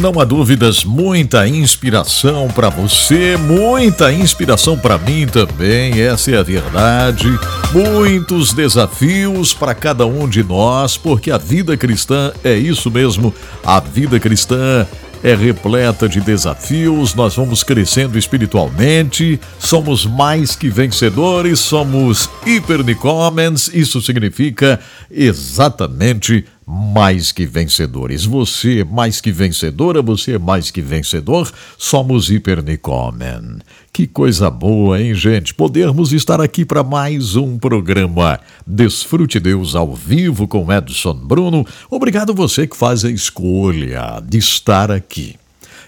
[0.00, 6.42] Não há dúvidas, muita inspiração para você, muita inspiração para mim também, essa é a
[6.42, 7.26] verdade.
[7.72, 13.80] Muitos desafios para cada um de nós, porque a vida cristã é isso mesmo, a
[13.80, 14.86] vida cristã
[15.24, 24.00] é repleta de desafios, nós vamos crescendo espiritualmente, somos mais que vencedores, somos hipernicomens, isso
[24.02, 24.78] significa
[25.10, 28.24] exatamente mais que vencedores.
[28.24, 33.58] Você é mais que vencedora, você é mais que vencedor, somos Hipernicomen.
[33.92, 35.54] Que coisa boa, hein, gente?
[35.54, 41.64] Podermos estar aqui para mais um programa Desfrute Deus ao vivo com Edson Bruno.
[41.88, 45.36] Obrigado você que faz a escolha de estar aqui.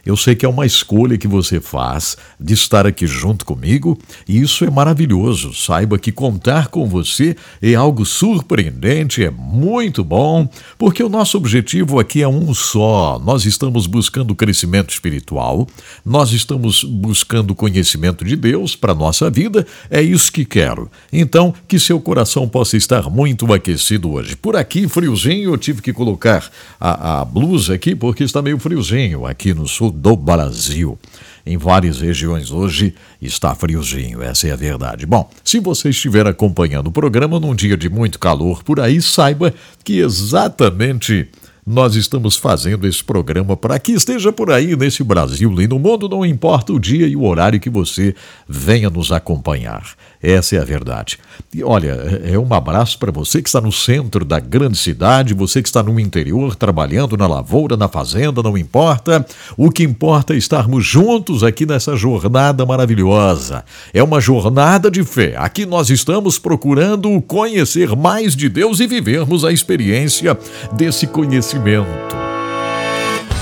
[0.09, 4.41] Eu sei que é uma escolha que você faz de estar aqui junto comigo e
[4.41, 5.53] isso é maravilhoso.
[5.53, 12.01] Saiba que contar com você é algo surpreendente, é muito bom, porque o nosso objetivo
[12.01, 13.21] aqui é um só.
[13.23, 15.67] Nós estamos buscando crescimento espiritual,
[16.03, 20.91] nós estamos buscando conhecimento de Deus para nossa vida, é isso que quero.
[21.13, 24.35] Então, que seu coração possa estar muito aquecido hoje.
[24.37, 26.51] Por aqui, friozinho, eu tive que colocar
[26.81, 30.99] a, a blusa aqui porque está meio friozinho aqui no sul do Brasil.
[31.45, 35.07] Em várias regiões hoje está friozinho, essa é a verdade.
[35.07, 39.53] Bom, se você estiver acompanhando o programa num dia de muito calor por aí, saiba
[39.83, 41.29] que exatamente
[41.67, 46.09] nós estamos fazendo esse programa para que esteja por aí nesse Brasil e no mundo,
[46.09, 48.15] não importa o dia e o horário que você
[48.49, 49.85] venha nos acompanhar.
[50.23, 51.19] Essa é a verdade.
[51.55, 55.33] E olha, é, é um abraço para você que está no centro da grande cidade,
[55.33, 59.25] você que está no interior, trabalhando na lavoura, na fazenda, não importa.
[59.57, 63.65] O que importa é estarmos juntos aqui nessa jornada maravilhosa.
[63.95, 65.35] É uma jornada de fé.
[65.37, 70.37] Aqui nós estamos procurando conhecer mais de Deus e vivermos a experiência
[70.73, 72.17] desse conhecimento.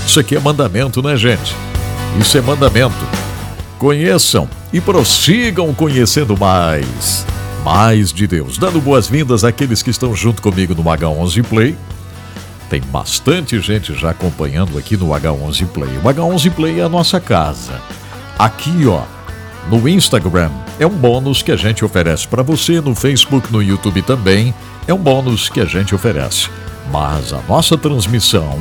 [0.05, 1.55] Isso aqui é mandamento, né, gente?
[2.19, 3.26] Isso é mandamento.
[3.77, 7.25] Conheçam e prossigam conhecendo mais.
[7.63, 8.57] Mais de Deus.
[8.57, 11.77] Dando boas-vindas àqueles que estão junto comigo no H11 Play.
[12.69, 15.97] Tem bastante gente já acompanhando aqui no H11 Play.
[15.97, 17.79] O H11 Play é a nossa casa.
[18.37, 19.03] Aqui, ó,
[19.69, 20.49] no Instagram,
[20.79, 24.53] é um bônus que a gente oferece para você, no Facebook, no YouTube também,
[24.87, 26.49] é um bônus que a gente oferece.
[26.91, 28.57] Mas a nossa transmissão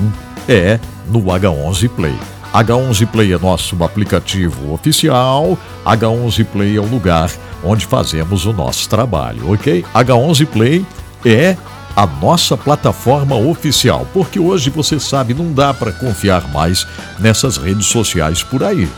[0.48, 0.78] é
[1.08, 2.35] no H11 Play.
[2.56, 5.58] H11 Play é nosso aplicativo oficial.
[5.84, 7.30] H11 Play é o lugar
[7.62, 9.84] onde fazemos o nosso trabalho, ok?
[9.94, 10.86] H11 Play
[11.26, 11.54] é
[11.94, 16.86] a nossa plataforma oficial, porque hoje você sabe, não dá para confiar mais
[17.18, 18.88] nessas redes sociais por aí.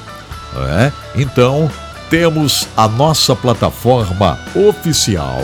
[0.79, 0.93] É?
[1.17, 1.69] Então,
[2.09, 5.43] temos a nossa plataforma oficial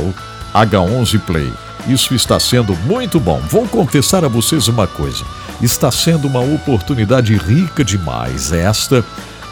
[0.54, 1.52] H11 Play.
[1.86, 3.40] Isso está sendo muito bom.
[3.50, 5.24] Vou confessar a vocês uma coisa.
[5.62, 9.04] Está sendo uma oportunidade rica demais esta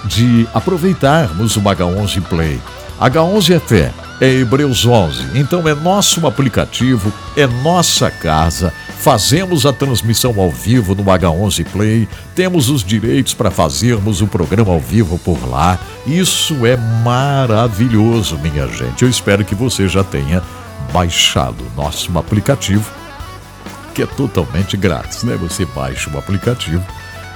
[0.05, 2.61] de aproveitarmos o H11 Play.
[3.01, 5.31] H11 é fé, é Hebreus 11.
[5.35, 8.73] Então é nosso aplicativo, é nossa casa.
[8.99, 14.73] Fazemos a transmissão ao vivo no H11 Play, temos os direitos para fazermos o programa
[14.73, 15.79] ao vivo por lá.
[16.07, 19.03] Isso é maravilhoso, minha gente.
[19.03, 20.41] Eu espero que você já tenha
[20.93, 22.91] baixado nosso aplicativo,
[23.95, 25.37] que é totalmente grátis, né?
[25.37, 26.85] Você baixa o aplicativo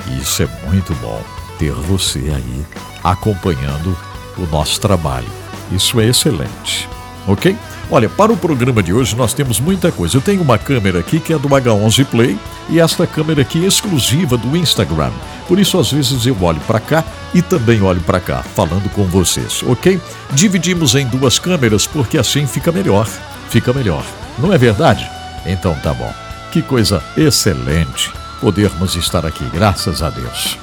[0.09, 1.23] e isso é muito bom
[1.59, 2.67] ter você aí
[3.03, 3.97] acompanhando
[4.37, 5.29] o nosso trabalho.
[5.73, 6.89] Isso é excelente,
[7.27, 7.57] ok?
[7.91, 10.17] Olha, para o programa de hoje nós temos muita coisa.
[10.17, 12.39] Eu tenho uma câmera aqui que é do H11 Play
[12.69, 15.13] e esta câmera aqui é exclusiva do Instagram.
[15.47, 19.05] Por isso, às vezes, eu olho para cá e também olho para cá, falando com
[19.05, 20.01] vocês, ok?
[20.33, 23.07] Dividimos em duas câmeras porque assim fica melhor
[23.49, 24.05] fica melhor.
[24.39, 25.09] Não é verdade?
[25.45, 26.13] Então tá bom.
[26.53, 30.59] Que coisa excelente podermos estar aqui, graças a Deus.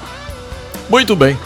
[0.90, 1.38] Muito bem.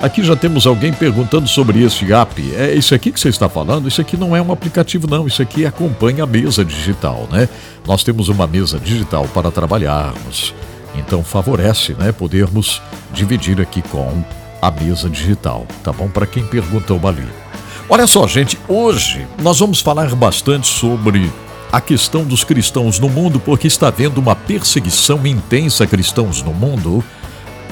[0.00, 2.54] Aqui já temos alguém perguntando sobre esse app.
[2.54, 3.88] É isso aqui que você está falando?
[3.88, 5.26] Isso aqui não é um aplicativo, não.
[5.26, 7.48] Isso aqui acompanha a mesa digital, né?
[7.86, 10.54] Nós temos uma mesa digital para trabalharmos.
[10.94, 12.82] Então favorece, né, podermos
[13.12, 14.22] dividir aqui com
[14.60, 16.08] a mesa digital, tá bom?
[16.08, 17.43] Para quem perguntou ali.
[17.88, 21.30] Olha só, gente, hoje nós vamos falar bastante sobre
[21.70, 26.54] a questão dos cristãos no mundo, porque está havendo uma perseguição intensa a cristãos no
[26.54, 27.04] mundo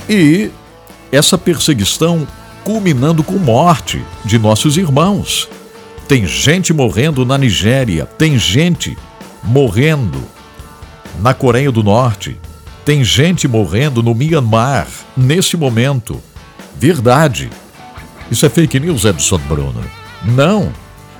[0.08, 0.50] e
[1.10, 2.26] essa perseguição
[2.62, 5.48] culminando com morte de nossos irmãos.
[6.06, 8.98] Tem gente morrendo na Nigéria, tem gente
[9.42, 10.22] morrendo
[11.20, 12.38] na Coreia do Norte,
[12.84, 14.86] tem gente morrendo no Myanmar
[15.16, 16.20] nesse momento.
[16.76, 17.48] Verdade.
[18.30, 20.01] Isso é fake news, Edson Bruno?
[20.24, 20.72] Não.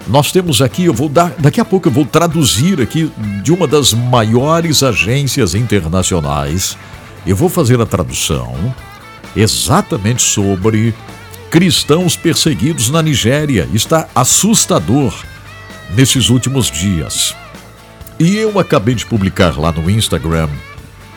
[0.07, 3.11] Nós temos aqui, eu vou dar, daqui a pouco eu vou traduzir aqui
[3.43, 6.77] de uma das maiores agências internacionais.
[7.25, 8.75] Eu vou fazer a tradução
[9.37, 10.95] exatamente sobre
[11.51, 13.69] cristãos perseguidos na Nigéria.
[13.73, 15.15] Está assustador
[15.95, 17.35] nesses últimos dias.
[18.19, 20.49] E eu acabei de publicar lá no Instagram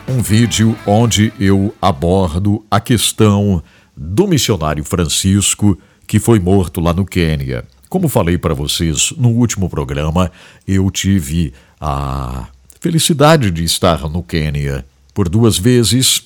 [0.08, 3.62] um vídeo onde eu abordo a questão
[3.96, 7.64] do missionário Francisco que foi morto lá no Quênia.
[7.88, 10.30] Como falei para vocês no último programa,
[10.66, 12.48] eu tive a
[12.80, 14.84] felicidade de estar no Quênia
[15.14, 16.24] por duas vezes.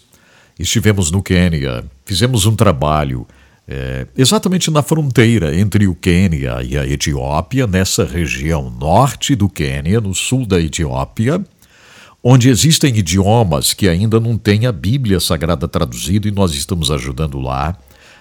[0.59, 3.27] Estivemos no Quênia, fizemos um trabalho
[3.69, 10.01] é, exatamente na fronteira entre o Quênia e a Etiópia, nessa região norte do Quênia,
[10.01, 11.45] no sul da Etiópia,
[12.23, 17.39] onde existem idiomas que ainda não têm a Bíblia Sagrada traduzida e nós estamos ajudando
[17.39, 17.77] lá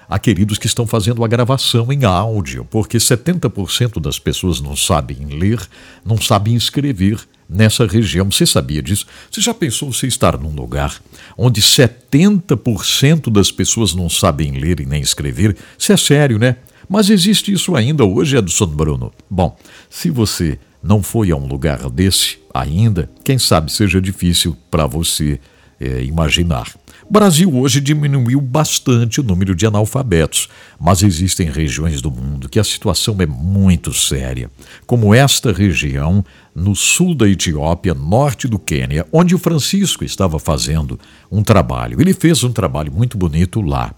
[0.09, 5.27] Há queridos que estão fazendo a gravação em áudio, porque 70% das pessoas não sabem
[5.27, 5.61] ler,
[6.03, 8.31] não sabem escrever nessa região.
[8.31, 9.05] Você sabia disso?
[9.29, 10.99] Você já pensou você estar num lugar
[11.37, 15.55] onde 70% das pessoas não sabem ler e nem escrever?
[15.77, 16.55] Isso é sério, né?
[16.89, 19.13] Mas existe isso ainda hoje, Edson Bruno.
[19.29, 19.55] Bom,
[19.91, 25.39] se você não foi a um lugar desse ainda, quem sabe seja difícil para você
[25.79, 26.67] é, imaginar.
[27.11, 30.47] Brasil hoje diminuiu bastante o número de analfabetos,
[30.79, 34.51] mas existem regiões do mundo que a situação é muito séria,
[34.85, 36.23] como esta região
[36.53, 40.99] no sul da Etiópia, norte do Quênia, onde o Francisco estava fazendo
[41.31, 41.99] um trabalho.
[41.99, 43.91] Ele fez um trabalho muito bonito lá.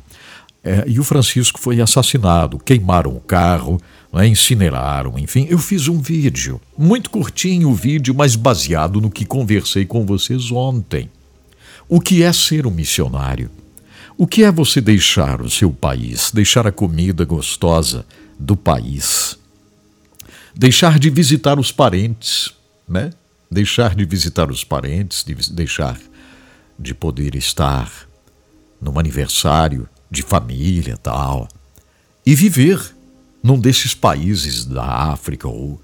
[0.63, 3.77] É, e o Francisco foi assassinado, queimaram o carro,
[4.13, 5.47] né, incineraram, enfim.
[5.49, 10.49] Eu fiz um vídeo, muito curtinho o vídeo, mas baseado no que conversei com vocês
[10.49, 11.09] ontem.
[11.93, 13.51] O que é ser um missionário?
[14.17, 18.05] O que é você deixar o seu país, deixar a comida gostosa
[18.39, 19.37] do país?
[20.55, 22.53] Deixar de visitar os parentes,
[22.87, 23.09] né?
[23.51, 25.99] Deixar de visitar os parentes, de deixar
[26.79, 27.91] de poder estar
[28.81, 31.45] num aniversário de família tal,
[32.25, 32.79] e viver
[33.43, 35.77] num desses países da África ou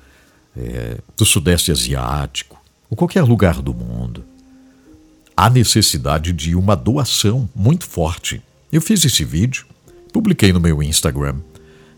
[0.56, 2.57] é, do Sudeste Asiático,
[2.89, 4.24] ou qualquer lugar do mundo
[5.37, 8.41] há necessidade de uma doação muito forte.
[8.71, 9.67] Eu fiz esse vídeo,
[10.11, 11.35] publiquei no meu Instagram.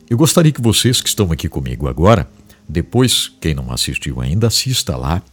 [0.09, 2.29] Eu gostaria que vocês que estão aqui comigo agora,
[2.67, 5.23] depois, quem não assistiu ainda, assista lá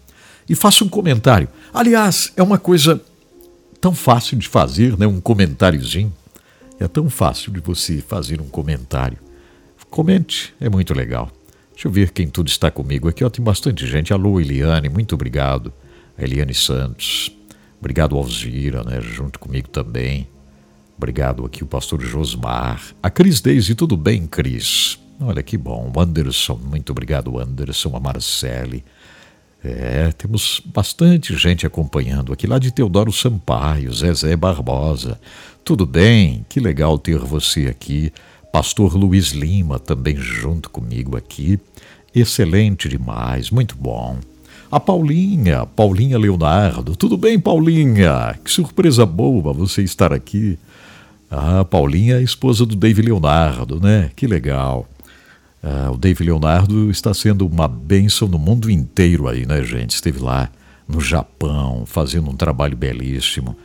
[0.49, 1.49] e faça um comentário.
[1.75, 3.03] Aliás, é uma coisa
[3.81, 5.07] tão fácil de fazer, né?
[5.07, 6.15] Um comentáriozinho.
[6.79, 9.19] É tão fácil de você fazer um comentário.
[9.91, 11.31] Comente, é muito legal.
[11.73, 13.25] Deixa eu ver quem tudo está comigo aqui.
[13.25, 14.13] Ó, tem bastante gente.
[14.13, 15.73] Alô, Eliane, muito obrigado.
[16.19, 17.36] Eliane Santos.
[17.87, 20.27] Obrigado, Alzira, né, junto comigo também.
[20.97, 22.83] Obrigado aqui o pastor Josmar.
[23.01, 24.99] A Cris Deise, tudo bem, Cris?
[25.21, 25.93] Olha que bom.
[25.95, 27.95] O Anderson, muito obrigado, Anderson.
[27.95, 28.85] A Marcele.
[29.63, 35.21] É, temos bastante gente acompanhando aqui, lá de Teodoro Sampaio, Zezé Barbosa.
[35.65, 36.45] Tudo bem?
[36.49, 38.13] Que legal ter você aqui.
[38.53, 41.61] Pastor Luiz Lima também junto comigo aqui.
[42.13, 44.19] Excelente demais, muito bom.
[44.71, 46.97] A Paulinha, Paulinha Leonardo.
[46.97, 48.37] Tudo bem, Paulinha?
[48.45, 50.59] Que surpresa boa você estar aqui.
[51.31, 54.11] Ah, Paulinha é a esposa do Dave Leonardo, né?
[54.17, 54.89] Que legal.
[55.63, 59.91] Ah, o Dave Leonardo está sendo uma bênção no mundo inteiro aí, né, gente?
[59.91, 60.51] Esteve lá
[60.89, 63.57] no Japão fazendo um trabalho belíssimo.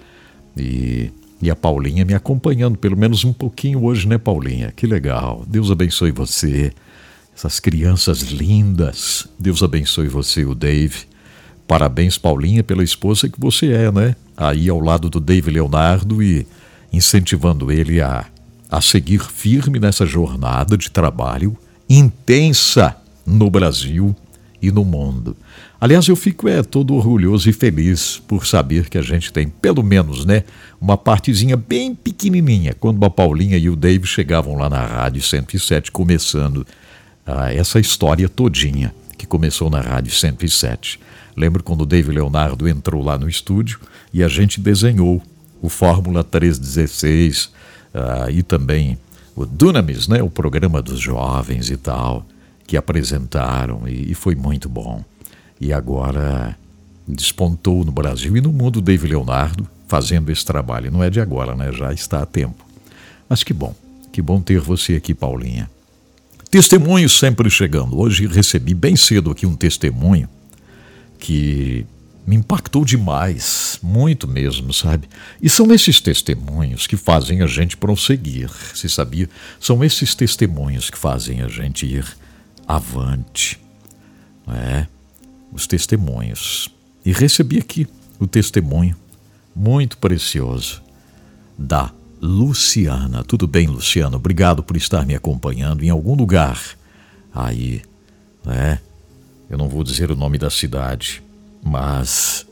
[0.56, 4.72] E, e a Paulinha me acompanhando pelo menos um pouquinho hoje, né, Paulinha?
[4.76, 5.44] Que legal.
[5.48, 6.72] Deus abençoe você
[7.36, 9.28] essas crianças lindas.
[9.40, 11.06] Deus abençoe você, o Dave.
[11.68, 14.16] Parabéns, Paulinha, pela esposa que você é, né?
[14.36, 16.46] Aí ao lado do Dave Leonardo e
[16.92, 18.26] incentivando ele a,
[18.70, 21.58] a seguir firme nessa jornada de trabalho
[21.90, 22.96] intensa
[23.26, 24.16] no Brasil
[24.62, 25.36] e no mundo.
[25.80, 29.82] Aliás, eu fico é todo orgulhoso e feliz por saber que a gente tem pelo
[29.82, 30.44] menos, né,
[30.80, 35.92] uma partezinha bem pequenininha quando a Paulinha e o Dave chegavam lá na rádio 107
[35.92, 36.66] começando
[37.32, 41.00] ah, essa história todinha que começou na Rádio 107.
[41.36, 43.80] Lembro quando o David Leonardo entrou lá no estúdio
[44.14, 45.22] e a gente desenhou
[45.62, 47.52] o Fórmula 316
[47.94, 48.98] ah, e também
[49.34, 52.26] o Dunamis, né, o programa dos jovens e tal,
[52.68, 55.02] que apresentaram e, e foi muito bom.
[55.60, 56.58] E agora
[57.08, 60.92] despontou no Brasil e no mundo o David Leonardo fazendo esse trabalho.
[60.92, 61.72] Não é de agora, né?
[61.72, 62.66] Já está a tempo.
[63.30, 63.74] Mas que bom,
[64.12, 65.70] que bom ter você aqui, Paulinha.
[66.52, 67.98] Testemunhos sempre chegando.
[67.98, 70.28] Hoje recebi bem cedo aqui um testemunho
[71.18, 71.86] que
[72.28, 75.08] me impactou demais, muito mesmo, sabe?
[75.42, 79.30] E são esses testemunhos que fazem a gente prosseguir, se sabia?
[79.62, 82.06] São esses testemunhos que fazem a gente ir
[82.68, 83.58] avante,
[84.50, 84.88] é?
[85.54, 86.70] Os testemunhos.
[87.06, 87.88] E recebi aqui
[88.20, 88.98] o testemunho
[89.56, 90.82] muito precioso
[91.58, 93.24] da Luciana.
[93.24, 94.16] Tudo bem, Luciana?
[94.16, 96.62] Obrigado por estar me acompanhando em algum lugar
[97.34, 97.82] aí,
[98.46, 98.80] né?
[99.50, 101.24] Eu não vou dizer o nome da cidade,
[101.64, 102.46] mas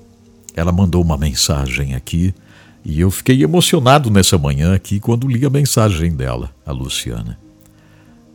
[0.56, 2.34] ela mandou uma mensagem aqui
[2.84, 7.38] e eu fiquei emocionado nessa manhã aqui quando li a mensagem dela, a Luciana.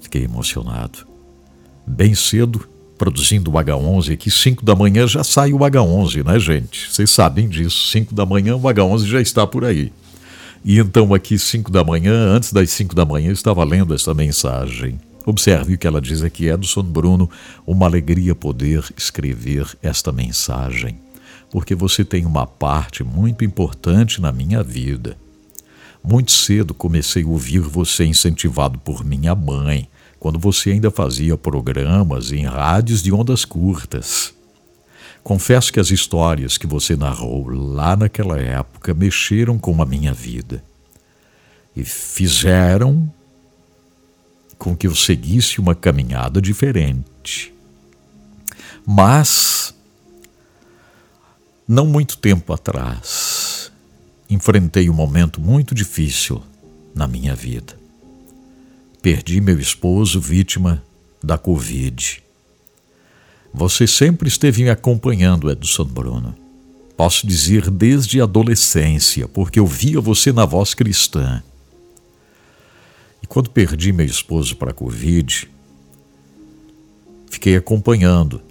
[0.00, 1.00] Fiquei emocionado.
[1.84, 2.64] Bem cedo,
[2.96, 6.92] produzindo o H11 aqui, 5 da manhã já sai o H11, né, gente?
[6.92, 7.88] Vocês sabem disso.
[7.88, 9.92] 5 da manhã o H11 já está por aí.
[10.64, 14.14] E então, aqui, 5 da manhã, antes das 5 da manhã, eu estava lendo essa
[14.14, 14.98] mensagem.
[15.26, 17.28] Observe o que ela diz aqui, Edson Bruno,
[17.66, 20.98] uma alegria poder escrever esta mensagem,
[21.50, 25.18] porque você tem uma parte muito importante na minha vida.
[26.02, 29.86] Muito cedo comecei a ouvir você incentivado por minha mãe,
[30.18, 34.32] quando você ainda fazia programas em rádios de ondas curtas.
[35.24, 40.62] Confesso que as histórias que você narrou lá naquela época mexeram com a minha vida
[41.74, 43.10] e fizeram
[44.58, 47.54] com que eu seguisse uma caminhada diferente.
[48.86, 49.74] Mas,
[51.66, 53.72] não muito tempo atrás,
[54.28, 56.42] enfrentei um momento muito difícil
[56.94, 57.78] na minha vida.
[59.00, 60.84] Perdi meu esposo vítima
[61.22, 62.23] da Covid.
[63.56, 66.34] Você sempre esteve me acompanhando, Edson Bruno.
[66.96, 71.40] Posso dizer desde a adolescência, porque eu via você na voz cristã.
[73.22, 75.48] E quando perdi meu esposo para a Covid,
[77.30, 78.42] fiquei acompanhando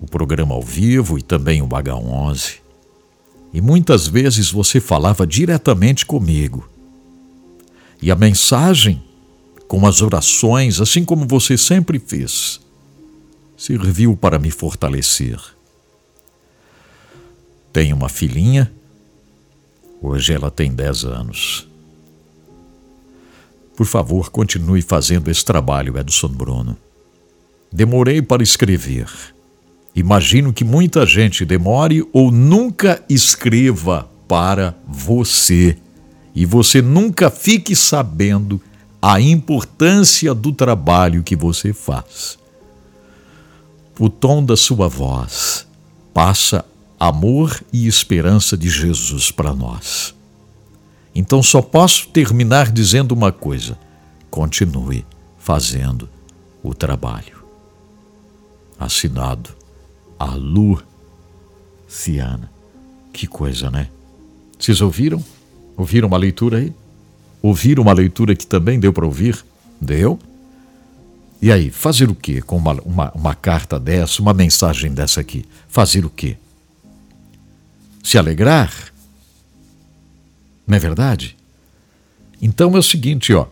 [0.00, 2.58] o programa ao vivo e também o H11.
[3.52, 6.68] E muitas vezes você falava diretamente comigo.
[8.00, 9.02] E a mensagem,
[9.66, 12.60] com as orações, assim como você sempre fez,
[13.56, 15.40] serviu para me fortalecer.
[17.72, 18.72] Tenho uma filhinha,
[20.00, 21.68] hoje ela tem 10 anos.
[23.76, 26.76] Por favor, continue fazendo esse trabalho, Edson Bruno.
[27.70, 29.06] Demorei para escrever.
[29.94, 35.76] Imagino que muita gente demore ou nunca escreva para você.
[36.34, 38.60] E você nunca fique sabendo
[39.00, 42.38] a importância do trabalho que você faz.
[43.98, 45.66] O tom da sua voz
[46.12, 46.64] passa
[47.00, 50.14] amor e esperança de Jesus para nós.
[51.14, 53.78] Então só posso terminar dizendo uma coisa:
[54.30, 55.06] continue
[55.38, 56.08] fazendo
[56.62, 57.42] o trabalho.
[58.78, 59.50] Assinado
[60.18, 60.34] a
[61.94, 62.50] Luciana.
[63.12, 63.88] Que coisa, né?
[64.58, 65.24] Vocês ouviram?
[65.76, 66.74] Ouviram uma leitura aí?
[67.40, 69.42] Ouviram uma leitura que também deu para ouvir?
[69.80, 70.18] Deu?
[71.46, 75.44] E aí, fazer o quê com uma, uma, uma carta dessa, uma mensagem dessa aqui?
[75.68, 76.36] Fazer o quê?
[78.02, 78.92] Se alegrar?
[80.66, 81.36] Não é verdade?
[82.42, 83.46] Então é o seguinte, ó.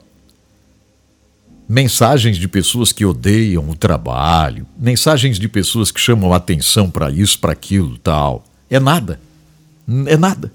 [1.68, 7.38] Mensagens de pessoas que odeiam o trabalho, mensagens de pessoas que chamam atenção para isso,
[7.38, 8.44] para aquilo, tal.
[8.68, 9.20] É nada.
[10.06, 10.52] É nada.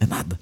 [0.00, 0.40] É nada.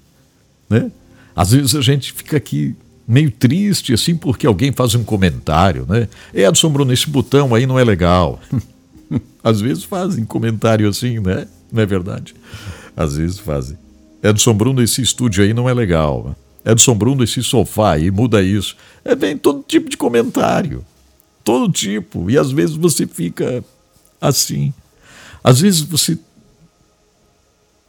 [0.69, 0.89] Né?
[1.35, 2.73] Às vezes a gente fica aqui
[3.09, 6.07] meio triste, assim, porque alguém faz um comentário, né?
[6.31, 8.39] Edson Bruno, esse botão aí não é legal.
[9.43, 11.47] Às vezes fazem comentário assim, né?
[11.71, 12.35] Não é verdade?
[12.95, 13.75] Às vezes fazem.
[14.21, 16.35] Edson Bruno, esse estúdio aí não é legal.
[16.63, 18.75] Edson Bruno, esse sofá aí, muda isso.
[19.03, 20.85] É bem todo tipo de comentário.
[21.43, 22.29] Todo tipo.
[22.29, 23.63] E às vezes você fica
[24.21, 24.71] assim.
[25.43, 26.19] Às vezes você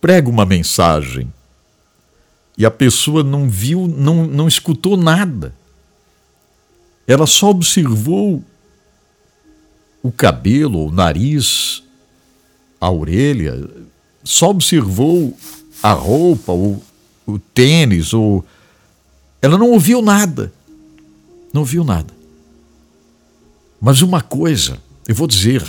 [0.00, 1.30] prega uma mensagem
[2.60, 5.54] e a pessoa não viu, não, não escutou nada.
[7.06, 8.44] Ela só observou
[10.02, 11.82] o cabelo, o nariz,
[12.78, 13.66] a orelha,
[14.22, 15.34] só observou
[15.82, 16.82] a roupa, o,
[17.26, 18.44] o tênis, o...
[19.40, 20.52] ela não ouviu nada.
[21.54, 22.12] Não ouviu nada.
[23.80, 24.76] Mas uma coisa,
[25.08, 25.64] eu vou dizer,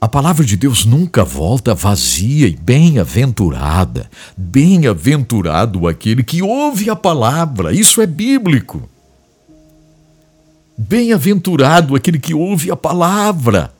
[0.00, 4.10] a palavra de Deus nunca volta vazia e bem-aventurada.
[4.34, 8.88] Bem-aventurado aquele que ouve a palavra, isso é bíblico.
[10.76, 13.74] Bem-aventurado aquele que ouve a palavra.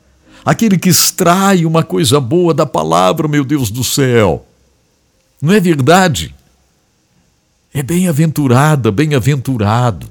[0.45, 4.47] aquele que extrai uma coisa boa da palavra, meu Deus do céu.
[5.41, 6.35] Não é verdade?
[7.73, 10.11] É bem-aventurada, bem-aventurado.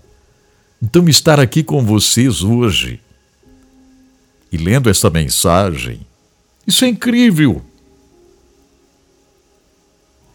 [0.81, 2.99] Então, estar aqui com vocês hoje
[4.51, 6.05] e lendo essa mensagem,
[6.65, 7.61] isso é incrível.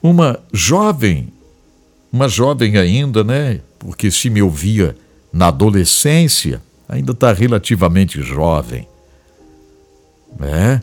[0.03, 1.33] Uma jovem,
[2.13, 3.61] uma jovem ainda, né?
[3.79, 4.97] Porque se me ouvia
[5.33, 8.87] na adolescência, ainda está relativamente jovem,
[10.39, 10.83] né?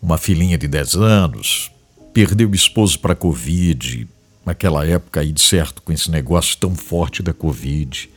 [0.00, 1.70] Uma filhinha de 10 anos,
[2.12, 4.06] perdeu o esposo para a Covid,
[4.44, 8.10] naquela época aí de certo, com esse negócio tão forte da Covid.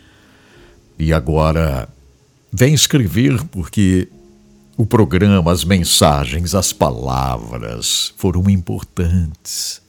[0.99, 1.87] E agora
[2.57, 4.09] vem escrever porque
[4.75, 9.79] o programa, as mensagens, as palavras foram importantes.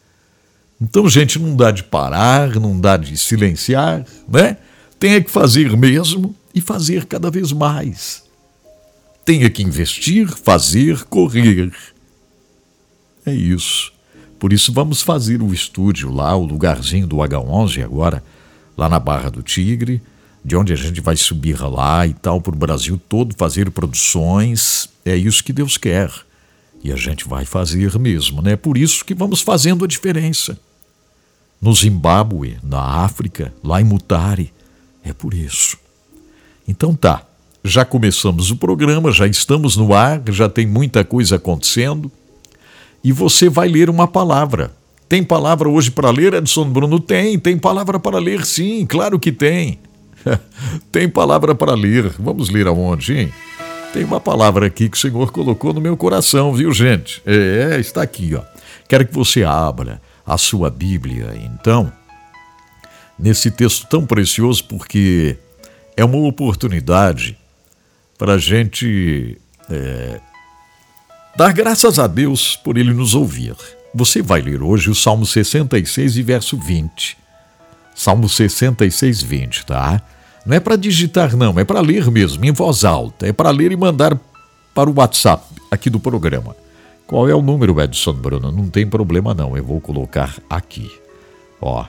[0.78, 4.58] Então, gente, não dá de parar, não dá de silenciar, né?
[5.00, 8.22] Tem que fazer mesmo e fazer cada vez mais.
[9.24, 11.72] Tem que investir, fazer, correr.
[13.24, 13.92] É isso.
[14.38, 18.22] Por isso vamos fazer o estúdio lá, o lugarzinho do H11 agora,
[18.76, 20.02] lá na Barra do Tigre,
[20.44, 24.88] de onde a gente vai subir lá e tal, para o Brasil todo, fazer produções.
[25.04, 26.10] É isso que Deus quer.
[26.82, 28.56] E a gente vai fazer mesmo, né?
[28.56, 30.58] Por isso que vamos fazendo a diferença.
[31.60, 34.52] No Zimbábue, na África, lá em Mutare.
[35.04, 35.76] É por isso.
[36.66, 37.24] Então tá,
[37.64, 42.10] já começamos o programa, já estamos no ar, já tem muita coisa acontecendo
[43.02, 44.70] e você vai ler uma palavra.
[45.08, 47.00] Tem palavra hoje para ler, Edson Bruno?
[47.00, 49.78] Tem, tem palavra para ler, sim, claro que tem.
[50.92, 52.12] tem palavra para ler.
[52.18, 53.32] Vamos ler aonde, hein?
[53.92, 57.22] Tem uma palavra aqui que o Senhor colocou no meu coração, viu, gente?
[57.24, 58.42] É, está aqui, ó.
[58.88, 61.90] Quero que você abra a sua Bíblia, então,
[63.18, 65.38] nesse texto tão precioso, porque
[65.96, 67.36] é uma oportunidade
[68.18, 69.38] para a gente
[69.70, 70.20] é,
[71.38, 73.54] Dar graças a Deus por ele nos ouvir.
[73.94, 77.16] Você vai ler hoje o Salmo 66 e verso 20.
[77.94, 80.02] Salmo 66, 20, tá?
[80.48, 83.26] Não é para digitar, não, é para ler mesmo, em voz alta.
[83.26, 84.18] É para ler e mandar
[84.74, 86.56] para o WhatsApp aqui do programa.
[87.06, 88.50] Qual é o número, Edson Bruno?
[88.50, 89.54] Não tem problema, não.
[89.54, 90.90] Eu vou colocar aqui.
[91.60, 91.84] Ó,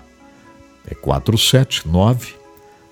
[0.86, 2.34] é 479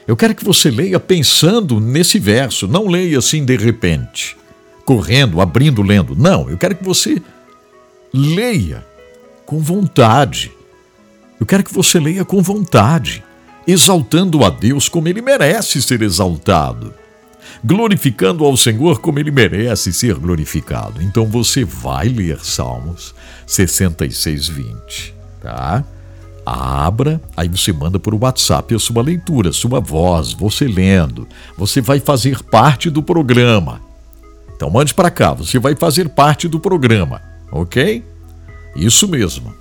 [0.06, 4.36] Eu quero que você leia pensando nesse verso, não leia assim de repente,
[4.84, 6.14] correndo, abrindo, lendo.
[6.14, 7.22] Não, eu quero que você
[8.12, 8.86] leia
[9.46, 10.52] com vontade.
[11.40, 13.24] Eu quero que você leia com vontade,
[13.66, 16.92] exaltando a Deus como ele merece ser exaltado,
[17.64, 21.00] glorificando ao Senhor como ele merece ser glorificado.
[21.00, 23.14] Então você vai ler Salmos
[23.46, 25.84] 66, 20, tá?
[26.46, 31.26] abra, aí você manda por WhatsApp a sua leitura, sua voz, você lendo.
[31.58, 33.80] Você vai fazer parte do programa.
[34.54, 38.04] Então mande para cá, você vai fazer parte do programa, ok?
[38.76, 39.54] Isso mesmo.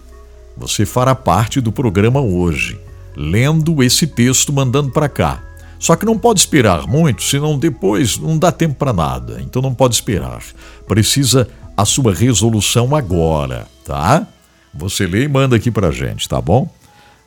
[0.58, 2.80] Você fará parte do programa hoje,
[3.16, 5.44] lendo esse texto, mandando para cá.
[5.80, 9.42] Só que não pode esperar muito, senão depois não dá tempo para nada.
[9.42, 10.42] Então não pode esperar.
[10.88, 14.26] Precisa a sua resolução agora, tá?
[14.74, 16.70] Você lê e manda aqui pra gente, tá bom?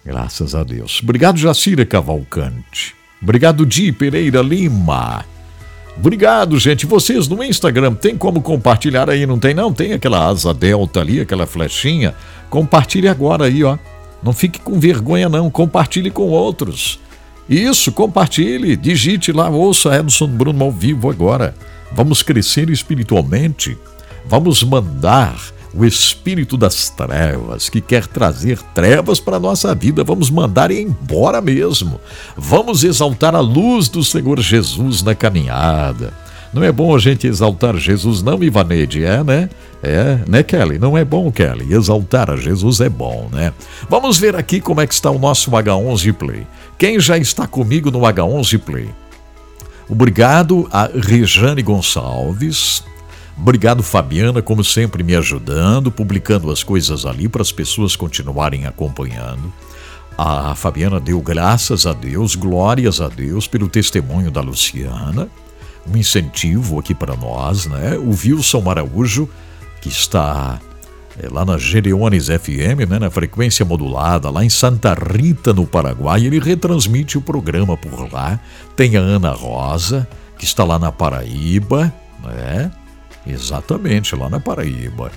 [0.05, 1.01] Graças a Deus.
[1.03, 2.95] Obrigado, Jacira Cavalcante.
[3.23, 5.25] Obrigado, Di Pereira Lima.
[5.99, 6.87] Obrigado, gente.
[6.87, 9.73] Vocês no Instagram tem como compartilhar aí, não tem não?
[9.73, 12.15] Tem aquela asa delta ali, aquela flechinha.
[12.49, 13.77] Compartilhe agora aí, ó.
[14.23, 17.01] Não fique com vergonha não, compartilhe com outros.
[17.49, 21.55] Isso, compartilhe, digite lá, ouça Edson Bruno ao vivo agora.
[21.91, 23.77] Vamos crescer espiritualmente.
[24.27, 25.37] Vamos mandar
[25.79, 30.03] o espírito das trevas que quer trazer trevas para a nossa vida.
[30.03, 32.01] Vamos mandar embora mesmo.
[32.37, 36.13] Vamos exaltar a luz do Senhor Jesus na caminhada.
[36.53, 39.51] Não é bom a gente exaltar Jesus, não, Ivaneide, é, né?
[39.83, 40.79] É, né, Kelly?
[40.79, 41.73] Não é bom, Kelly.
[41.73, 43.53] Exaltar a Jesus é bom, né?
[43.89, 46.47] Vamos ver aqui como é que está o nosso H11 Play.
[46.77, 48.89] Quem já está comigo no H11 Play?
[49.89, 52.83] Obrigado a Rejane Gonçalves,
[53.41, 59.53] Obrigado, Fabiana, como sempre me ajudando, publicando as coisas ali para as pessoas continuarem acompanhando.
[60.17, 65.29] A Fabiana deu graças a Deus, glórias a Deus pelo testemunho da Luciana.
[65.89, 67.97] Um incentivo aqui para nós, né?
[67.97, 69.29] O Wilson Araújo,
[69.81, 70.59] que está
[71.17, 76.27] é, lá na Gereones FM, né, na frequência modulada, lá em Santa Rita, no Paraguai,
[76.27, 78.41] ele retransmite o programa por lá.
[78.75, 82.73] Tem a Ana Rosa, que está lá na Paraíba, né?
[83.29, 85.13] Exatamente, lá na Paraíba.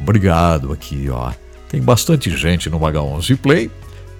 [0.00, 1.32] Obrigado aqui, ó.
[1.68, 3.70] Tem bastante gente no H11 Play.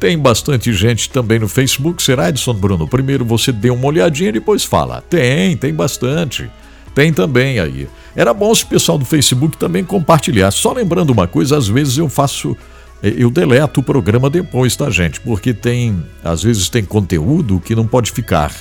[0.01, 2.03] Tem bastante gente também no Facebook.
[2.03, 2.87] Será, Edson Bruno?
[2.87, 5.03] Primeiro você dê uma olhadinha e depois fala.
[5.09, 6.49] Tem, tem bastante.
[6.95, 7.89] Tem também aí.
[8.15, 10.51] Era bom se o pessoal do Facebook também compartilhar.
[10.51, 12.57] Só lembrando uma coisa, às vezes eu faço.
[13.03, 15.21] Eh, eu deleto o programa depois, tá, gente?
[15.21, 16.03] Porque tem.
[16.23, 18.53] Às vezes tem conteúdo que não pode ficar.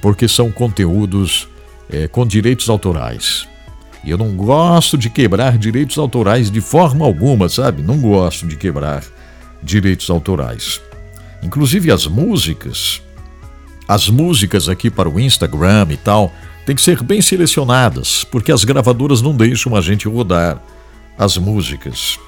[0.00, 1.48] Porque são conteúdos
[1.90, 3.48] é, com direitos autorais.
[4.04, 7.82] E eu não gosto de quebrar direitos autorais de forma alguma, sabe?
[7.82, 9.02] Não gosto de quebrar
[9.62, 10.80] direitos autorais.
[11.42, 13.02] Inclusive as músicas,
[13.86, 16.32] as músicas aqui para o Instagram e tal,
[16.66, 20.62] tem que ser bem selecionadas, porque as gravadoras não deixam a gente rodar
[21.18, 22.18] as músicas.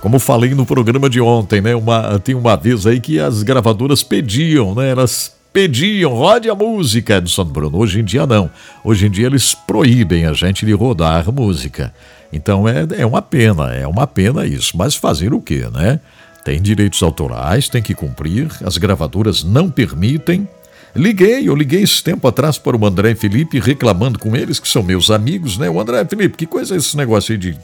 [0.00, 1.74] Como falei no programa de ontem, né?
[1.74, 4.90] Uma, tem uma vez aí que as gravadoras pediam, né?
[4.90, 7.78] Elas pediam, rode a música do São Bruno.
[7.78, 8.50] Hoje em dia não.
[8.82, 11.94] Hoje em dia eles proíbem a gente de rodar música.
[12.32, 14.76] Então é, é uma pena, é uma pena isso.
[14.76, 16.00] Mas fazer o quê, né?
[16.44, 20.46] Tem direitos autorais, tem que cumprir, as gravadoras não permitem.
[20.94, 24.82] Liguei, eu liguei esse tempo atrás para o André Felipe reclamando com eles, que são
[24.82, 25.70] meus amigos, né?
[25.70, 27.56] O André Felipe, que coisa é esse negócio aí de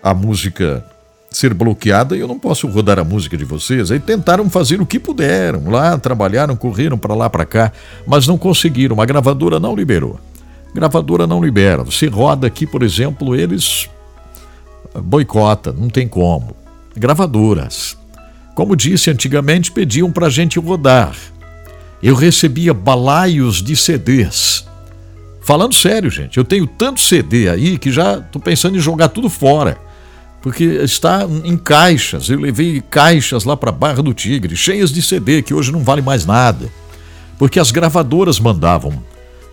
[0.00, 0.84] a música
[1.36, 3.90] ser bloqueada e eu não posso rodar a música de vocês.
[3.90, 7.72] Aí tentaram fazer o que puderam lá, trabalharam, correram para lá para cá,
[8.06, 9.02] mas não conseguiram.
[9.02, 10.18] A gravadora não liberou.
[10.74, 11.84] Gravadora não libera.
[11.84, 13.86] Você roda aqui, por exemplo, eles
[14.98, 16.56] boicota, não tem como.
[16.96, 17.98] Gravadoras.
[18.54, 21.14] Como disse antigamente, pediam para a gente rodar.
[22.02, 24.66] Eu recebia balaios de CDs.
[25.42, 29.28] Falando sério, gente, eu tenho tanto CD aí que já estou pensando em jogar tudo
[29.28, 29.84] fora
[30.40, 32.28] porque está em caixas.
[32.28, 36.02] Eu levei caixas lá para Barra do Tigre, cheias de CD, que hoje não vale
[36.02, 36.68] mais nada.
[37.38, 39.02] Porque as gravadoras mandavam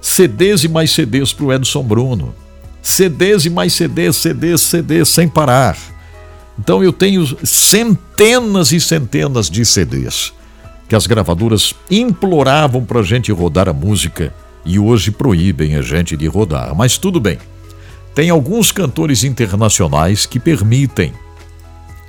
[0.01, 2.35] CDs e mais CDs para o Edson Bruno.
[2.81, 5.77] CDs e mais CDs, CDs, CDs, sem parar.
[6.59, 10.33] Então eu tenho centenas e centenas de CDs
[10.87, 14.31] que as gravadoras imploravam para a gente rodar a música
[14.65, 16.75] e hoje proíbem a gente de rodar.
[16.75, 17.39] Mas tudo bem.
[18.15, 21.13] Tem alguns cantores internacionais que permitem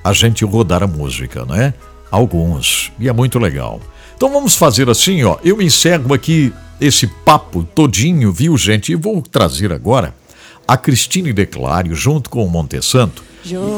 [0.03, 1.73] a gente rodar a música, né?
[2.11, 2.91] Alguns.
[2.99, 3.81] E é muito legal.
[4.15, 5.37] Então vamos fazer assim, ó.
[5.43, 8.91] Eu encerro aqui esse papo todinho, viu, gente?
[8.91, 10.13] E vou trazer agora
[10.67, 13.23] a Cristine Declário junto com o Montesanto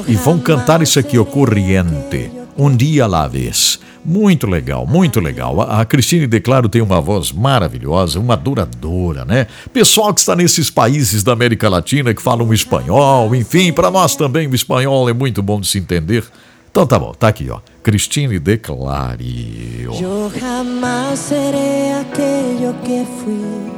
[0.07, 3.79] e vão cantar isso aqui, o Corriente, Um Dia à la Vez.
[4.07, 5.59] Muito legal, muito legal.
[5.59, 9.47] A, Cristine Declaro tem uma voz maravilhosa, uma adoradora, né?
[9.73, 14.47] Pessoal que está nesses países da América Latina que falam espanhol, enfim, para nós também
[14.47, 16.23] o espanhol é muito bom de se entender.
[16.71, 17.59] Então tá bom, tá aqui, ó.
[17.83, 19.81] Cristine Declare.
[19.83, 23.77] Eu jamais serei aquele que fui.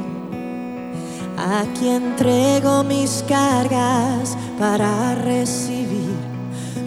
[1.36, 6.14] A quien entrego mis cargas para recibir.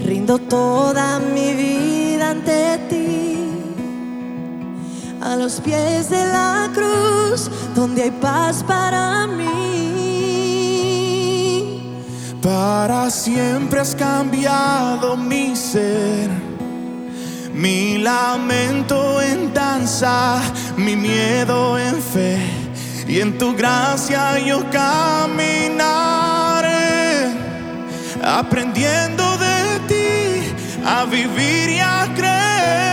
[0.07, 3.32] Rindo toda mi vida ante ti.
[5.23, 9.43] A los pies de la cruz, donde hay paz para mí.
[12.41, 16.29] Para siempre has cambiado mi ser,
[17.53, 20.41] mi lamento en danza,
[20.75, 22.37] mi miedo en fe,
[23.07, 25.87] y en tu gracia yo caminaré,
[28.21, 30.53] aprendiendo de ti
[30.85, 32.92] a vivir y a creer.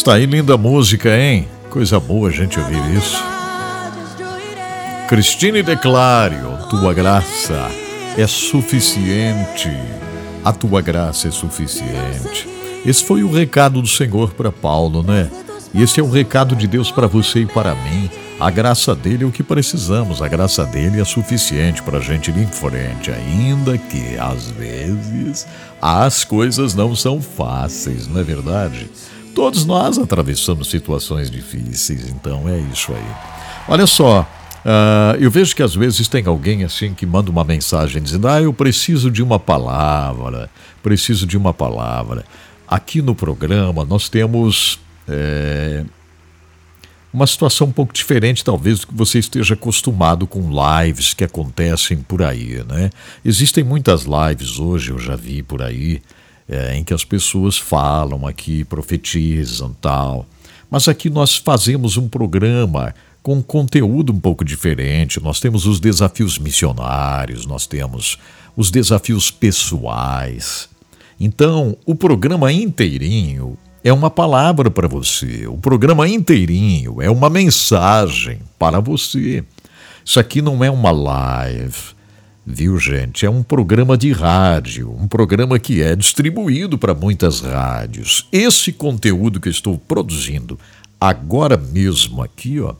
[0.00, 1.46] Está aí linda música, hein?
[1.68, 3.22] Coisa boa a gente ouvir isso.
[5.06, 7.70] Cristine Declário, tua graça
[8.16, 9.68] é suficiente.
[10.42, 12.48] A tua graça é suficiente.
[12.86, 15.30] Esse foi o recado do Senhor para Paulo, né?
[15.74, 18.08] E esse é o recado de Deus para você e para mim.
[18.40, 22.30] A graça dele é o que precisamos, a graça dele é suficiente para a gente
[22.30, 25.46] ir em frente, ainda que às vezes
[25.78, 28.88] as coisas não são fáceis, não é verdade?
[29.34, 33.14] Todos nós atravessamos situações difíceis, então é isso aí.
[33.68, 38.02] Olha só, uh, eu vejo que às vezes tem alguém assim que manda uma mensagem
[38.02, 40.50] dizendo: Ah, eu preciso de uma palavra,
[40.82, 42.24] preciso de uma palavra.
[42.66, 44.78] Aqui no programa nós temos.
[45.08, 45.84] É,
[47.12, 51.98] uma situação um pouco diferente, talvez, do que você esteja acostumado com lives que acontecem
[51.98, 52.90] por aí, né?
[53.24, 56.00] Existem muitas lives hoje, eu já vi por aí,
[56.50, 60.26] é, em que as pessoas falam aqui, profetizam tal.
[60.68, 65.22] Mas aqui nós fazemos um programa com conteúdo um pouco diferente.
[65.22, 68.18] Nós temos os desafios missionários, nós temos
[68.56, 70.68] os desafios pessoais.
[71.18, 75.46] Então, o programa inteirinho é uma palavra para você.
[75.46, 79.44] O programa inteirinho é uma mensagem para você.
[80.04, 81.94] Isso aqui não é uma live,
[82.46, 83.24] viu, gente?
[83.24, 88.26] É um programa de rádio, um programa que é distribuído para muitas rádios.
[88.32, 90.58] Esse conteúdo que eu estou produzindo
[91.00, 92.74] agora mesmo aqui, ó,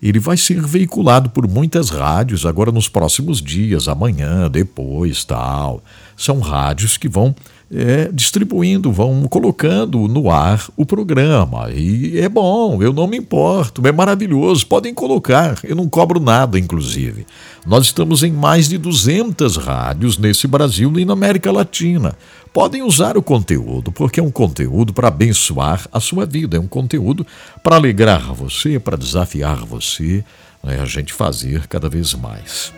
[0.00, 5.82] ele vai ser veiculado por muitas rádios agora nos próximos dias, amanhã, depois, tal.
[6.16, 7.34] São rádios que vão
[7.70, 11.70] é, distribuindo, vão colocando no ar o programa.
[11.70, 16.58] E é bom, eu não me importo, é maravilhoso, podem colocar, eu não cobro nada,
[16.58, 17.26] inclusive.
[17.66, 22.16] Nós estamos em mais de 200 rádios nesse Brasil e na América Latina.
[22.52, 26.66] Podem usar o conteúdo, porque é um conteúdo para abençoar a sua vida, é um
[26.66, 27.26] conteúdo
[27.62, 30.24] para alegrar você, para desafiar você,
[30.64, 32.72] né, a gente fazer cada vez mais.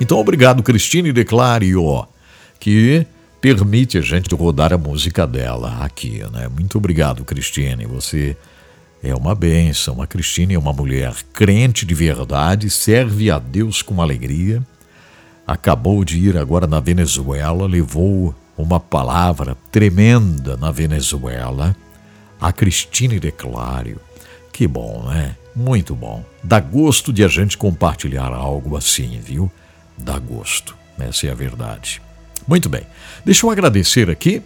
[0.00, 2.06] Então, obrigado, Cristine Declario,
[2.58, 3.06] que
[3.40, 6.48] permite a gente rodar a música dela aqui, né?
[6.48, 7.86] Muito obrigado, Cristine.
[7.86, 8.36] Você
[9.02, 10.02] é uma bênção.
[10.02, 14.62] A Cristine é uma mulher crente de verdade, serve a Deus com alegria.
[15.46, 21.74] Acabou de ir agora na Venezuela, levou uma palavra tremenda na Venezuela.
[22.40, 24.00] A Cristine Declário.
[24.52, 25.36] Que bom, né?
[25.54, 26.24] Muito bom.
[26.42, 29.50] Dá gosto de a gente compartilhar algo assim, viu?
[29.96, 30.76] Dá gosto.
[30.98, 32.00] Essa é a verdade.
[32.48, 32.82] Muito bem.
[33.26, 34.42] Deixa eu agradecer aqui,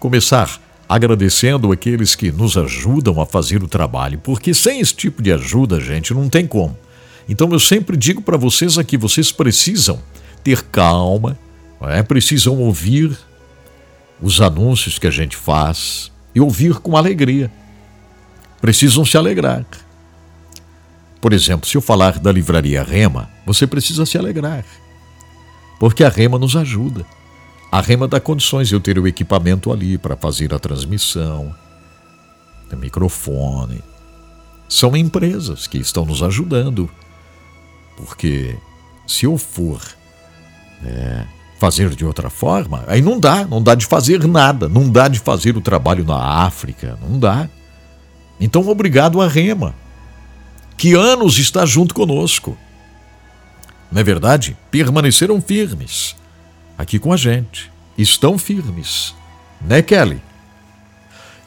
[0.00, 5.32] começar agradecendo aqueles que nos ajudam a fazer o trabalho, porque sem esse tipo de
[5.32, 6.76] ajuda, gente, não tem como.
[7.28, 10.02] Então eu sempre digo para vocês aqui, vocês precisam
[10.42, 11.38] ter calma,
[11.82, 12.02] é?
[12.02, 13.16] precisam ouvir
[14.20, 17.50] os anúncios que a gente faz e ouvir com alegria.
[18.60, 19.64] Precisam se alegrar.
[21.20, 24.64] Por exemplo, se eu falar da livraria Rema, você precisa se alegrar,
[25.80, 27.06] porque a Rema nos ajuda.
[27.74, 31.52] A Rema dá condições de eu ter o equipamento ali para fazer a transmissão,
[32.72, 33.82] o microfone.
[34.68, 36.88] São empresas que estão nos ajudando.
[37.96, 38.56] Porque
[39.08, 39.82] se eu for
[40.84, 41.24] é,
[41.58, 45.18] fazer de outra forma, aí não dá, não dá de fazer nada, não dá de
[45.18, 47.48] fazer o trabalho na África, não dá.
[48.38, 49.74] Então, obrigado à Rema,
[50.76, 52.56] que anos está junto conosco.
[53.90, 54.56] Não é verdade?
[54.70, 56.14] Permaneceram firmes
[56.76, 57.70] aqui com a gente.
[57.96, 59.14] Estão firmes.
[59.60, 60.20] Né, Kelly?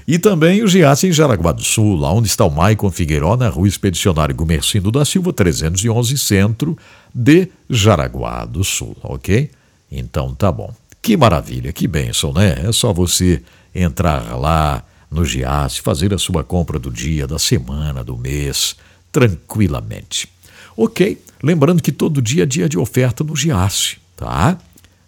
[0.09, 3.49] E também o Giasse em Jaraguá do Sul, lá onde está o Maicon Figueiró, na
[3.49, 6.79] rua Expedicionário Gumercindo da Silva, 311, centro
[7.13, 9.51] de Jaraguá do Sul, ok?
[9.91, 10.73] Então tá bom.
[11.07, 12.67] Que maravilha, que bênção, né?
[12.67, 13.41] É só você
[13.73, 18.75] entrar lá no Giasse, fazer a sua compra do dia, da semana, do mês,
[19.13, 20.29] tranquilamente.
[20.77, 24.59] Ok, lembrando que todo dia é dia de oferta no Giasse, tá?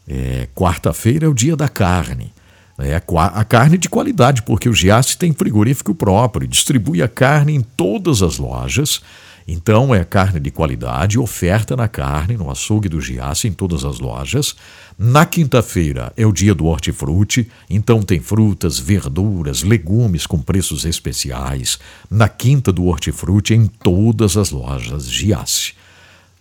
[0.06, 2.32] É, Quarta-feira é o dia da carne.
[2.78, 7.60] É a carne de qualidade, porque o Giasse tem frigorífico próprio distribui a carne em
[7.60, 9.02] todas as lojas.
[9.50, 13.98] Então é carne de qualidade, oferta na carne, no açougue do Giasse, em todas as
[13.98, 14.54] lojas.
[14.98, 21.78] Na quinta-feira é o dia do hortifruti, então tem frutas, verduras, legumes com preços especiais.
[22.10, 25.72] Na quinta do hortifruti em todas as lojas Giasse.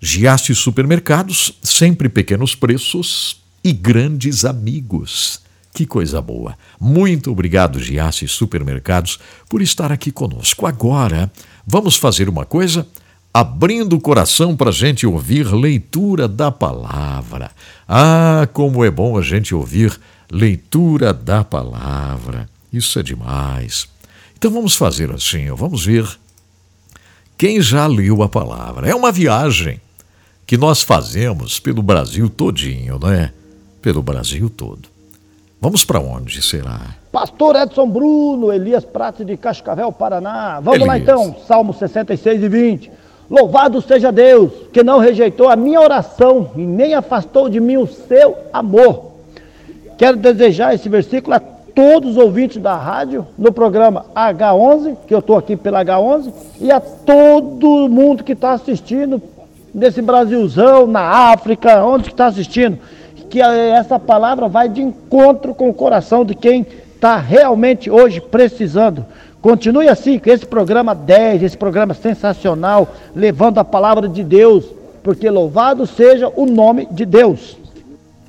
[0.01, 5.46] Giasse Supermercados, sempre pequenos preços e grandes amigos.
[5.77, 6.57] Que coisa boa.
[6.81, 10.65] Muito obrigado, Giasse Supermercados, por estar aqui conosco.
[10.65, 11.31] Agora,
[11.67, 12.87] vamos fazer uma coisa?
[13.31, 17.51] Abrindo o coração para a gente ouvir leitura da palavra.
[17.87, 19.95] Ah, como é bom a gente ouvir
[20.31, 22.49] leitura da palavra.
[22.73, 23.87] Isso é demais.
[24.35, 26.09] Então vamos fazer assim, vamos ver
[27.37, 28.89] quem já leu a palavra.
[28.89, 29.79] É uma viagem
[30.43, 33.31] que nós fazemos pelo Brasil todinho, não é?
[33.79, 34.96] Pelo Brasil todo.
[35.59, 36.79] Vamos para onde será?
[37.11, 40.59] Pastor Edson Bruno, Elias Prates de Cascavel, Paraná.
[40.61, 40.87] Vamos Elias.
[40.87, 42.91] lá então, Salmo 66 e 20.
[43.27, 47.87] Louvado seja Deus, que não rejeitou a minha oração e nem afastou de mim o
[47.87, 49.13] seu amor.
[49.97, 55.19] Quero desejar esse versículo a todos os ouvintes da rádio, no programa H11, que eu
[55.19, 59.21] estou aqui pela H11, e a todo mundo que está assistindo
[59.73, 62.77] nesse Brasilzão, na África, onde está assistindo
[63.29, 69.05] que essa palavra vai de encontro com o coração de quem está realmente hoje precisando.
[69.41, 74.65] Continue assim, com esse programa 10, esse programa sensacional, levando a palavra de Deus,
[75.03, 77.57] porque louvado seja o nome de Deus.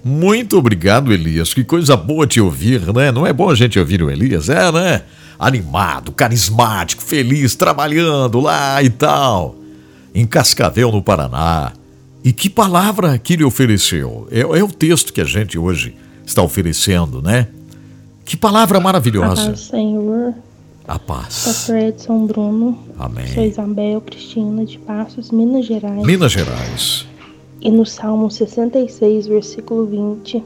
[0.05, 1.53] Muito obrigado, Elias.
[1.53, 3.11] Que coisa boa te ouvir, né?
[3.11, 4.49] Não é bom a gente ouvir o Elias?
[4.49, 5.03] É, né?
[5.39, 9.57] Animado, carismático, feliz, trabalhando lá e tal.
[10.15, 11.73] Em Cascavel, no Paraná.
[12.29, 14.29] E que palavra que ele ofereceu?
[14.31, 17.49] É, é, o texto que a gente hoje está oferecendo, né?
[18.23, 19.45] Que palavra maravilhosa.
[19.45, 20.35] A paz, Senhor.
[20.87, 21.45] A paz.
[21.47, 22.79] Pastor Edson Bruno.
[22.99, 23.29] Amém.
[23.29, 26.05] Sou Isabel Cristina de Passos, Minas Gerais.
[26.05, 27.07] Minas Gerais.
[27.63, 30.45] E no Salmo 66, versículo 20,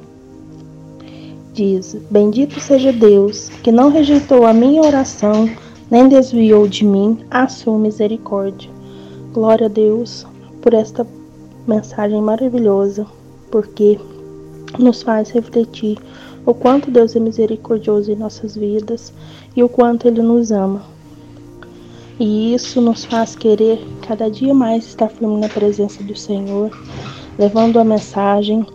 [1.52, 5.50] diz: Bendito seja Deus, que não rejeitou a minha oração,
[5.90, 8.70] nem desviou de mim a sua misericórdia.
[9.32, 10.24] Glória a Deus
[10.60, 11.04] por esta
[11.66, 13.06] mensagem maravilhosa,
[13.50, 13.98] porque
[14.78, 15.98] nos faz refletir
[16.44, 19.12] o quanto Deus é misericordioso em nossas vidas
[19.54, 20.82] e o quanto Ele nos ama.
[22.18, 26.70] E isso nos faz querer cada dia mais estar firme na presença do Senhor,
[27.38, 28.66] levando a mensagem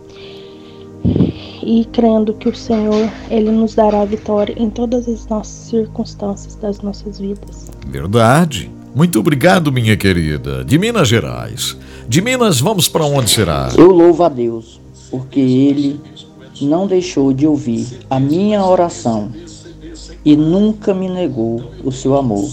[1.62, 6.80] e crendo que o Senhor ele nos dará vitória em todas as nossas circunstâncias das
[6.80, 7.70] nossas vidas.
[7.86, 8.70] Verdade.
[8.94, 10.64] Muito obrigado, minha querida.
[10.64, 11.76] De Minas Gerais.
[12.08, 13.68] De Minas, vamos para onde será?
[13.76, 14.80] Eu louvo a Deus,
[15.10, 16.00] porque Ele
[16.58, 19.30] não deixou de ouvir a minha oração
[20.24, 22.48] e nunca me negou o seu amor.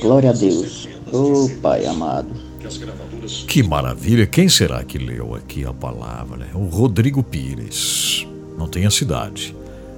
[0.00, 0.88] Glória a Deus.
[1.12, 2.30] Oh, Pai amado.
[3.46, 4.26] Que maravilha!
[4.26, 6.46] Quem será que leu aqui a palavra?
[6.54, 8.26] O Rodrigo Pires.
[8.56, 9.54] Não tem a cidade.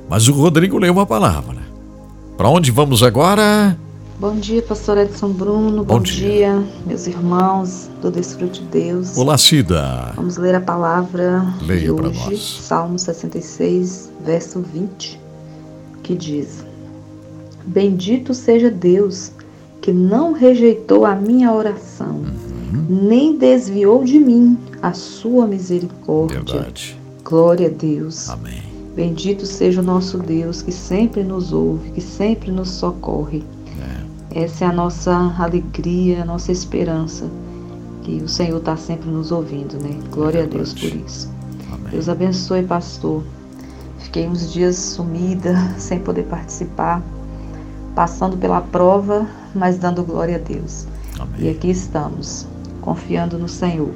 [0.08, 1.58] Mas o Rodrigo leu a palavra.
[2.36, 3.78] Para onde vamos agora?
[4.20, 5.82] Bom dia, pastor Edson Bruno.
[5.82, 6.28] Bom, Bom dia.
[6.28, 6.64] dia.
[6.84, 9.16] meus irmãos do Desfrute de Deus.
[9.16, 10.12] Olá, Cida.
[10.14, 12.58] Vamos ler a palavra Leia para nós.
[12.60, 15.18] Salmo 66, verso 20,
[16.02, 16.62] que diz:
[17.64, 19.32] Bendito seja Deus
[19.80, 22.86] que não rejeitou a minha oração, uhum.
[22.90, 26.42] nem desviou de mim a sua misericórdia.
[26.42, 26.94] Verdade.
[27.24, 28.28] Glória a Deus.
[28.28, 28.62] Amém.
[28.94, 33.42] Bendito seja o nosso Deus que sempre nos ouve, que sempre nos socorre.
[34.32, 37.28] Essa é a nossa alegria, a nossa esperança,
[38.02, 39.98] que o Senhor está sempre nos ouvindo, né?
[40.10, 41.28] Glória a Deus por isso.
[41.72, 41.90] Amém.
[41.90, 43.24] Deus abençoe, pastor.
[43.98, 47.02] Fiquei uns dias sumida, sem poder participar,
[47.94, 50.86] passando pela prova, mas dando glória a Deus.
[51.18, 51.40] Amém.
[51.40, 52.46] E aqui estamos,
[52.80, 53.90] confiando no Senhor.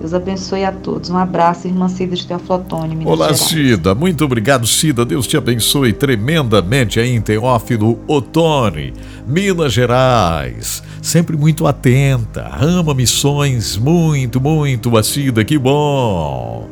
[0.00, 1.10] Deus abençoe a todos.
[1.10, 3.40] Um abraço, irmã Cida de Teoflotone, Minas Olá, Gerais.
[3.40, 3.94] Cida.
[3.94, 5.04] Muito obrigado, Cida.
[5.04, 8.94] Deus te abençoe tremendamente aí em Teófilo Otoni,
[9.26, 10.82] Minas Gerais.
[11.02, 12.50] Sempre muito atenta.
[12.58, 15.44] Ama missões muito, muito, a Cida.
[15.44, 16.66] Que bom.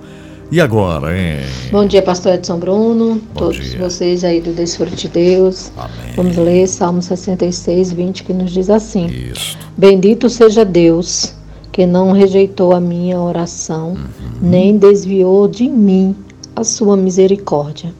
[0.51, 1.45] E agora, hein?
[1.71, 3.79] Bom dia, pastor Edson Bruno, Bom todos dia.
[3.79, 5.71] vocês aí do Desfrute de Deus.
[5.77, 6.15] Amém.
[6.17, 9.59] Vamos ler Salmo 66, 20, que nos diz assim: Isso.
[9.77, 11.35] Bendito seja Deus,
[11.79, 13.99] que não rejeitou a minha oração, Uhum.
[14.43, 16.13] nem desviou de mim
[16.57, 17.95] a sua misericórdia.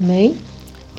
[0.00, 0.36] Amém?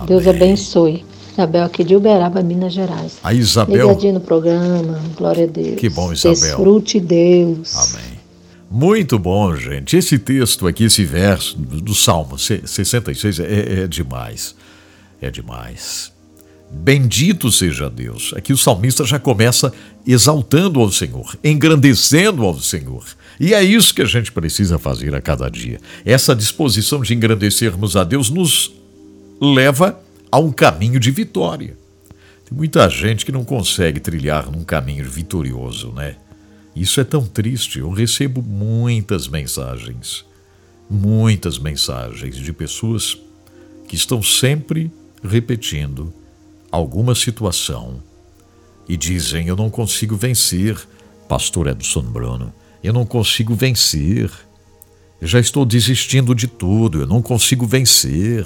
[0.05, 1.05] Deus abençoe.
[1.31, 3.19] Isabel aqui de Uberaba, Minas Gerais.
[3.23, 3.87] A Isabel.
[3.87, 5.77] Ligadinho no programa, glória a Deus.
[5.77, 6.33] Que bom, Isabel.
[6.35, 7.73] Desfrute Deus.
[7.95, 8.19] Amém.
[8.69, 9.95] Muito bom, gente.
[9.95, 14.53] Esse texto aqui, esse verso do Salmo se- 66 é, é demais.
[15.21, 16.11] É demais.
[16.77, 18.33] Bendito seja Deus.
[18.35, 19.73] Aqui o salmista já começa
[20.05, 23.03] exaltando ao Senhor, engrandecendo ao Senhor.
[23.39, 25.79] E é isso que a gente precisa fazer a cada dia.
[26.05, 28.73] Essa disposição de engrandecermos a Deus nos
[29.41, 29.99] leva
[30.31, 31.77] a um caminho de vitória.
[32.47, 36.17] Tem muita gente que não consegue trilhar num caminho vitorioso, né?
[36.75, 37.79] Isso é tão triste.
[37.79, 40.25] Eu recebo muitas mensagens,
[40.89, 43.17] muitas mensagens de pessoas
[43.87, 44.91] que estão sempre
[45.23, 46.13] repetindo
[46.75, 48.01] alguma situação
[48.87, 50.77] e dizem: Eu não consigo vencer,
[51.27, 52.53] Pastor Edson Bruno,
[52.83, 54.29] eu não consigo vencer.
[55.19, 58.45] Eu já estou desistindo de tudo, eu não consigo vencer.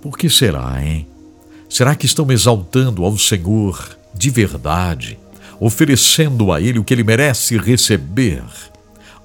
[0.00, 1.06] Por que será, hein?
[1.68, 5.18] Será que estão exaltando ao Senhor de verdade,
[5.58, 8.42] oferecendo a Ele o que Ele merece receber?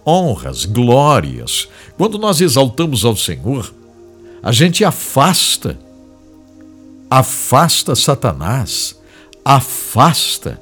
[0.06, 1.68] Honras, glórias.
[1.98, 3.74] Quando nós exaltamos ao Senhor,
[4.42, 5.78] a gente afasta,
[7.10, 9.00] afasta Satanás,
[9.44, 10.62] afasta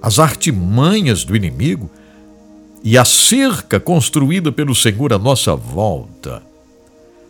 [0.00, 1.90] as artimanhas do inimigo
[2.82, 6.42] e a cerca construída pelo Senhor à nossa volta,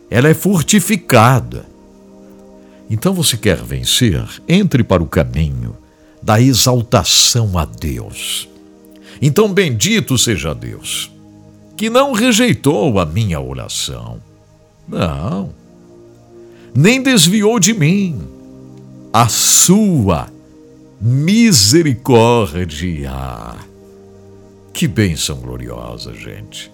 [0.09, 1.65] ela é fortificada.
[2.89, 4.23] Então você quer vencer?
[4.47, 5.75] Entre para o caminho
[6.21, 8.47] da exaltação a Deus.
[9.21, 11.11] Então bendito seja Deus,
[11.75, 14.21] que não rejeitou a minha oração.
[14.87, 15.56] Não.
[16.79, 18.21] Nem desviou de mim
[19.11, 20.27] a sua
[21.01, 23.11] misericórdia.
[24.71, 26.71] Que bênção gloriosa, gente.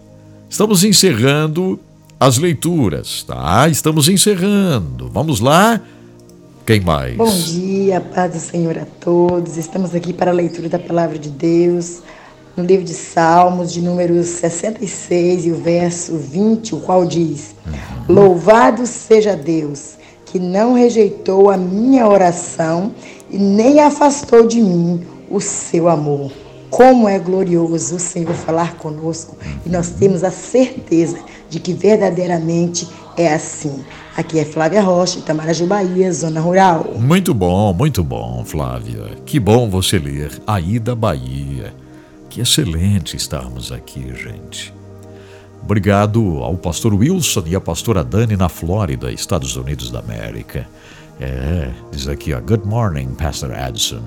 [0.50, 1.80] Estamos encerrando
[2.20, 3.70] as leituras, tá?
[3.70, 5.08] Estamos encerrando.
[5.08, 5.80] Vamos lá?
[6.66, 7.16] Quem mais?
[7.16, 9.56] Bom dia, paz do Senhor a todos.
[9.56, 12.02] Estamos aqui para a leitura da palavra de Deus,
[12.56, 17.56] no livro de Salmos, de número 66 e o verso 20, o qual diz:
[18.08, 19.96] Louvado seja Deus,
[20.26, 22.92] que não rejeitou a minha oração
[23.30, 26.32] e nem afastou de mim o seu amor.
[26.70, 31.18] Como é glorioso o Senhor falar conosco e nós temos a certeza
[31.50, 33.84] de que verdadeiramente é assim.
[34.16, 36.96] Aqui é Flávia Rocha, Itamaraju, Bahia, Zona Rural.
[37.00, 39.18] Muito bom, muito bom, Flávia.
[39.26, 41.83] Que bom você ler Aí da Bahia.
[42.34, 44.74] Que excelente estarmos aqui, gente.
[45.62, 50.68] Obrigado ao pastor Wilson e à pastora Dani na Flórida, Estados Unidos da América.
[51.22, 54.02] É, diz aqui, ó, Good morning, Pastor Edson.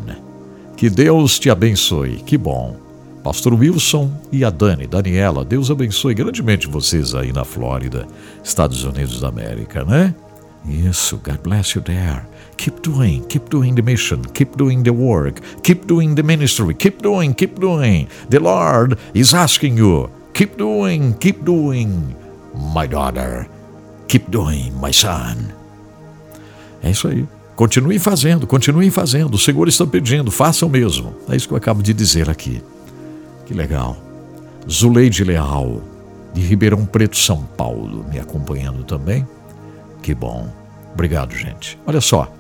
[0.77, 2.75] Que Deus te abençoe, que bom.
[3.23, 8.09] Pastor Wilson e a Dani, Daniela, Deus abençoe grandemente vocês aí na Flórida,
[8.43, 10.13] Estados Unidos da América, né?
[10.69, 12.27] Isso, God bless you there.
[12.57, 17.03] Keep doing, keep doing the mission, keep doing the work, keep doing the ministry, keep
[17.03, 18.09] doing, keep doing.
[18.31, 22.17] The Lord is asking you, keep doing, keep doing,
[22.75, 23.47] my daughter,
[24.09, 25.53] keep doing, my son.
[26.83, 27.27] É isso aí.
[27.55, 29.35] Continue fazendo, continue fazendo.
[29.35, 31.15] O Senhor está pedindo, faça o mesmo.
[31.29, 32.63] É isso que eu acabo de dizer aqui.
[33.47, 33.97] Que legal.
[34.69, 35.81] Zuleide Leal,
[36.35, 39.27] de Ribeirão Preto, São Paulo, me acompanhando também.
[40.07, 40.49] Que bom.
[40.95, 41.77] Obrigado, gente.
[41.85, 42.33] Olha só.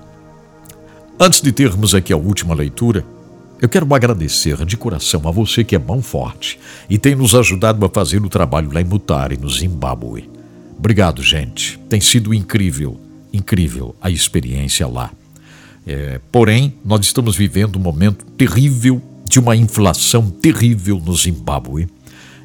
[1.19, 3.05] Antes de termos aqui a última leitura,
[3.61, 7.85] eu quero agradecer de coração a você que é mão forte e tem nos ajudado
[7.85, 10.31] a fazer o trabalho lá em Mutare, no Zimbábue.
[10.79, 11.77] Obrigado, gente.
[11.89, 13.01] Tem sido incrível,
[13.33, 15.11] incrível a experiência lá.
[15.85, 21.89] É, porém, nós estamos vivendo um momento terrível de uma inflação terrível no Zimbábue.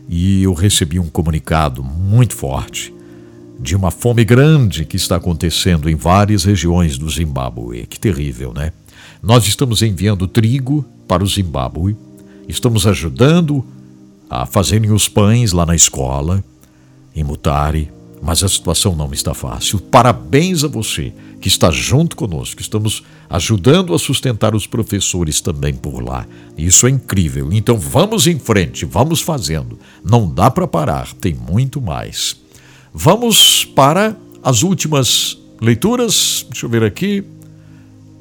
[0.09, 2.91] E eu recebi um comunicado muito forte
[3.61, 7.85] de uma fome grande que está acontecendo em várias regiões do Zimbábue.
[7.85, 8.71] Que terrível, né?
[9.21, 11.95] Nós estamos enviando trigo para o Zimbábue,
[12.47, 13.63] estamos ajudando
[14.27, 16.43] a fazerem os pães lá na escola,
[17.15, 19.79] em Mutare, mas a situação não está fácil.
[19.79, 26.03] Parabéns a você que está junto conosco, estamos ajudando a sustentar os professores também por
[26.03, 26.25] lá.
[26.57, 27.49] Isso é incrível.
[27.51, 29.77] Então vamos em frente, vamos fazendo.
[30.03, 32.40] Não dá para parar, tem muito mais.
[32.93, 36.45] Vamos para as últimas leituras.
[36.49, 37.23] Deixa eu ver aqui.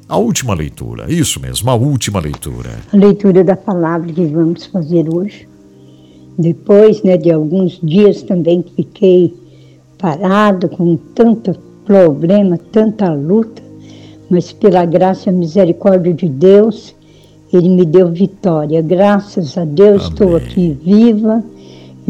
[0.07, 2.69] A última leitura, isso mesmo, a última leitura.
[2.91, 5.47] A leitura da palavra que vamos fazer hoje.
[6.37, 9.33] Depois né, de alguns dias também que fiquei
[9.97, 11.53] parado com tanto
[11.85, 13.61] problema, tanta luta,
[14.29, 16.95] mas pela graça e misericórdia de Deus,
[17.53, 18.81] Ele me deu vitória.
[18.81, 20.09] Graças a Deus Amém.
[20.09, 21.43] estou aqui viva,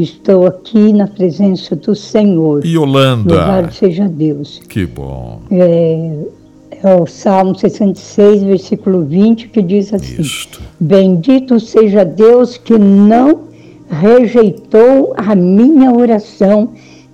[0.01, 2.63] estou aqui na presença do Senhor.
[2.77, 3.35] Holanda.
[3.35, 4.61] Louvado seja Deus.
[4.67, 5.39] Que bom.
[5.51, 6.17] É,
[6.83, 10.61] é o Salmo 66, versículo 20, que diz assim: Isto.
[10.79, 13.51] Bendito seja Deus que não
[13.89, 16.69] rejeitou a minha oração,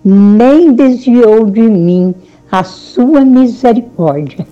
[0.06, 2.14] nem desviou de mim
[2.52, 4.48] a sua misericórdia.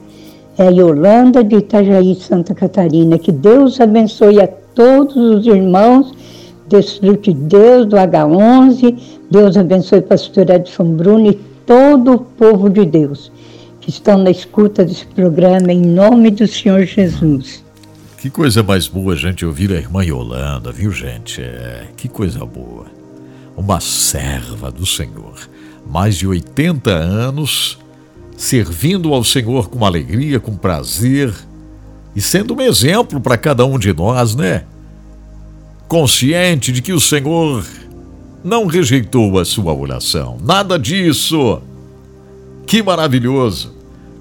[0.57, 3.19] É a Yolanda de Itajaí, Santa Catarina.
[3.19, 6.13] Que Deus abençoe a todos os irmãos.
[6.67, 8.97] Desfrute Deus do H11.
[9.29, 11.33] Deus abençoe pastor Edson Bruno e
[11.65, 13.31] todo o povo de Deus
[13.81, 17.63] que estão na escuta desse programa, em nome do Senhor Jesus.
[18.17, 21.39] Que coisa mais boa gente ouvir a irmã Yolanda, viu, gente?
[21.39, 22.85] É, que coisa boa.
[23.55, 25.35] Uma serva do Senhor.
[25.85, 27.77] Mais de 80 anos
[28.35, 31.31] servindo ao Senhor com alegria, com prazer
[32.15, 34.63] e sendo um exemplo para cada um de nós, né?
[35.87, 37.65] Consciente de que o Senhor
[38.43, 40.37] não rejeitou a sua oração.
[40.43, 41.61] Nada disso.
[42.65, 43.75] Que maravilhoso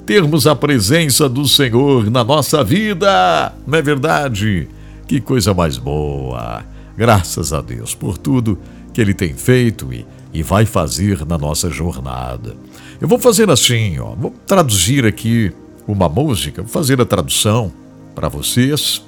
[0.06, 4.68] termos a presença do Senhor na nossa vida, não é verdade?
[5.06, 6.64] Que coisa mais boa!
[6.96, 8.58] Graças a Deus por tudo
[8.92, 12.54] que Ele tem feito e, e vai fazer na nossa jornada.
[13.00, 15.52] Eu vou fazer assim, ó, vou traduzir aqui
[15.88, 17.72] uma música, vou fazer a tradução
[18.14, 19.02] para vocês,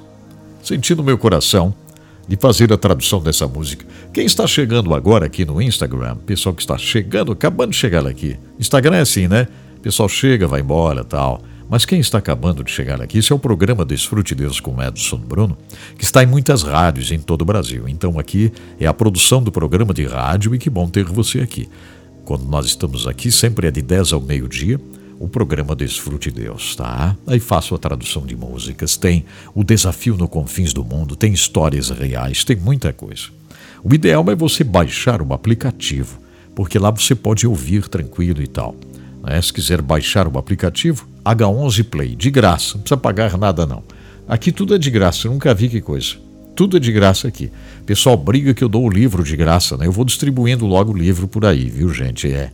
[0.62, 1.74] sentindo meu coração
[2.28, 3.86] de fazer a tradução dessa música.
[4.12, 8.36] Quem está chegando agora aqui no Instagram, pessoal que está chegando, acabando de chegar aqui.
[8.58, 9.46] Instagram é assim, né?
[9.86, 11.40] pessoal chega, vai embora tal.
[11.70, 15.16] Mas quem está acabando de chegar aqui, esse é o programa Desfrute Deus com Edson
[15.16, 15.56] Bruno,
[15.96, 17.88] que está em muitas rádios em todo o Brasil.
[17.88, 21.68] Então aqui é a produção do programa de rádio e que bom ter você aqui.
[22.24, 24.80] Quando nós estamos aqui, sempre é de 10 ao meio-dia,
[25.18, 27.16] o programa Desfrute Deus, tá?
[27.26, 31.90] Aí faço a tradução de músicas, tem o desafio no confins do mundo, tem histórias
[31.90, 33.24] reais, tem muita coisa.
[33.82, 36.18] O ideal é você baixar o aplicativo,
[36.54, 38.74] porque lá você pode ouvir tranquilo e tal.
[39.22, 39.40] Né?
[39.40, 43.82] Se quiser baixar o aplicativo, H11 Play, de graça, não precisa pagar nada não.
[44.28, 46.16] Aqui tudo é de graça, eu nunca vi que coisa.
[46.56, 47.52] Tudo é de graça aqui.
[47.84, 49.86] Pessoal briga que eu dou o livro de graça, né?
[49.86, 52.32] Eu vou distribuindo logo o livro por aí, viu, gente?
[52.32, 52.50] É.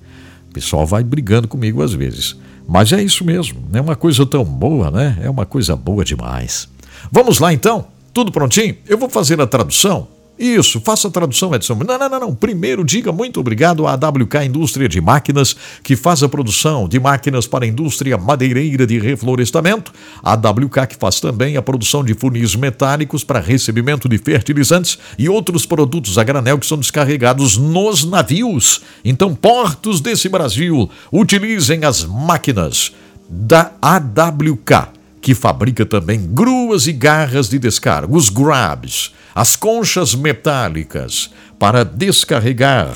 [0.50, 2.36] O pessoal vai brigando comigo às vezes.
[2.68, 5.18] Mas é isso mesmo, é uma coisa tão boa, né?
[5.20, 6.68] É uma coisa boa demais.
[7.10, 7.86] Vamos lá então?
[8.14, 8.76] Tudo prontinho?
[8.86, 10.08] Eu vou fazer a tradução
[10.42, 11.74] isso, faça a tradução, Edson.
[11.86, 12.34] Não, não, não, não.
[12.34, 17.46] Primeiro, diga muito obrigado à AWK Indústria de Máquinas, que faz a produção de máquinas
[17.46, 19.92] para a indústria madeireira de reflorestamento.
[20.20, 25.28] A AWK que faz também a produção de funis metálicos para recebimento de fertilizantes e
[25.28, 28.82] outros produtos a granel que são descarregados nos navios.
[29.04, 32.92] Então, portos desse Brasil, utilizem as máquinas
[33.28, 34.88] da AWK,
[35.20, 42.94] que fabrica também gruas e garras de descarga, os grabs as conchas metálicas para descarregar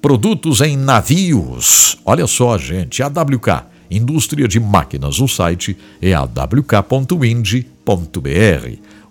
[0.00, 1.96] produtos em navios.
[2.04, 5.18] Olha só, gente, AWK, Indústria de Máquinas.
[5.20, 7.64] O site é awk.ind.br.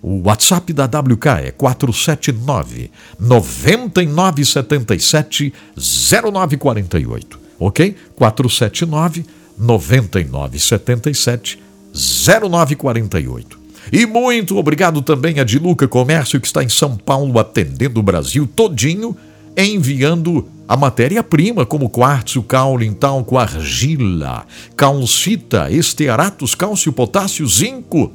[0.02, 7.40] O WhatsApp da WK é 479 9977 0948.
[7.58, 7.96] Ok?
[8.16, 9.26] 479
[9.58, 11.60] 9977
[11.94, 13.63] 0948.
[13.92, 18.48] E muito obrigado também a Diluca Comércio, que está em São Paulo atendendo o Brasil
[18.48, 19.16] todinho,
[19.58, 28.12] enviando a matéria-prima como quartzo, caule, talco, argila, calcita, estearatos, cálcio, potássio, zinco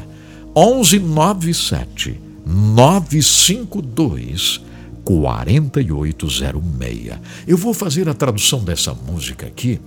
[0.56, 4.62] 11 97 952
[5.04, 7.14] 4806.
[7.48, 9.82] Eu vou fazer a tradução dessa música aqui.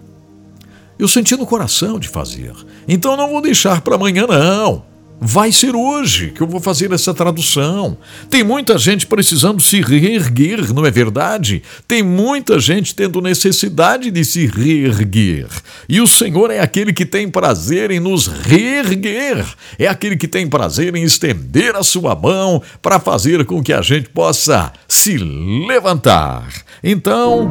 [0.98, 2.52] Eu senti no coração de fazer.
[2.88, 4.82] Então não vou deixar para amanhã não.
[5.18, 7.96] Vai ser hoje que eu vou fazer essa tradução.
[8.28, 11.62] Tem muita gente precisando se reerguer, não é verdade?
[11.88, 15.48] Tem muita gente tendo necessidade de se reerguer.
[15.88, 19.44] E o Senhor é aquele que tem prazer em nos reerguer.
[19.78, 23.80] É aquele que tem prazer em estender a sua mão para fazer com que a
[23.80, 26.46] gente possa se levantar.
[26.84, 27.50] Então,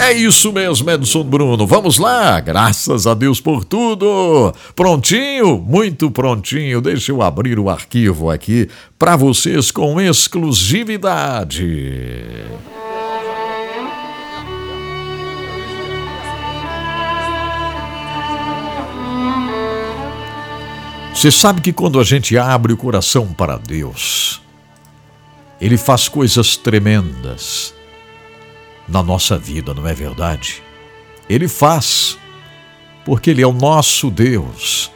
[0.00, 1.66] é isso mesmo, Edson Bruno.
[1.66, 4.54] Vamos lá, graças a Deus por tudo.
[4.74, 5.58] Prontinho?
[5.58, 6.80] Muito prontinho.
[6.80, 11.64] Deixa Deixa eu abrir o arquivo aqui para vocês com exclusividade.
[21.14, 24.42] Você sabe que quando a gente abre o coração para Deus,
[25.58, 27.72] Ele faz coisas tremendas
[28.86, 30.62] na nossa vida, não é verdade?
[31.30, 32.18] Ele faz,
[33.06, 34.92] porque Ele é o nosso Deus.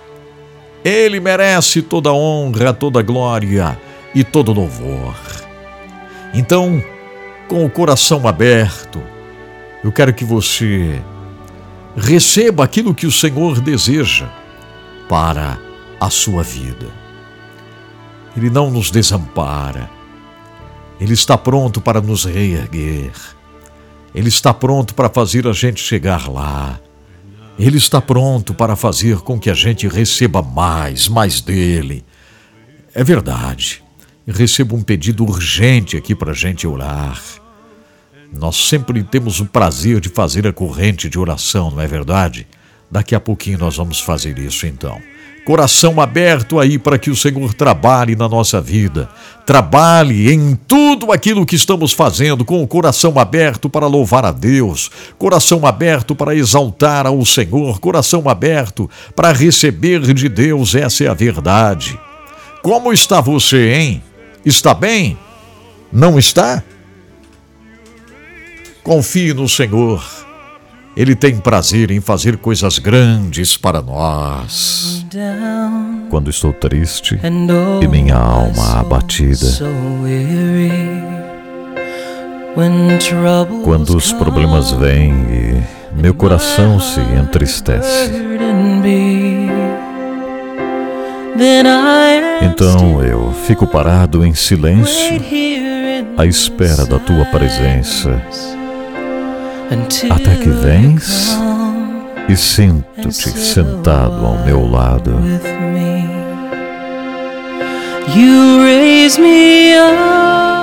[0.84, 3.78] Ele merece toda honra, toda glória
[4.14, 5.16] e todo louvor.
[6.34, 6.82] Então,
[7.48, 9.02] com o coração aberto,
[9.82, 11.00] eu quero que você
[11.96, 14.28] receba aquilo que o Senhor deseja
[15.08, 15.58] para
[16.00, 16.86] a sua vida.
[18.36, 19.88] Ele não nos desampara.
[21.00, 23.12] Ele está pronto para nos reerguer.
[24.14, 26.78] Ele está pronto para fazer a gente chegar lá.
[27.58, 32.04] Ele está pronto para fazer com que a gente receba mais, mais dele.
[32.92, 33.82] É verdade.
[34.26, 37.22] Recebo um pedido urgente aqui para a gente orar.
[38.32, 42.46] Nós sempre temos o prazer de fazer a corrente de oração, não é verdade?
[42.90, 45.00] Daqui a pouquinho nós vamos fazer isso então
[45.44, 49.08] coração aberto aí para que o Senhor trabalhe na nossa vida.
[49.44, 54.90] Trabalhe em tudo aquilo que estamos fazendo com o coração aberto para louvar a Deus,
[55.18, 61.14] coração aberto para exaltar ao Senhor, coração aberto para receber de Deus, essa é a
[61.14, 61.98] verdade.
[62.62, 64.02] Como está você, hein?
[64.44, 65.18] Está bem?
[65.92, 66.62] Não está?
[68.82, 70.23] Confie no Senhor
[70.96, 75.04] ele tem prazer em fazer coisas grandes para nós.
[76.08, 77.18] Quando estou triste
[77.82, 79.46] e minha alma abatida,
[83.64, 88.12] quando os problemas vêm e meu coração se entristece,
[92.42, 95.20] então eu fico parado em silêncio
[96.16, 98.22] à espera da tua presença
[100.10, 101.38] até que vens
[102.28, 105.12] e sinto-te sentado ao meu lado.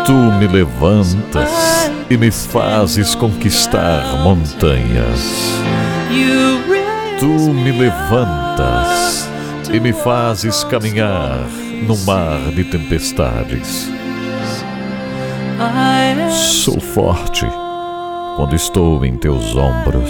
[0.06, 5.60] Tu me levantas e me fazes conquistar montanhas.
[7.20, 9.30] Tu me levantas
[9.72, 11.47] e me fazes caminhar
[11.88, 13.89] no mar de tempestades.
[16.32, 17.45] Sou forte
[18.36, 20.10] quando estou em teus ombros.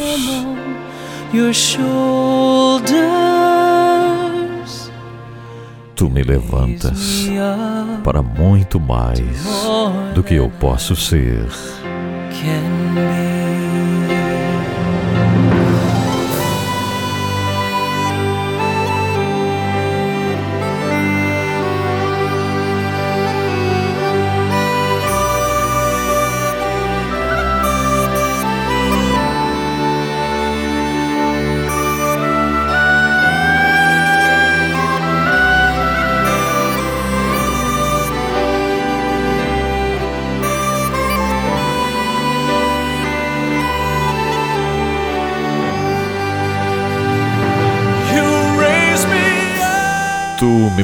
[5.95, 7.28] Tu me levantas
[8.03, 9.19] para muito mais
[10.15, 11.47] do que eu posso ser.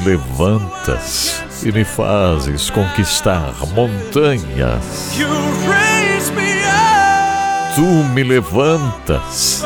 [0.00, 5.12] levantas e me fazes conquistar montanhas.
[7.74, 9.64] Tu me levantas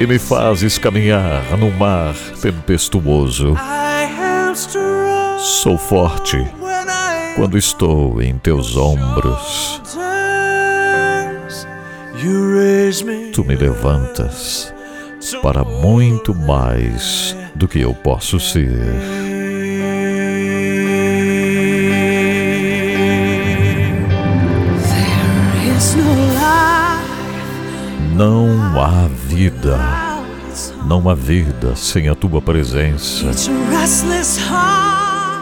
[0.00, 3.54] e me fazes caminhar no mar tempestuoso.
[5.38, 6.44] Sou forte
[7.36, 9.80] quando estou em teus ombros.
[13.32, 14.74] Tu me levantas
[15.40, 19.17] para muito mais do que eu posso ser.
[29.38, 29.78] Vida,
[30.84, 33.30] não há vida sem a tua presença.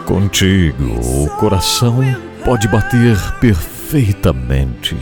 [0.05, 1.97] Contigo, o coração
[2.45, 4.95] pode bater perfeitamente.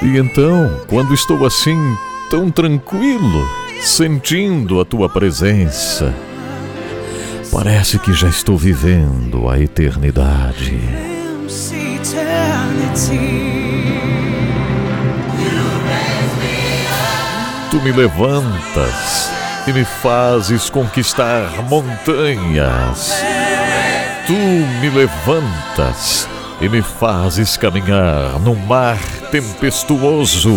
[0.00, 1.76] E então, quando estou assim,
[2.30, 3.46] tão tranquilo,
[3.82, 6.14] sentindo a tua presença,
[7.52, 10.80] parece que já estou vivendo a eternidade.
[17.76, 19.30] Tu me levantas
[19.66, 23.12] e me fazes conquistar montanhas.
[24.26, 26.26] Tu me levantas
[26.58, 28.98] e me fazes caminhar no mar
[29.30, 30.54] tempestuoso.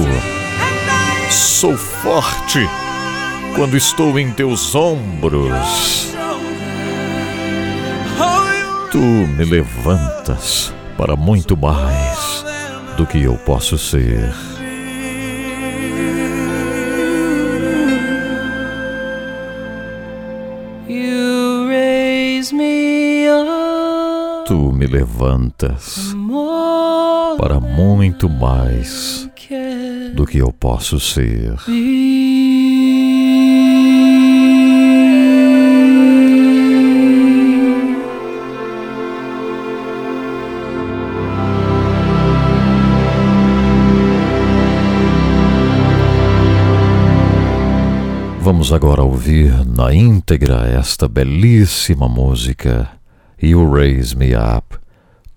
[1.29, 2.65] Sou forte
[3.53, 6.15] quando estou em teus ombros.
[8.91, 12.45] Tu me levantas para muito mais
[12.95, 14.48] do que eu posso ser.
[24.49, 26.11] Tu me levantas
[27.37, 29.29] para muito mais
[30.15, 31.53] do que eu posso ser.
[48.41, 52.98] Vamos agora ouvir na íntegra esta belíssima música
[53.41, 54.75] You Raise Me Up,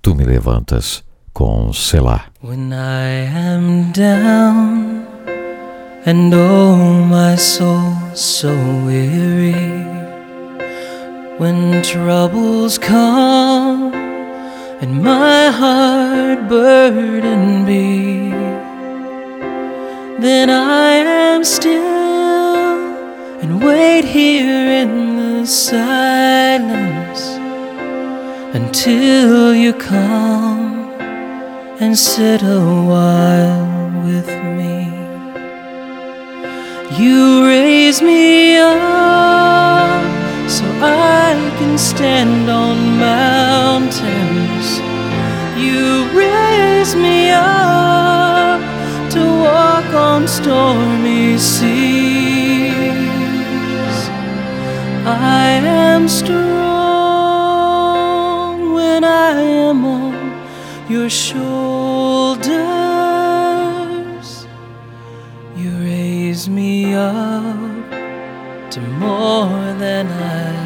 [0.02, 2.32] Tu Me Levantas, com Selah.
[2.40, 5.06] When I am down
[6.04, 8.50] and oh my soul so
[8.84, 9.52] weary,
[11.38, 18.30] when troubles come and my heart burden be,
[20.20, 21.78] then I am still
[23.42, 27.41] and wait here in the silence
[28.54, 30.90] until you come
[31.80, 34.28] and sit a while with
[34.58, 34.92] me.
[36.98, 40.02] You raise me up
[40.50, 44.80] so I can stand on mountains.
[45.56, 48.60] You raise me up
[49.12, 51.72] to walk on stormy seas.
[55.06, 56.71] I am strong
[60.92, 62.46] your shoulders.
[65.56, 67.90] You raise me up
[68.72, 70.61] to more than I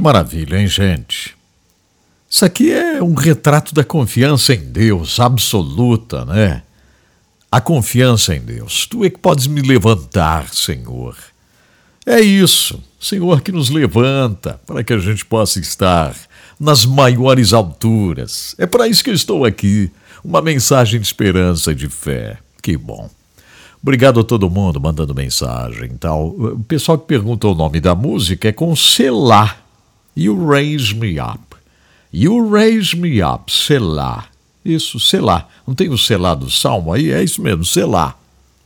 [0.00, 1.36] Que maravilha, hein, gente?
[2.26, 6.62] Isso aqui é um retrato da confiança em Deus, absoluta, né?
[7.52, 8.86] A confiança em Deus.
[8.86, 11.14] Tu é que podes me levantar, Senhor.
[12.06, 16.16] É isso, Senhor, que nos levanta para que a gente possa estar
[16.58, 18.54] nas maiores alturas.
[18.56, 19.90] É para isso que eu estou aqui.
[20.24, 22.38] Uma mensagem de esperança e de fé.
[22.62, 23.10] Que bom.
[23.82, 26.28] Obrigado a todo mundo mandando mensagem e tal.
[26.28, 29.59] O pessoal que pergunta o nome da música é com Selá.
[30.20, 31.56] You Raise Me Up.
[32.12, 34.26] You Raise Me Up, Selá.
[34.62, 35.48] Isso, Selá.
[35.66, 37.10] Não tem o Selá do Salmo aí?
[37.10, 38.14] É isso mesmo, Selá.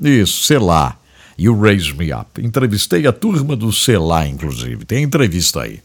[0.02, 0.96] Isso, Selá.
[1.38, 2.44] You Raise Me Up.
[2.44, 4.84] Entrevistei a turma do Selá, inclusive.
[4.84, 5.78] Tem entrevista aí.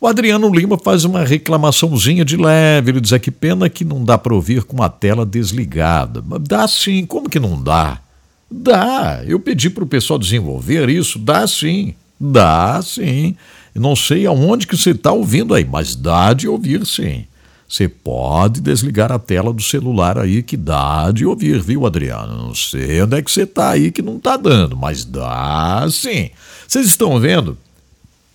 [0.00, 2.90] O Adriano Lima faz uma reclamaçãozinha de leve.
[2.90, 6.20] Ele diz é que pena que não dá para ouvir com a tela desligada.
[6.40, 8.00] Dá sim, como que não dá?
[8.50, 9.22] Dá.
[9.24, 11.20] Eu pedi para o pessoal desenvolver isso.
[11.20, 11.94] Dá sim.
[12.18, 13.36] Dá sim.
[13.74, 17.26] Não sei aonde que você está ouvindo aí, mas dá de ouvir sim.
[17.68, 22.46] Você pode desligar a tela do celular aí que dá de ouvir, viu, Adriano?
[22.46, 26.30] Não sei onde é que você está aí que não está dando, mas dá sim.
[26.66, 27.58] Vocês estão vendo?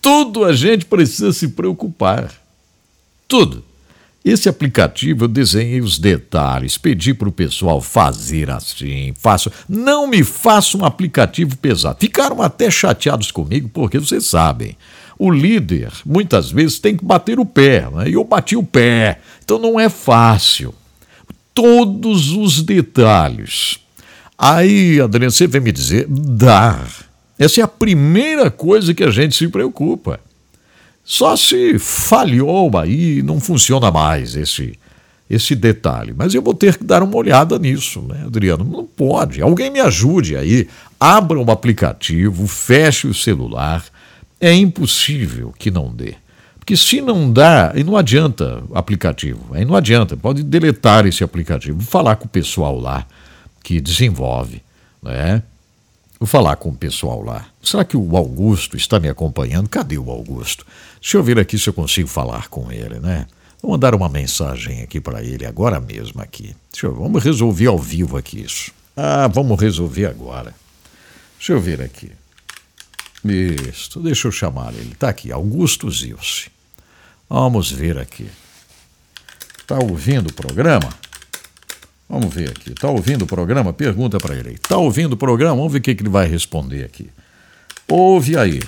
[0.00, 2.30] Tudo a gente precisa se preocupar.
[3.26, 3.64] Tudo.
[4.24, 9.52] Esse aplicativo eu desenhei os detalhes, pedi para o pessoal fazer assim, faço.
[9.68, 11.98] Não me faça um aplicativo pesado.
[12.00, 14.78] Ficaram até chateados comigo, porque vocês sabem,
[15.18, 18.08] o líder muitas vezes tem que bater o pé, né?
[18.08, 19.20] e eu bati o pé.
[19.44, 20.74] Então não é fácil.
[21.54, 23.78] Todos os detalhes.
[24.36, 26.88] Aí, Adriano, você vem me dizer, dar.
[27.38, 30.18] Essa é a primeira coisa que a gente se preocupa.
[31.04, 34.78] Só se falhou aí, não funciona mais esse
[35.28, 36.14] esse detalhe.
[36.16, 38.64] Mas eu vou ter que dar uma olhada nisso, né, Adriano?
[38.64, 39.40] Não pode.
[39.40, 40.68] Alguém me ajude aí.
[40.98, 43.84] Abra um aplicativo, feche o celular.
[44.44, 46.16] É impossível que não dê.
[46.58, 51.80] Porque se não dá, e não adianta aplicativo, aí não adianta, pode deletar esse aplicativo,
[51.80, 53.06] falar com o pessoal lá
[53.62, 54.62] que desenvolve,
[55.02, 55.42] né?
[56.20, 57.46] Vou falar com o pessoal lá.
[57.62, 59.66] Será que o Augusto está me acompanhando?
[59.66, 60.66] Cadê o Augusto?
[61.00, 63.26] Deixa eu ver aqui se eu consigo falar com ele, né?
[63.62, 66.54] Vou mandar uma mensagem aqui para ele agora mesmo aqui.
[66.82, 68.72] Eu, vamos resolver ao vivo aqui isso.
[68.94, 70.54] Ah, vamos resolver agora.
[71.38, 72.12] Deixa eu ver aqui.
[73.24, 74.92] Isso, deixa eu chamar ele.
[74.92, 76.50] Está aqui, Augusto Zilce.
[77.28, 78.28] Vamos ver aqui.
[79.58, 80.90] Está ouvindo o programa?
[82.08, 82.72] Vamos ver aqui.
[82.72, 83.72] Está ouvindo o programa?
[83.72, 84.52] Pergunta para ele.
[84.52, 85.56] Está ouvindo o programa?
[85.56, 87.10] Vamos ver o que, que ele vai responder aqui.
[87.88, 88.60] Ouve aí.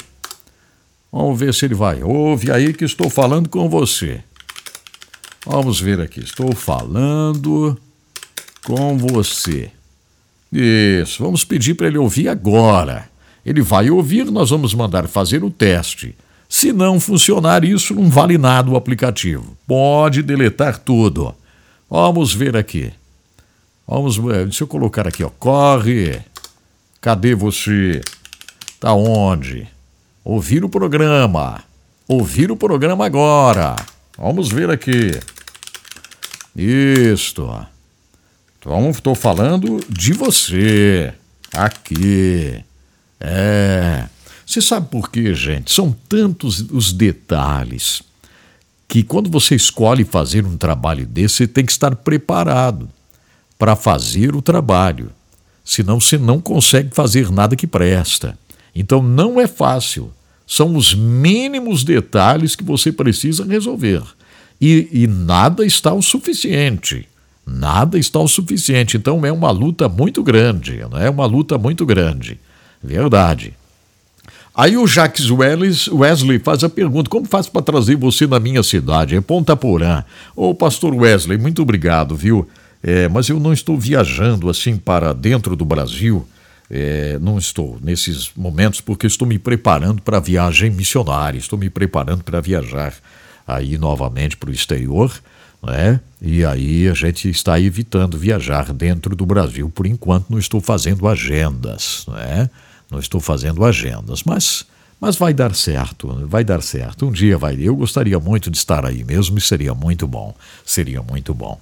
[1.13, 2.03] Vamos ver se ele vai.
[2.03, 4.25] Ouve aí que estou falando com você.
[5.45, 6.21] Vamos ver aqui.
[6.21, 7.79] Estou falando
[8.65, 9.71] com você.
[10.51, 11.23] Isso.
[11.23, 13.09] Vamos pedir para ele ouvir agora.
[13.47, 16.17] Ele vai ouvir, nós vamos mandar fazer o teste.
[16.49, 19.57] Se não funcionar isso, não vale nada o aplicativo.
[19.69, 21.33] Pode deletar tudo.
[21.89, 22.93] Vamos ver aqui.
[23.87, 24.47] Vamos ver.
[24.47, 25.31] Deixa eu colocar aqui, ó.
[25.31, 26.21] Corre.
[27.01, 28.01] Cadê você?
[28.81, 29.69] Tá onde?
[30.25, 31.63] Ouvir o programa.
[32.09, 33.77] Ouvir o programa agora.
[34.19, 35.13] Vamos ver aqui.
[36.57, 37.65] Isto.
[38.59, 41.15] Então, estou falando de você.
[41.53, 42.65] Aqui.
[43.21, 44.07] É.
[44.47, 45.73] Você sabe por quê, gente?
[45.73, 48.03] São tantos os detalhes
[48.89, 52.89] que quando você escolhe fazer um trabalho desse, você tem que estar preparado
[53.59, 55.11] para fazer o trabalho.
[55.65, 58.39] Senão você não consegue fazer nada que presta.
[58.75, 60.13] Então não é fácil.
[60.47, 64.03] São os mínimos detalhes que você precisa resolver.
[64.61, 67.09] E, e nada está o suficiente.
[67.45, 68.97] Nada está o suficiente.
[68.97, 70.79] Então é uma luta muito grande.
[70.89, 72.39] Não é uma luta muito grande.
[72.83, 73.55] Verdade.
[74.55, 79.15] Aí o Jacques Wesley faz a pergunta: como faço para trazer você na minha cidade?
[79.15, 80.03] É Ponta Porã.
[80.35, 82.49] Ô, pastor Wesley, muito obrigado, viu?
[82.83, 86.27] É, mas eu não estou viajando assim para dentro do Brasil.
[86.71, 91.71] É, não estou nesses momentos porque estou me preparando para a viagem missionária, estou me
[91.71, 92.93] preparando para viajar
[93.47, 95.13] aí novamente para o exterior,
[95.63, 96.01] né?
[96.21, 100.31] E aí a gente está evitando viajar dentro do Brasil por enquanto.
[100.31, 102.49] Não estou fazendo agendas, né?
[102.91, 104.67] Não estou fazendo agendas, mas,
[105.01, 107.07] mas vai dar certo, vai dar certo.
[107.07, 107.57] Um dia vai.
[107.61, 110.35] Eu gostaria muito de estar aí mesmo e seria muito bom.
[110.65, 111.61] Seria muito bom.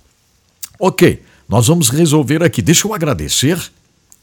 [0.79, 2.63] Ok, Nós vamos resolver aqui.
[2.63, 3.59] Deixa eu agradecer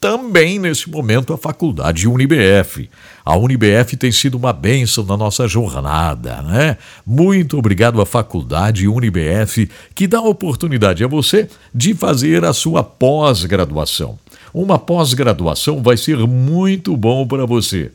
[0.02, 2.90] também nesse momento a faculdade UniBF.
[3.24, 6.78] A UniBF tem sido uma bênção na nossa jornada, né?
[7.06, 12.84] Muito obrigado à faculdade UniBF que dá a oportunidade a você de fazer a sua
[12.84, 14.18] pós-graduação.
[14.54, 17.92] Uma pós-graduação vai ser muito bom para você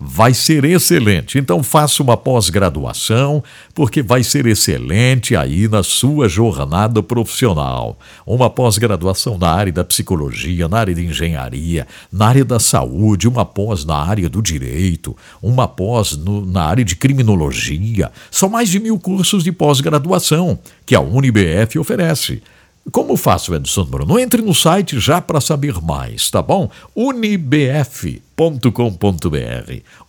[0.00, 1.38] vai ser excelente.
[1.38, 3.42] Então faça uma pós-graduação,
[3.74, 7.98] porque vai ser excelente aí na sua jornada profissional.
[8.24, 13.44] Uma pós-graduação na área da psicologia, na área de engenharia, na área da saúde, uma
[13.44, 18.12] pós na área do direito, uma pós no, na área de criminologia.
[18.30, 22.42] São mais de mil cursos de pós-graduação que a UniBF oferece.
[22.90, 24.18] Como faço, Edson Bruno?
[24.18, 26.70] Entre no site já para saber mais, tá bom?
[26.94, 28.22] unibf.com.br.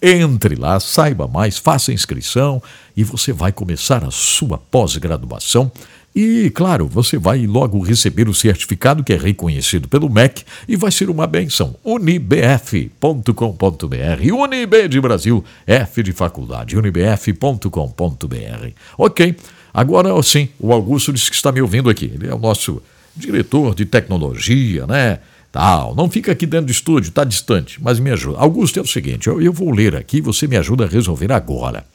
[0.00, 2.62] Entre lá, saiba mais, faça inscrição
[2.96, 5.70] e você vai começar a sua pós-graduação
[6.14, 10.90] e, claro, você vai logo receber o certificado que é reconhecido pelo MEC e vai
[10.90, 11.74] ser uma benção.
[11.82, 13.32] unibf.com.br.
[14.34, 17.68] Unib de Brasil, F de faculdade, unibf.com.br.
[18.98, 19.36] Ok,
[19.72, 22.12] agora sim, o Augusto disse que está me ouvindo aqui.
[22.14, 22.82] Ele é o nosso
[23.16, 25.18] diretor de tecnologia, né?
[25.50, 25.94] Tal.
[25.94, 28.38] Não fica aqui dentro do estúdio, está distante, mas me ajuda.
[28.38, 31.86] Augusto, é o seguinte, eu, eu vou ler aqui, você me ajuda a resolver agora.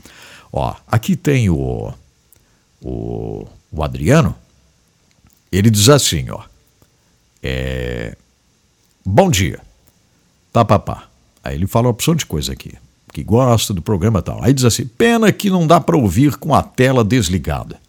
[0.51, 1.93] Ó, aqui tem o.
[2.79, 3.47] O
[3.79, 4.35] o Adriano,
[5.51, 6.41] ele diz assim, ó.
[7.41, 8.15] É,
[9.09, 9.61] Bom dia.
[10.51, 11.05] Tá, papá.
[11.41, 12.73] Aí ele fala uma opção de coisa aqui,
[13.13, 14.43] que gosta do programa tal.
[14.43, 17.79] Aí diz assim: pena que não dá para ouvir com a tela desligada.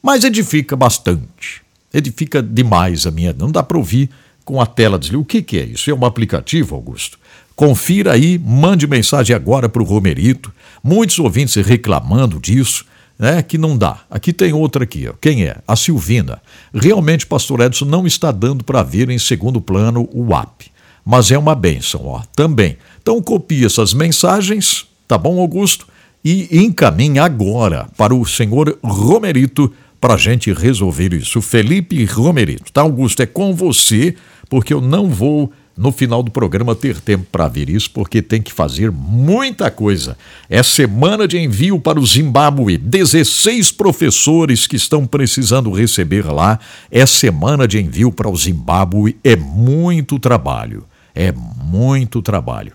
[0.00, 1.62] Mas edifica bastante.
[1.92, 3.32] Edifica demais a minha.
[3.32, 4.08] Não dá para ouvir
[4.44, 5.22] com a tela desligada.
[5.22, 5.90] O que, que é isso?
[5.90, 7.18] É um aplicativo, Augusto?
[7.56, 10.54] Confira aí, mande mensagem agora para o Romerito.
[10.80, 12.86] Muitos ouvintes reclamando disso
[13.18, 14.00] né, que não dá.
[14.10, 15.14] Aqui tem outra aqui, ó.
[15.20, 15.56] quem é?
[15.66, 16.40] A Silvina.
[16.72, 20.70] Realmente, pastor Edson, não está dando para ver em segundo plano o app,
[21.04, 22.76] mas é uma benção, ó, também.
[23.00, 25.86] Então copie essas mensagens, tá bom, Augusto?
[26.24, 31.40] E encaminhe agora para o senhor Romerito para a gente resolver isso.
[31.40, 33.22] Felipe Romerito, tá, Augusto?
[33.22, 34.14] É com você,
[34.48, 38.40] porque eu não vou no final do programa ter tempo para ver isso, porque tem
[38.40, 40.16] que fazer muita coisa.
[40.48, 42.78] É semana de envio para o Zimbábue.
[42.78, 46.58] 16 professores que estão precisando receber lá.
[46.90, 49.18] É semana de envio para o Zimbábue.
[49.22, 50.84] É muito trabalho.
[51.14, 52.72] É muito trabalho.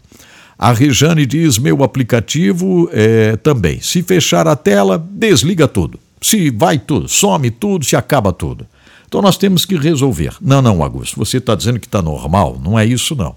[0.58, 3.82] A Rejane diz: meu aplicativo é, também.
[3.82, 5.99] Se fechar a tela, desliga tudo.
[6.22, 8.68] Se vai tudo, some tudo, se acaba tudo.
[9.12, 10.38] Então nós temos que resolver.
[10.39, 12.57] Não, não, Augusto, você está dizendo que está normal.
[12.64, 13.36] Não é isso, não.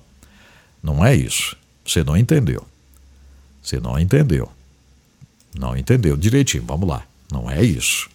[0.81, 1.57] Não é isso.
[1.85, 2.65] Você não entendeu.
[3.61, 4.49] Você não entendeu.
[5.53, 6.63] Não entendeu direitinho.
[6.65, 7.03] Vamos lá.
[7.29, 8.09] Não é isso.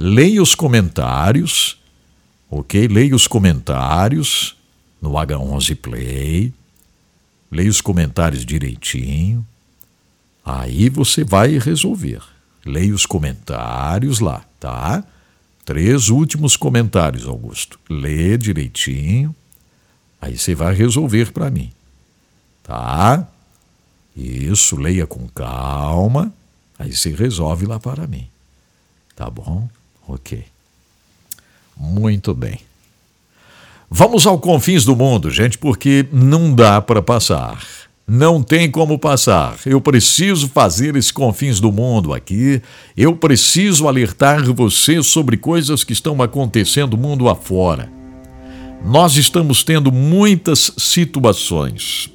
[0.00, 1.78] Leia os comentários,
[2.50, 2.88] ok?
[2.88, 4.56] Leia os comentários
[5.00, 6.52] no H11 Play.
[7.52, 9.46] Leia os comentários direitinho.
[10.44, 12.20] Aí você vai resolver.
[12.66, 15.04] Leia os comentários lá, tá?
[15.70, 17.78] Três últimos comentários, Augusto.
[17.88, 19.32] Lê direitinho.
[20.20, 21.70] Aí você vai resolver para mim.
[22.60, 23.24] Tá?
[24.16, 26.34] Isso, leia com calma.
[26.76, 28.26] Aí você resolve lá para mim.
[29.14, 29.68] Tá bom?
[30.08, 30.44] Ok.
[31.76, 32.58] Muito bem.
[33.88, 37.64] Vamos ao confins do mundo, gente, porque não dá para passar.
[38.12, 39.56] Não tem como passar.
[39.64, 42.60] Eu preciso fazer esse confins do mundo aqui.
[42.96, 47.88] Eu preciso alertar você sobre coisas que estão acontecendo mundo afora.
[48.84, 52.10] Nós estamos tendo muitas situações.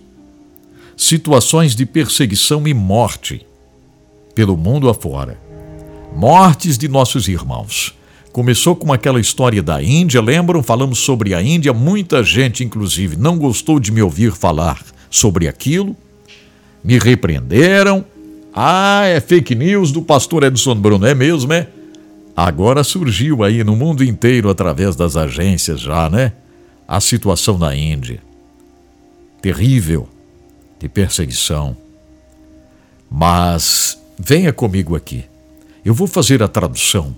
[0.98, 3.48] Situações de perseguição e morte
[4.36, 5.40] pelo mundo afora.
[6.14, 7.96] Mortes de nossos irmãos.
[8.34, 10.62] Começou com aquela história da Índia, lembram?
[10.62, 15.96] Falamos sobre a Índia, muita gente, inclusive, não gostou de me ouvir falar sobre aquilo,
[16.84, 18.06] me repreenderam.
[18.54, 21.68] Ah, é fake news do pastor Edson Bruno, é mesmo, é?
[22.36, 26.34] Agora surgiu aí no mundo inteiro, através das agências já, né?
[26.88, 28.22] A situação na Índia.
[29.42, 30.08] Terrível,
[30.80, 31.76] de perseguição.
[33.10, 35.26] Mas venha comigo aqui.
[35.84, 37.16] Eu vou fazer a tradução,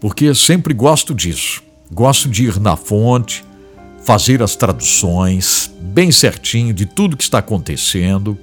[0.00, 1.62] porque sempre gosto disso.
[1.90, 3.44] Gosto de ir na fonte,
[4.04, 8.38] fazer as traduções bem certinho de tudo que está acontecendo,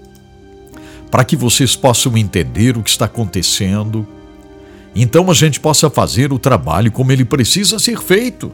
[1.09, 4.07] para que vocês possam entender o que está acontecendo.
[4.95, 8.51] Então a gente possa fazer o trabalho como ele precisa ser feito.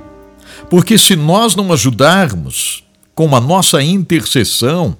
[0.69, 2.83] Porque se nós não ajudarmos
[3.15, 4.97] com a nossa intercessão,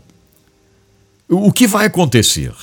[1.27, 2.53] o que vai acontecer?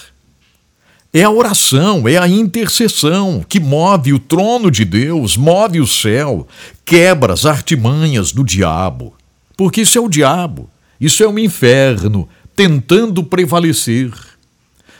[1.13, 6.47] É a oração, é a intercessão que move o trono de Deus, move o céu,
[6.85, 9.15] quebra as artimanhas do diabo.
[9.57, 14.13] Porque isso é o diabo, isso é o inferno tentando prevalecer.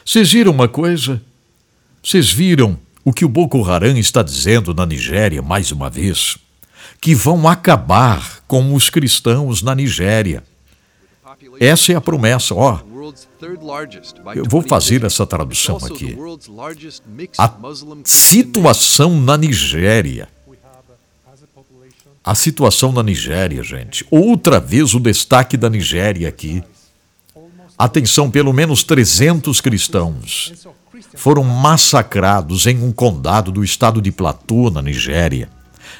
[0.05, 1.21] Vocês viram uma coisa?
[2.03, 6.37] Vocês viram o que o Boko Haram está dizendo na Nigéria mais uma vez?
[7.01, 10.43] Que vão acabar com os cristãos na Nigéria.
[11.59, 12.79] Essa é a promessa, ó.
[14.35, 16.17] Eu vou fazer essa tradução aqui.
[17.37, 17.53] A
[18.03, 20.29] situação na Nigéria.
[22.25, 24.03] A situação na Nigéria, gente.
[24.09, 26.63] Outra vez o destaque da Nigéria aqui.
[27.77, 30.53] Atenção, pelo menos 300 cristãos
[31.15, 35.49] foram massacrados em um condado do estado de Plateau, na Nigéria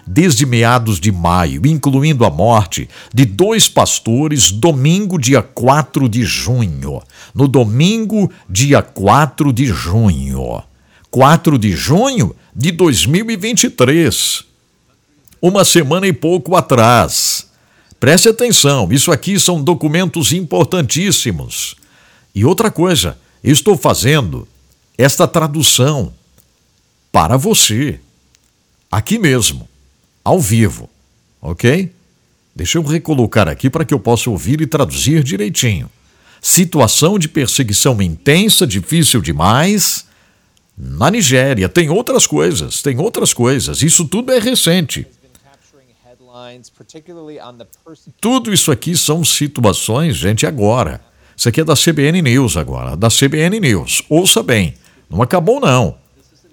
[0.06, 7.02] desde meados de maio, incluindo a morte de dois pastores, domingo, dia 4 de junho.
[7.34, 10.64] No domingo, dia 4 de junho.
[11.10, 14.55] 4 de junho de 2023.
[15.42, 17.48] Uma semana e pouco atrás.
[18.00, 21.76] Preste atenção, isso aqui são documentos importantíssimos.
[22.34, 24.48] E outra coisa, estou fazendo
[24.98, 26.14] esta tradução
[27.12, 28.00] para você,
[28.92, 29.68] aqui mesmo
[30.24, 30.90] ao vivo,
[31.42, 31.92] ok?
[32.56, 35.90] Deixa eu recolocar aqui para que eu possa ouvir e traduzir direitinho.
[36.42, 40.06] Situação de perseguição intensa, difícil demais.
[40.78, 43.82] Na Nigéria, tem outras coisas, tem outras coisas.
[43.82, 45.08] Isso tudo é recente.
[48.22, 51.02] Tudo isso aqui são situações, gente, agora.
[51.36, 54.04] Isso aqui é da CBN News agora, da CBN News.
[54.10, 54.76] Ouça bem,
[55.10, 55.98] não acabou não.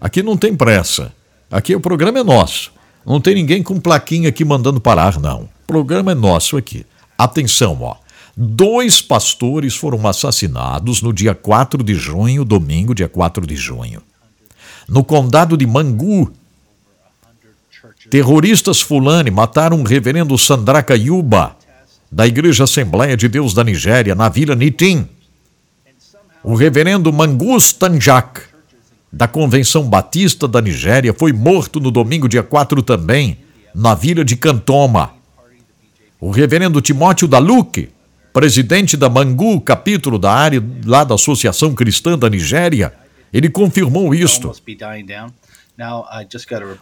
[0.01, 1.13] Aqui não tem pressa.
[1.51, 2.73] Aqui o programa é nosso.
[3.07, 5.43] Não tem ninguém com plaquinha aqui mandando parar, não.
[5.43, 6.85] O programa é nosso aqui.
[7.17, 7.97] Atenção, ó.
[8.37, 14.03] Dois pastores foram assassinados no dia 4 de junho, domingo, dia 4 de junho.
[14.89, 16.33] No condado de Mangu,
[18.13, 21.57] terroristas fulani mataram o reverendo Sandraka Yuba,
[22.11, 25.09] da Igreja Assembleia de Deus da Nigéria, na vila Nitim.
[26.45, 28.43] O reverendo Mangus Tanjak
[29.11, 33.39] da Convenção Batista da Nigéria foi morto no domingo, dia 4 também,
[33.75, 35.13] na vila de Cantoma.
[36.21, 37.89] O reverendo Timóteo Daluque,
[38.31, 42.93] presidente da Mangu, capítulo da área lá da Associação Cristã da Nigéria,
[43.33, 44.53] ele confirmou isto.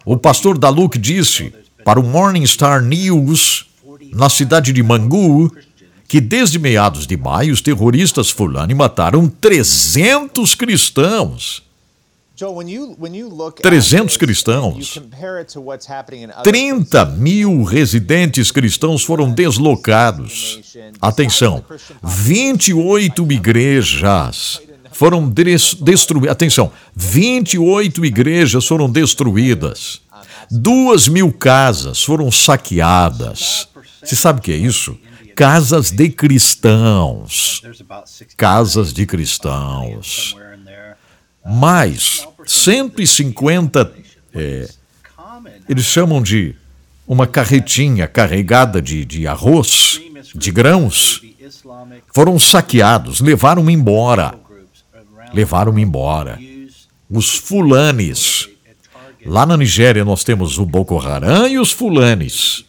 [0.05, 1.53] O pastor Daluque disse
[1.83, 3.67] para o Morning Star News,
[4.13, 5.51] na cidade de Mangu,
[6.07, 11.63] que desde meados de maio os terroristas fulani mataram 300 cristãos
[13.61, 14.99] 300 cristãos.
[16.43, 20.59] 30 mil residentes cristãos foram deslocados.
[20.99, 21.63] Atenção,
[22.01, 24.59] 28 igrejas
[25.01, 26.31] foram destruídas.
[26.31, 29.99] Atenção, 28 igrejas foram destruídas.
[30.51, 33.67] Duas mil casas foram saqueadas.
[34.03, 34.95] Você sabe o que é isso?
[35.35, 37.63] Casas de cristãos.
[38.37, 40.35] Casas de cristãos.
[41.43, 43.91] Mais 150,
[44.35, 44.69] é,
[45.67, 46.55] eles chamam de
[47.07, 49.99] uma carretinha carregada de, de arroz,
[50.35, 51.23] de grãos,
[52.13, 54.40] foram saqueados, levaram embora.
[55.33, 56.39] Levaram embora.
[57.09, 58.49] Os fulanes.
[59.25, 62.65] Lá na Nigéria nós temos o Boko Haram e os fulanes.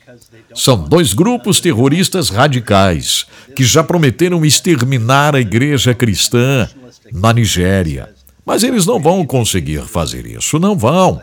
[0.55, 3.27] São dois grupos terroristas radicais
[3.57, 6.69] que já prometeram exterminar a igreja cristã
[7.11, 8.11] na Nigéria.
[8.45, 11.21] Mas eles não vão conseguir fazer isso, não vão.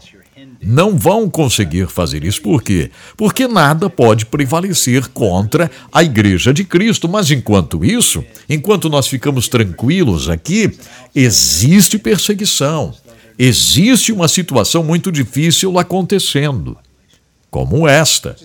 [0.61, 2.41] Não vão conseguir fazer isso.
[2.41, 2.91] Por quê?
[3.15, 7.07] Porque nada pode prevalecer contra a Igreja de Cristo.
[7.07, 10.77] Mas enquanto isso, enquanto nós ficamos tranquilos aqui,
[11.15, 12.93] existe perseguição.
[13.37, 16.77] Existe uma situação muito difícil acontecendo,
[17.49, 18.35] como esta.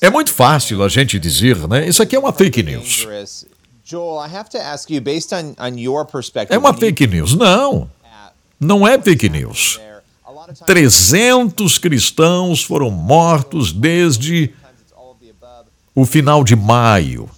[0.00, 1.86] É muito fácil a gente dizer, né?
[1.86, 3.06] Isso aqui é uma fake news.
[6.54, 7.34] É uma fake news.
[7.34, 7.90] Não.
[8.58, 9.78] Não é fake news.
[10.66, 14.50] 300 cristãos foram mortos desde
[15.94, 17.28] o final de maio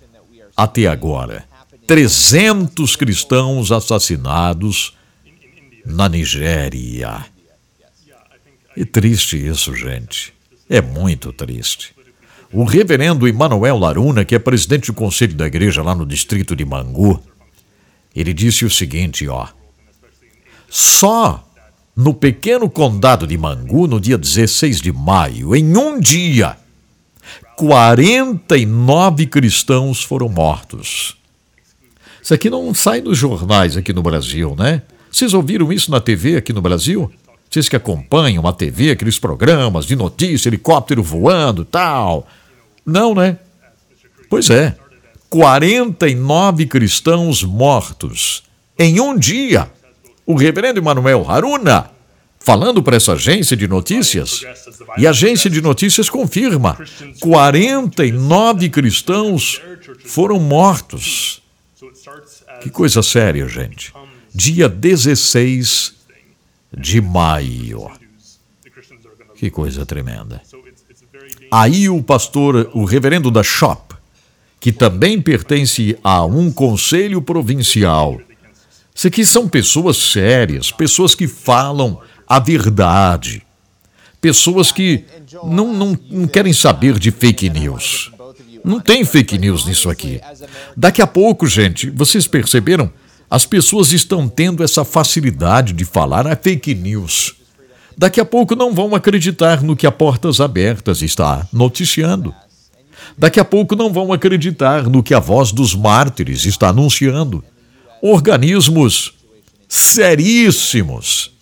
[0.56, 1.44] até agora.
[1.86, 4.96] 300 cristãos assassinados
[5.84, 7.26] na Nigéria.
[8.76, 10.32] É triste isso, gente.
[10.68, 11.94] É muito triste.
[12.52, 16.64] O reverendo Emanuel Laruna, que é presidente do conselho da igreja lá no distrito de
[16.64, 17.22] Mangu,
[18.14, 19.48] ele disse o seguinte, ó.
[20.68, 21.46] Só
[21.96, 26.56] no pequeno condado de Mangu, no dia 16 de maio, em um dia,
[27.56, 31.16] 49 cristãos foram mortos.
[32.22, 34.82] Isso aqui não sai nos jornais aqui no Brasil, né?
[35.10, 37.12] Vocês ouviram isso na TV aqui no Brasil?
[37.50, 42.26] Vocês que acompanham a TV, aqueles programas de notícia, helicóptero voando tal.
[42.86, 43.38] Não, né?
[44.30, 44.74] Pois é.
[45.28, 48.42] 49 cristãos mortos
[48.78, 49.70] em um dia.
[50.32, 51.90] O reverendo Emanuel Haruna
[52.40, 54.40] falando para essa agência de notícias,
[54.96, 56.78] e a agência de notícias confirma:
[57.20, 59.60] 49 cristãos
[60.06, 61.42] foram mortos.
[62.62, 63.92] Que coisa séria, gente.
[64.34, 65.96] Dia 16
[66.72, 67.90] de maio.
[69.34, 70.40] Que coisa tremenda.
[71.50, 73.94] Aí o pastor, o reverendo da Shop,
[74.58, 78.18] que também pertence a um conselho provincial.
[78.94, 83.42] Isso aqui são pessoas sérias, pessoas que falam a verdade.
[84.20, 85.04] Pessoas que
[85.44, 88.12] não, não, não querem saber de fake news.
[88.64, 90.20] Não tem fake news nisso aqui.
[90.76, 92.92] Daqui a pouco, gente, vocês perceberam?
[93.28, 97.34] As pessoas estão tendo essa facilidade de falar a fake news.
[97.96, 102.34] Daqui a pouco não vão acreditar no que a Portas Abertas está noticiando.
[103.16, 107.44] Daqui a pouco não vão acreditar no que a Voz dos Mártires está anunciando.
[108.02, 109.14] Organismos
[109.68, 111.32] seríssimos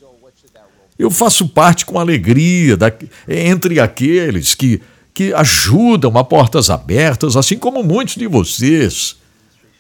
[1.01, 2.93] eu faço parte com alegria da,
[3.27, 4.83] entre aqueles que,
[5.15, 9.17] que ajudam a portas abertas, assim como muitos de vocês.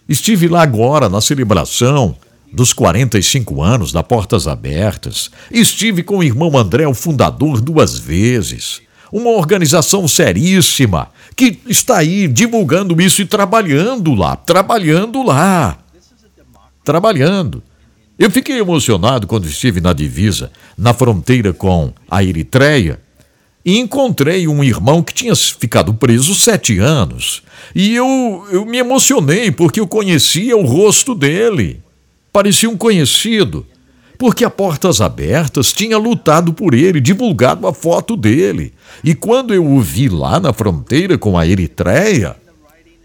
[0.09, 2.17] Estive lá agora na celebração
[2.51, 5.31] dos 45 anos da Portas Abertas.
[5.51, 8.81] Estive com o irmão André, o fundador, duas vezes.
[9.13, 15.77] Uma organização seríssima que está aí divulgando isso e trabalhando lá, trabalhando lá.
[16.91, 17.63] Trabalhando.
[18.19, 22.99] Eu fiquei emocionado quando estive na divisa, na fronteira com a Eritreia,
[23.65, 27.45] e encontrei um irmão que tinha ficado preso sete anos.
[27.77, 31.81] E eu, eu me emocionei porque eu conhecia o rosto dele.
[32.33, 33.65] Parecia um conhecido,
[34.19, 38.75] porque a Portas Abertas tinha lutado por ele, divulgado a foto dele.
[39.05, 42.35] E quando eu o vi lá na fronteira com a Eritreia,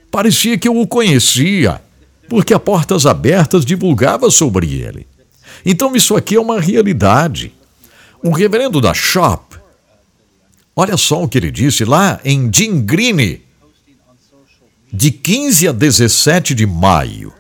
[0.10, 1.86] parecia que eu o conhecia
[2.30, 5.07] porque a Portas Abertas divulgava sobre ele.
[5.65, 7.53] Então isso aqui é uma realidade.
[8.23, 9.57] O reverendo da Shop,
[10.76, 13.41] olha só o que ele disse lá em Dingrine,
[14.91, 17.34] de 15 a 17 de maio.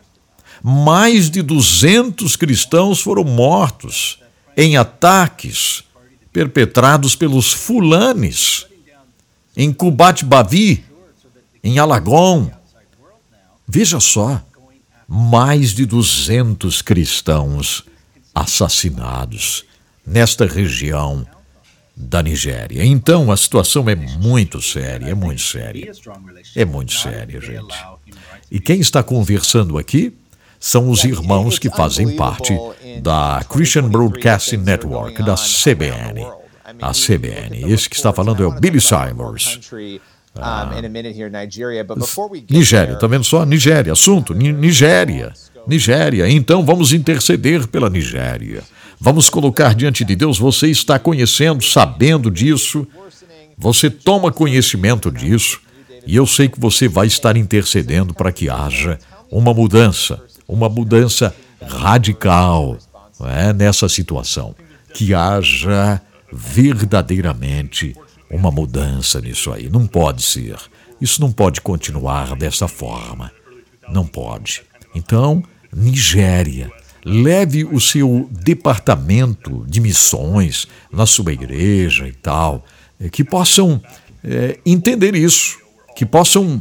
[0.61, 4.19] Mais de 200 cristãos foram mortos
[4.57, 5.83] em ataques
[6.33, 8.65] perpetrados pelos fulanes
[9.55, 10.83] em Kubat Bavi,
[11.63, 12.51] em Alagon.
[13.67, 14.41] Veja só,
[15.07, 17.85] mais de 200 cristãos
[18.33, 19.65] assassinados
[20.05, 21.25] nesta região
[21.95, 22.83] da Nigéria.
[22.83, 25.91] Então a situação é muito séria, é muito séria.
[26.55, 27.75] É muito séria, gente.
[28.51, 30.13] E quem está conversando aqui
[30.59, 32.53] são os irmãos que fazem parte
[33.01, 36.25] da Christian Broadcasting Network, da CBN.
[36.81, 37.71] A CBN.
[37.71, 39.59] Esse que está falando é o Billy Simons.
[42.53, 43.45] Nigéria, vendo só?
[43.45, 45.33] Nigéria, assunto, Nigéria.
[45.67, 48.61] Nigéria, então vamos interceder pela Nigéria.
[48.99, 52.87] Vamos colocar diante de Deus, você está conhecendo, sabendo disso,
[53.57, 55.59] você toma conhecimento disso,
[56.05, 58.99] e eu sei que você vai estar intercedendo para que haja
[59.31, 62.77] uma mudança, uma mudança radical
[63.21, 64.55] é, nessa situação.
[64.93, 65.99] Que haja
[66.31, 67.95] verdadeiramente
[68.29, 69.69] uma mudança nisso aí.
[69.69, 70.57] Não pode ser.
[70.99, 73.31] Isso não pode continuar dessa forma.
[73.89, 74.63] Não pode.
[74.93, 75.43] Então,
[75.73, 76.71] Nigéria,
[77.03, 82.65] leve o seu departamento de missões na sua igreja e tal,
[82.99, 83.81] eh, que possam
[84.23, 85.59] é, entender isso,
[85.95, 86.59] que possam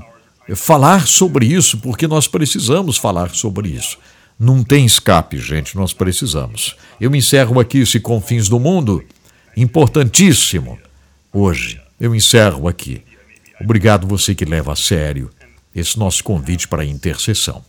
[0.54, 3.96] falar sobre isso, porque nós precisamos falar sobre isso.
[4.38, 6.76] Não tem escape, gente, nós precisamos.
[7.00, 9.02] Eu encerro aqui esse Confins do Mundo,
[9.56, 10.78] importantíssimo
[11.34, 11.80] hoje.
[12.00, 13.02] Eu encerro aqui.
[13.60, 15.30] Obrigado você que leva a sério
[15.74, 17.62] esse nosso convite para a intercessão.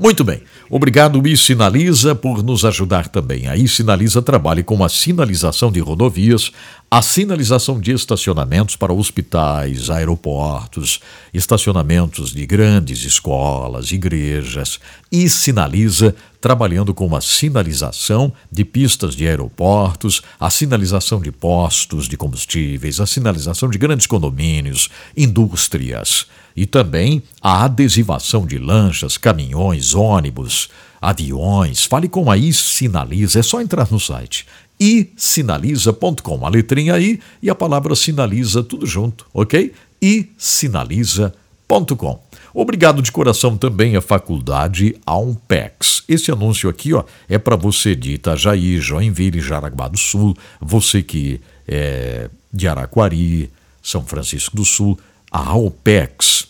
[0.00, 0.40] Muito bem.
[0.70, 3.46] Obrigado, I Sinaliza, por nos ajudar também.
[3.48, 6.50] A Sinaliza trabalha com a sinalização de rodovias,
[6.90, 11.00] a sinalização de estacionamentos para hospitais, aeroportos,
[11.34, 14.80] estacionamentos de grandes escolas, igrejas.
[15.12, 22.16] E sinaliza trabalhando com a sinalização de pistas de aeroportos, a sinalização de postos de
[22.16, 26.26] combustíveis, a sinalização de grandes condomínios, indústrias
[26.56, 31.84] e também a adesivação de lanchas, caminhões, ônibus, aviões.
[31.84, 34.46] Fale com a iSinaliza, é só entrar no site
[34.80, 39.74] isinaliza.com, a letrinha I e a palavra sinaliza tudo junto, ok?
[40.00, 42.29] isinaliza.com.
[42.52, 46.02] Obrigado de coração também à Faculdade Aumpex.
[46.08, 51.40] Esse anúncio aqui ó, é para você de Itajaí, Joinville, Jaraguá do Sul, você que
[51.66, 53.50] é de Araquari,
[53.82, 54.98] São Francisco do Sul,
[55.30, 56.48] a Aumpex.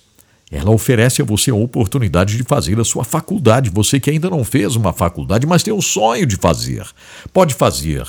[0.50, 3.70] Ela oferece a você a oportunidade de fazer a sua faculdade.
[3.70, 6.84] Você que ainda não fez uma faculdade, mas tem o sonho de fazer.
[7.32, 8.04] Pode fazer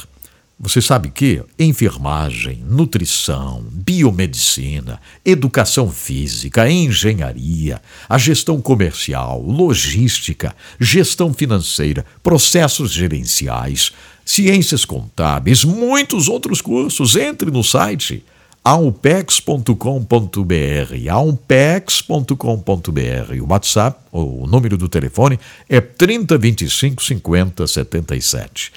[0.64, 12.06] você sabe que enfermagem, nutrição, biomedicina, educação física, engenharia, a gestão comercial, logística, gestão financeira,
[12.22, 13.92] processos gerenciais,
[14.24, 17.16] ciências contábeis, muitos outros cursos.
[17.16, 18.24] Entre no site
[18.64, 19.74] aupex.com.br,
[21.10, 22.36] aupex.com.br.
[23.42, 28.72] O WhatsApp, o número do telefone é 3025 50 77.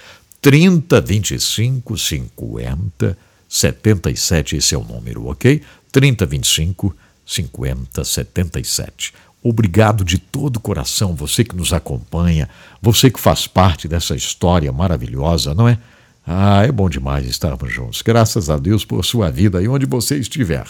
[0.44, 3.16] 30 25 50
[3.48, 4.56] 77.
[4.56, 5.62] Esse é o número, ok?
[5.90, 6.94] 30 25
[7.24, 9.14] 50 77.
[9.42, 12.46] Obrigado de todo o coração, você que nos acompanha,
[12.82, 15.78] você que faz parte dessa história maravilhosa, não é?
[16.26, 18.02] Ah, é bom demais estarmos juntos.
[18.02, 20.66] Graças a Deus por sua vida e onde você estiver.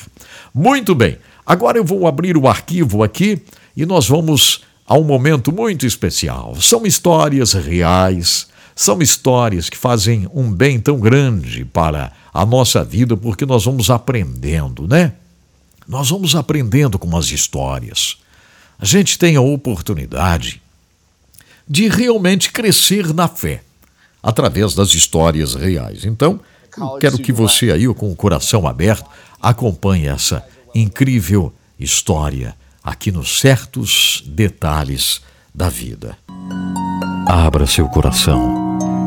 [0.54, 3.42] Muito bem, agora eu vou abrir o arquivo aqui
[3.76, 6.54] e nós vamos a um momento muito especial.
[6.60, 13.16] São histórias reais são histórias que fazem um bem tão grande para a nossa vida,
[13.16, 15.12] porque nós vamos aprendendo, né?
[15.86, 18.16] Nós vamos aprendendo com as histórias.
[18.78, 20.60] A gente tem a oportunidade
[21.68, 23.62] de realmente crescer na fé
[24.22, 26.04] através das histórias reais.
[26.04, 26.40] Então,
[26.98, 29.08] quero que você aí, com o coração aberto,
[29.40, 30.44] acompanhe essa
[30.74, 35.20] incrível história aqui nos certos detalhes
[35.54, 36.18] da vida.
[37.26, 38.64] Abra seu coração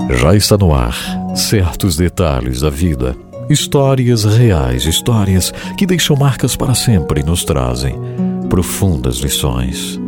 [0.10, 0.96] já está no ar
[1.36, 3.16] certos detalhes da vida.
[3.50, 7.96] Histórias reais, histórias que deixam marcas para sempre e nos trazem
[8.50, 10.00] profundas lições.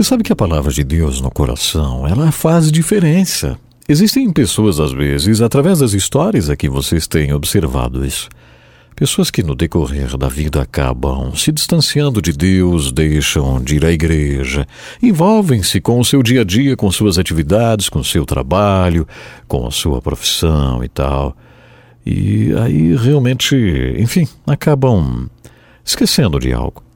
[0.00, 3.58] Você sabe que a palavra de Deus no coração, ela faz diferença.
[3.86, 8.30] Existem pessoas, às vezes, através das histórias a que vocês têm observado isso,
[8.96, 13.92] pessoas que no decorrer da vida acabam se distanciando de Deus, deixam de ir à
[13.92, 14.66] igreja,
[15.02, 19.06] envolvem-se com o seu dia a dia, com suas atividades, com seu trabalho,
[19.46, 21.36] com a sua profissão e tal.
[22.06, 23.54] E aí realmente,
[23.98, 25.28] enfim, acabam
[25.84, 26.89] esquecendo de algo.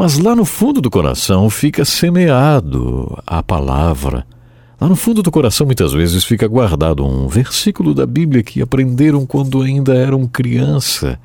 [0.00, 4.26] Mas lá no fundo do coração fica semeado a palavra
[4.80, 9.26] Lá no fundo do coração, muitas vezes, fica guardado um versículo da Bíblia que aprenderam
[9.26, 11.20] quando ainda eram criança.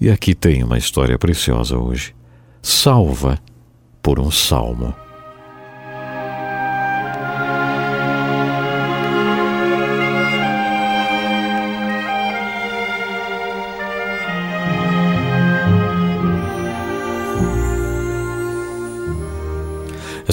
[0.00, 2.14] E aqui tem uma história preciosa hoje.
[2.62, 3.40] Salva
[4.00, 4.94] por um salmo.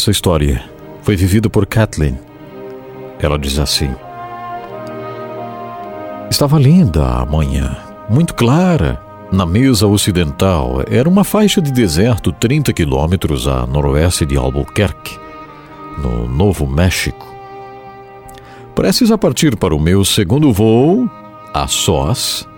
[0.02, 0.64] Essa história
[1.03, 2.18] foi vivido por Kathleen.
[3.19, 3.94] Ela diz assim:
[6.28, 7.78] Estava linda a manhã,
[8.10, 8.99] muito clara.
[9.32, 15.19] Na mesa ocidental era uma faixa de deserto 30 quilômetros a noroeste de Albuquerque,
[15.99, 17.32] no Novo México.
[18.73, 21.07] Prestes a partir para o meu segundo voo,
[21.53, 22.49] a sós,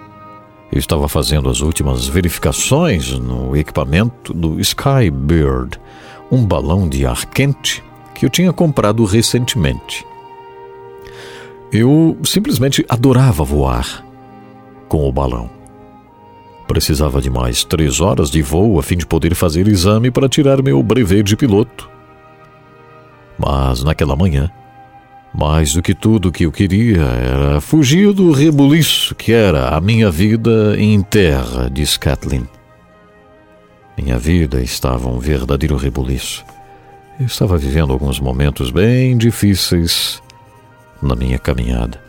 [0.71, 5.77] eu estava fazendo as últimas verificações no equipamento do Skybird,
[6.33, 7.83] um balão de ar quente
[8.15, 10.03] que eu tinha comprado recentemente.
[11.71, 14.03] Eu simplesmente adorava voar
[14.87, 15.49] com o balão.
[16.67, 20.63] Precisava de mais três horas de voo a fim de poder fazer exame para tirar
[20.63, 21.87] meu brevet de piloto.
[23.37, 24.49] Mas naquela manhã,
[25.35, 30.09] mais do que tudo que eu queria era fugir do rebuliço que era a minha
[30.09, 32.47] vida em terra, diz Kathleen.
[33.97, 36.43] Minha vida estava um verdadeiro rebuliço.
[37.19, 40.21] Eu estava vivendo alguns momentos bem difíceis
[41.01, 42.01] na minha caminhada.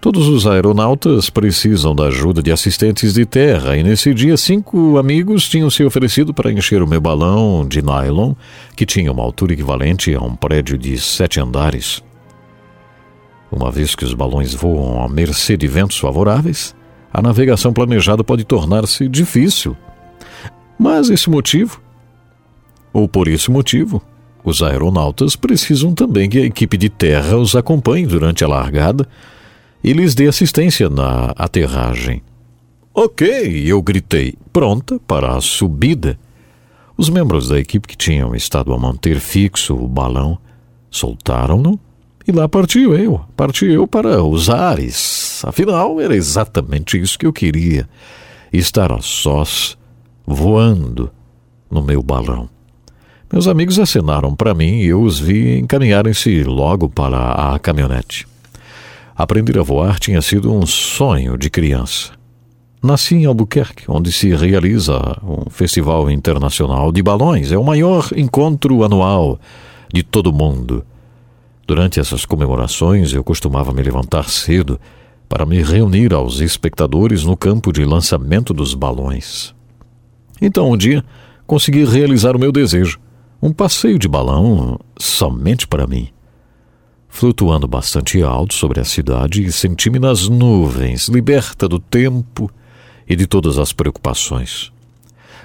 [0.00, 5.46] Todos os aeronautas precisam da ajuda de assistentes de terra, e nesse dia cinco amigos
[5.46, 8.34] tinham se oferecido para encher o meu balão de nylon,
[8.74, 12.02] que tinha uma altura equivalente a um prédio de sete andares.
[13.52, 16.74] Uma vez que os balões voam à mercê de ventos favoráveis,
[17.12, 19.76] a navegação planejada pode tornar-se difícil.
[20.80, 21.78] Mas esse motivo,
[22.90, 24.02] ou por esse motivo,
[24.42, 29.06] os aeronautas precisam também que a equipe de terra os acompanhe durante a largada
[29.84, 32.22] e lhes dê assistência na aterragem.
[32.94, 36.18] Ok, eu gritei, pronta para a subida.
[36.96, 40.38] Os membros da equipe que tinham estado a manter fixo o balão
[40.90, 41.78] soltaram-no
[42.26, 43.20] e lá partiu eu.
[43.36, 45.42] Parti eu para os ares.
[45.44, 47.86] Afinal, era exatamente isso que eu queria:
[48.50, 49.76] estar a sós,
[50.34, 51.10] voando
[51.68, 52.48] no meu balão.
[53.32, 58.26] Meus amigos acenaram para mim e eu os vi encaminharem-se logo para a caminhonete.
[59.14, 62.12] Aprender a voar tinha sido um sonho de criança.
[62.82, 67.52] Nasci em Albuquerque, onde se realiza um festival internacional de balões.
[67.52, 69.38] É o maior encontro anual
[69.92, 70.84] de todo o mundo.
[71.66, 74.80] Durante essas comemorações, eu costumava me levantar cedo
[75.28, 79.54] para me reunir aos espectadores no campo de lançamento dos balões.
[80.40, 81.04] Então, um dia,
[81.46, 82.98] consegui realizar o meu desejo:
[83.42, 86.08] um passeio de balão somente para mim.
[87.08, 92.48] Flutuando bastante alto sobre a cidade, senti-me nas nuvens, liberta do tempo
[93.08, 94.72] e de todas as preocupações.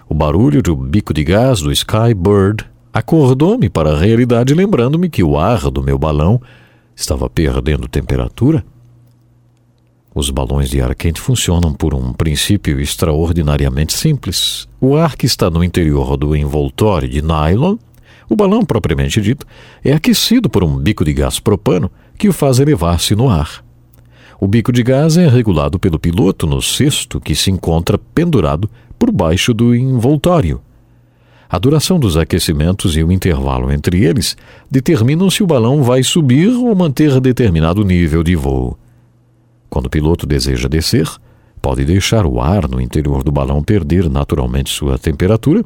[0.07, 2.63] O barulho do bico de gás do Skybird
[2.93, 6.39] acordou-me para a realidade, lembrando-me que o ar do meu balão
[6.95, 8.63] estava perdendo temperatura.
[10.17, 14.65] Os balões de ar quente funcionam por um princípio extraordinariamente simples.
[14.79, 17.75] O ar que está no interior do envoltório de nylon,
[18.29, 19.45] o balão propriamente dito,
[19.83, 23.61] é aquecido por um bico de gás propano que o faz elevar-se no ar.
[24.39, 29.11] O bico de gás é regulado pelo piloto no cesto que se encontra pendurado por
[29.11, 30.61] baixo do envoltório.
[31.49, 34.37] A duração dos aquecimentos e o intervalo entre eles
[34.71, 38.77] determinam se o balão vai subir ou manter determinado nível de voo.
[39.75, 41.05] Quando o piloto deseja descer,
[41.61, 45.65] pode deixar o ar no interior do balão perder naturalmente sua temperatura,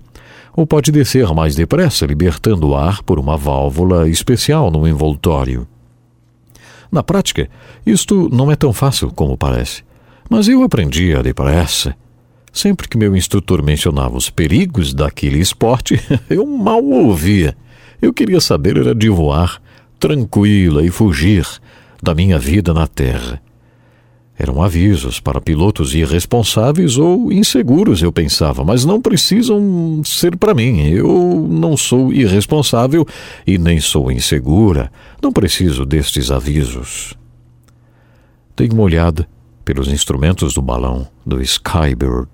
[0.55, 5.67] ou pode descer mais depressa, libertando o ar por uma válvula especial no envoltório.
[6.91, 7.47] Na prática,
[7.85, 9.83] isto não é tão fácil como parece,
[10.27, 11.95] mas eu aprendia depressa.
[12.51, 17.55] Sempre que meu instrutor mencionava os perigos daquele esporte, eu mal ouvia.
[18.01, 19.61] Eu queria saber era de voar
[19.99, 21.45] tranquila e fugir
[22.01, 23.39] da minha vida na Terra.
[24.41, 30.87] Eram avisos para pilotos irresponsáveis ou inseguros, eu pensava, mas não precisam ser para mim.
[30.87, 33.05] Eu não sou irresponsável
[33.45, 34.89] e nem sou insegura.
[35.21, 37.13] Não preciso destes avisos.
[38.55, 39.27] Dei uma olhada
[39.65, 42.29] pelos instrumentos do balão do Skybird.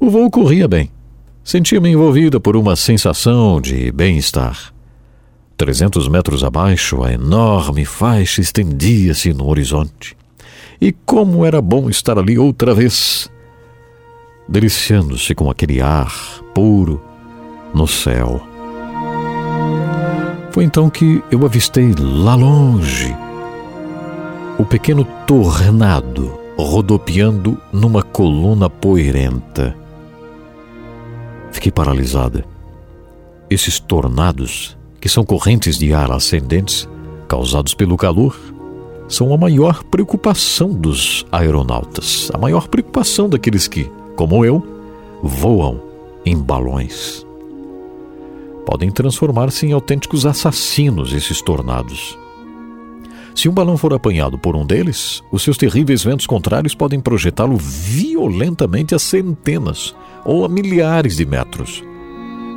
[0.00, 0.90] O voo corria bem.
[1.44, 4.74] Sentia-me envolvida por uma sensação de bem-estar.
[5.56, 10.16] Trezentos metros abaixo, a enorme faixa estendia-se no horizonte.
[10.82, 13.30] E como era bom estar ali outra vez,
[14.48, 16.12] deliciando-se com aquele ar
[16.52, 17.00] puro
[17.72, 18.42] no céu.
[20.50, 23.16] Foi então que eu avistei lá longe
[24.58, 29.76] o pequeno tornado rodopiando numa coluna poeirenta.
[31.52, 32.44] Fiquei paralisada.
[33.48, 36.88] Esses tornados, que são correntes de ar ascendentes
[37.28, 38.36] causados pelo calor,
[39.12, 43.84] são a maior preocupação dos aeronautas, a maior preocupação daqueles que,
[44.16, 44.66] como eu,
[45.22, 45.82] voam
[46.24, 47.26] em balões.
[48.64, 52.18] Podem transformar-se em autênticos assassinos esses tornados.
[53.34, 57.58] Se um balão for apanhado por um deles, os seus terríveis ventos contrários podem projetá-lo
[57.58, 59.94] violentamente a centenas
[60.24, 61.84] ou a milhares de metros.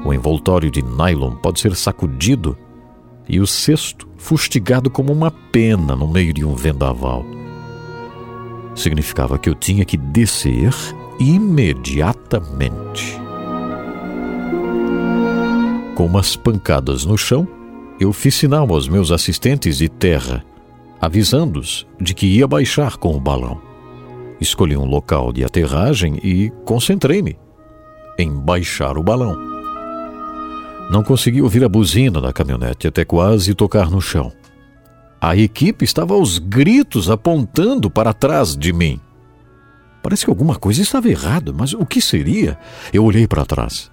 [0.06, 2.58] O envoltório de nylon pode ser sacudido
[3.28, 7.26] e o cesto fustigado como uma pena no meio de um vendaval.
[8.76, 10.74] Significava que eu tinha que descer
[11.20, 13.20] imediatamente.
[15.96, 17.48] Com umas pancadas no chão,
[18.00, 20.44] eu fiz sinal aos meus assistentes de terra,
[21.00, 23.62] avisando-os de que ia baixar com o balão.
[24.42, 27.38] Escolhi um local de aterragem e concentrei-me
[28.20, 29.55] em baixar o balão.
[30.90, 34.32] Não consegui ouvir a buzina da caminhonete até quase tocar no chão.
[35.20, 39.00] A equipe estava aos gritos apontando para trás de mim.
[40.04, 42.60] Parece que alguma coisa estava errada, mas o que seria?
[42.94, 43.92] Eu olhei para trás.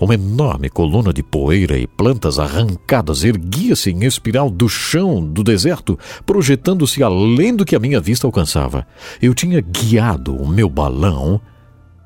[0.00, 5.96] Uma enorme coluna de poeira e plantas arrancadas erguia-se em espiral do chão do deserto,
[6.26, 8.84] projetando-se além do que a minha vista alcançava.
[9.22, 11.40] Eu tinha guiado o meu balão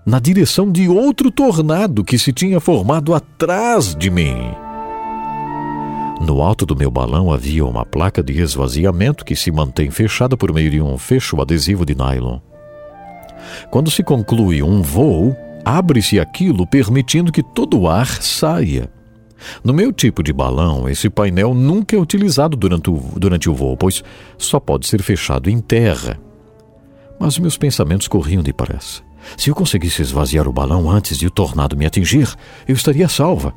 [0.08, 4.36] na direção de outro tornado que se tinha formado atrás de mim.
[6.18, 10.50] No alto do meu balão havia uma placa de esvaziamento que se mantém fechada por
[10.50, 12.38] meio de um fecho adesivo de nylon.
[13.70, 18.90] Quando se conclui um voo, abre-se aquilo permitindo que todo o ar saia.
[19.62, 23.76] No meu tipo de balão, esse painel nunca é utilizado durante o, durante o voo,
[23.76, 24.02] pois
[24.38, 26.18] só pode ser fechado em terra.
[27.20, 29.06] Mas meus pensamentos corriam depressa.
[29.36, 32.34] Se eu conseguisse esvaziar o balão antes de o tornado me atingir,
[32.66, 33.54] eu estaria salva.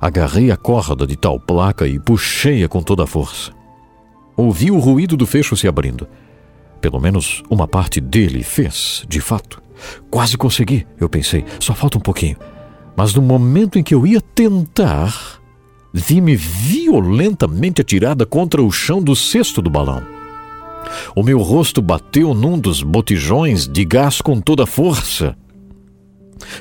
[0.00, 3.52] Agarrei a corda de tal placa e puxei-a com toda a força.
[4.36, 6.06] Ouvi o ruído do fecho se abrindo.
[6.80, 9.62] Pelo menos uma parte dele fez, de fato.
[10.10, 12.36] Quase consegui, eu pensei, só falta um pouquinho.
[12.94, 15.40] Mas no momento em que eu ia tentar,
[15.92, 20.15] vi-me violentamente atirada contra o chão do cesto do balão.
[21.14, 25.36] O meu rosto bateu num dos botijões de gás com toda a força.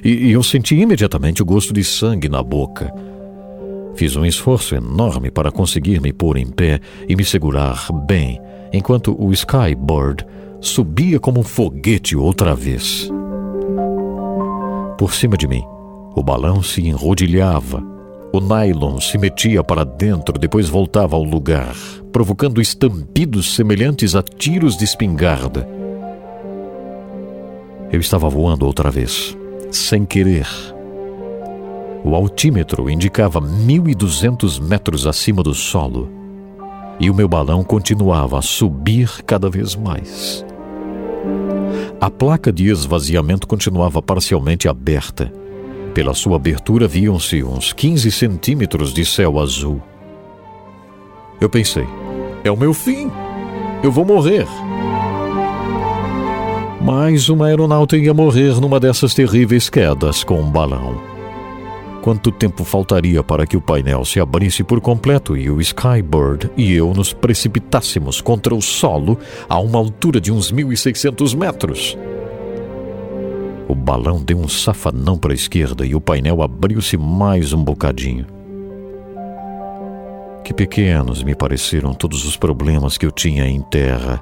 [0.04, 2.94] E, e eu senti imediatamente o gosto de sangue na boca.
[3.96, 8.42] Fiz um esforço enorme para conseguir me pôr em pé e me segurar bem,
[8.74, 10.26] enquanto o skyboard
[10.60, 13.10] subia como um foguete outra vez.
[14.98, 15.64] Por cima de mim,
[16.16, 17.95] o balão se enrodilhava.
[18.34, 21.76] O nylon se metia para dentro, depois voltava ao lugar,
[22.12, 25.68] provocando estampidos semelhantes a tiros de espingarda.
[27.92, 29.38] Eu estava voando outra vez,
[29.72, 30.48] sem querer
[32.06, 36.08] o altímetro indicava 1.200 metros acima do solo
[37.00, 40.46] e o meu balão continuava a subir cada vez mais.
[42.00, 45.34] A placa de esvaziamento continuava parcialmente aberta.
[45.96, 49.82] Pela sua abertura viam-se uns 15 centímetros de céu azul.
[51.40, 51.88] Eu pensei:
[52.44, 53.10] é o meu fim.
[53.82, 54.46] Eu vou morrer.
[56.82, 61.16] Mais uma aeronauta ia morrer numa dessas terríveis quedas com um balão
[62.06, 66.72] quanto tempo faltaria para que o painel se abrisse por completo e o Skybird e
[66.72, 69.18] eu nos precipitássemos contra o solo
[69.50, 71.98] a uma altura de uns 1.600 metros.
[73.68, 78.28] O balão deu um safanão para a esquerda e o painel abriu-se mais um bocadinho.
[80.44, 84.22] Que pequenos me pareceram todos os problemas que eu tinha em terra,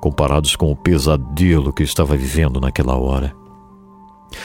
[0.00, 3.32] comparados com o pesadelo que estava vivendo naquela hora.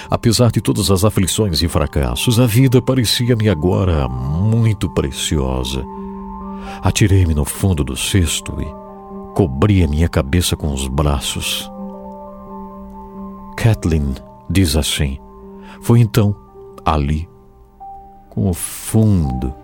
[0.09, 5.83] Apesar de todas as aflições e fracassos, a vida parecia-me agora muito preciosa.
[6.81, 11.69] Atirei-me no fundo do cesto e cobri a minha cabeça com os braços.
[13.63, 14.13] Kathleen
[14.49, 15.17] diz assim:
[15.81, 16.35] Foi então,
[16.83, 17.29] ali,
[18.29, 19.55] com o fundo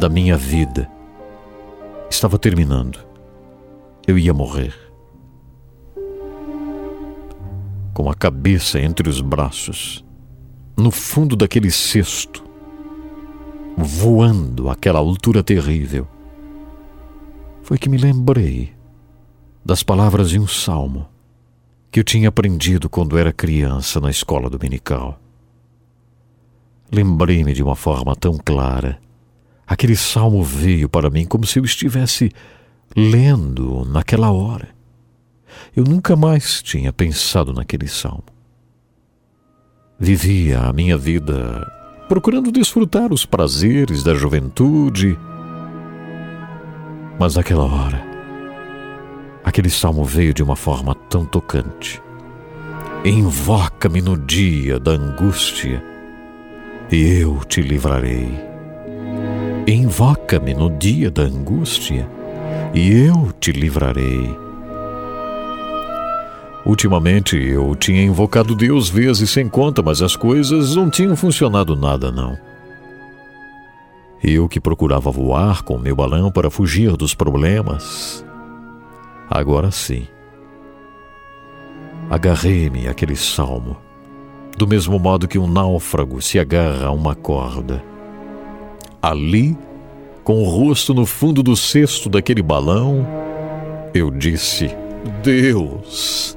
[0.00, 0.90] da minha vida,
[2.10, 2.98] estava terminando.
[4.04, 4.74] Eu ia morrer.
[7.94, 10.04] com a cabeça entre os braços,
[10.76, 12.44] no fundo daquele cesto,
[13.76, 16.06] voando àquela altura terrível,
[17.60, 18.72] foi que me lembrei
[19.64, 21.08] das palavras de um salmo
[21.90, 25.20] que eu tinha aprendido quando era criança na escola dominical.
[26.90, 28.98] Lembrei-me de uma forma tão clara.
[29.66, 32.30] Aquele salmo veio para mim como se eu estivesse
[32.96, 34.68] lendo naquela hora.
[35.74, 38.24] Eu nunca mais tinha pensado naquele salmo.
[39.98, 41.66] Vivia a minha vida
[42.08, 45.18] procurando desfrutar os prazeres da juventude.
[47.18, 48.07] Mas naquela hora,
[49.58, 52.00] aquele salmo veio de uma forma tão tocante.
[53.04, 55.82] Invoca-me no dia da angústia,
[56.92, 58.32] e eu te livrarei.
[59.66, 62.08] Invoca-me no dia da angústia,
[62.72, 64.32] e eu te livrarei.
[66.64, 72.12] Ultimamente eu tinha invocado Deus vezes sem conta, mas as coisas não tinham funcionado nada,
[72.12, 72.38] não.
[74.22, 78.24] Eu que procurava voar com meu balão para fugir dos problemas.
[79.30, 80.06] Agora sim.
[82.08, 83.76] Agarrei-me àquele salmo,
[84.56, 87.84] do mesmo modo que um náufrago se agarra a uma corda.
[89.02, 89.56] Ali,
[90.24, 93.06] com o rosto no fundo do cesto daquele balão,
[93.94, 94.70] eu disse:
[95.22, 96.36] Deus,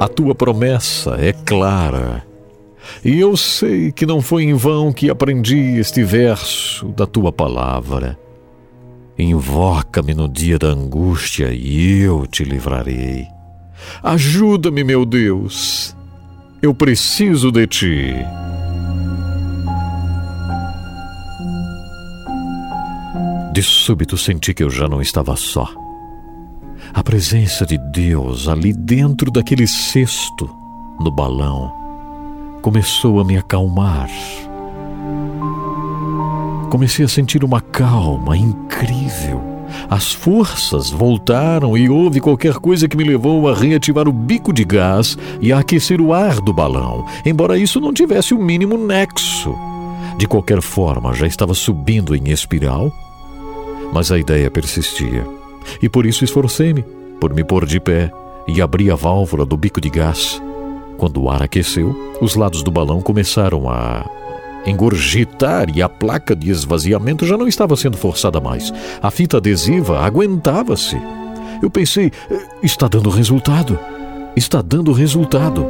[0.00, 2.26] a tua promessa é clara.
[3.04, 8.18] E eu sei que não foi em vão que aprendi este verso da tua palavra.
[9.18, 13.26] Invoca-me no dia da angústia e eu te livrarei.
[14.02, 15.96] Ajuda-me, meu Deus.
[16.60, 18.14] Eu preciso de ti.
[23.52, 25.66] De súbito senti que eu já não estava só.
[26.92, 30.46] A presença de Deus ali dentro daquele cesto,
[31.00, 31.72] no balão,
[32.60, 34.10] começou a me acalmar.
[36.70, 39.42] Comecei a sentir uma calma incrível.
[39.90, 44.64] As forças voltaram e houve qualquer coisa que me levou a reativar o bico de
[44.64, 49.54] gás e a aquecer o ar do balão, embora isso não tivesse o mínimo nexo.
[50.18, 52.92] De qualquer forma, já estava subindo em espiral,
[53.92, 55.26] mas a ideia persistia.
[55.82, 56.84] E por isso esforcei-me
[57.20, 58.10] por me pôr de pé,
[58.46, 60.40] e abri a válvula do bico de gás.
[60.96, 64.04] Quando o ar aqueceu, os lados do balão começaram a
[64.66, 68.72] engorgitar e a placa de esvaziamento já não estava sendo forçada mais.
[69.02, 71.00] A fita adesiva aguentava-se.
[71.62, 72.12] Eu pensei,
[72.62, 73.78] está dando resultado.
[74.34, 75.66] Está dando resultado.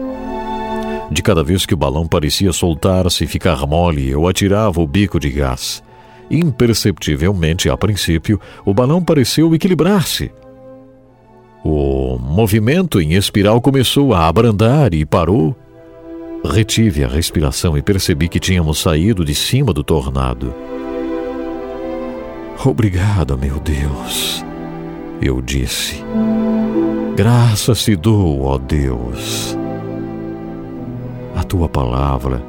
[1.10, 5.20] De cada vez que o balão parecia soltar-se e ficar mole, eu atirava o bico
[5.20, 5.82] de gás.
[6.28, 10.32] Imperceptivelmente, a princípio, o balão pareceu equilibrar-se.
[11.64, 15.56] O movimento em espiral começou a abrandar e parou.
[16.48, 20.54] Retive a respiração e percebi que tínhamos saído de cima do tornado.
[22.64, 24.44] Obrigado, meu Deus,
[25.20, 26.02] eu disse.
[27.16, 29.56] Graças te dou, ó Deus.
[31.34, 32.42] A tua palavra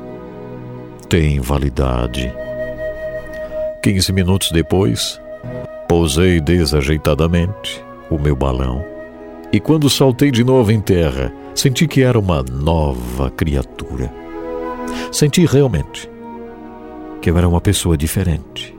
[1.10, 2.32] tem validade.
[3.82, 5.20] Quinze minutos depois,
[5.88, 8.84] pousei desajeitadamente o meu balão
[9.52, 14.14] e, quando saltei de novo em terra, senti que era uma nova criatura.
[15.12, 16.10] Senti realmente
[17.22, 18.76] que eu era uma pessoa diferente.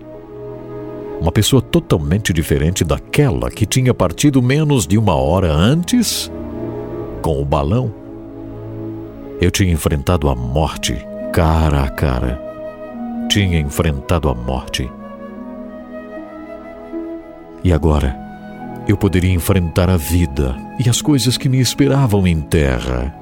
[1.20, 6.30] Uma pessoa totalmente diferente daquela que tinha partido menos de uma hora antes
[7.20, 7.92] com o balão.
[9.40, 10.96] Eu tinha enfrentado a morte
[11.32, 12.40] cara a cara.
[13.28, 14.88] Tinha enfrentado a morte.
[17.64, 18.27] E agora,
[18.89, 23.15] eu poderia enfrentar a vida e as coisas que me esperavam em terra.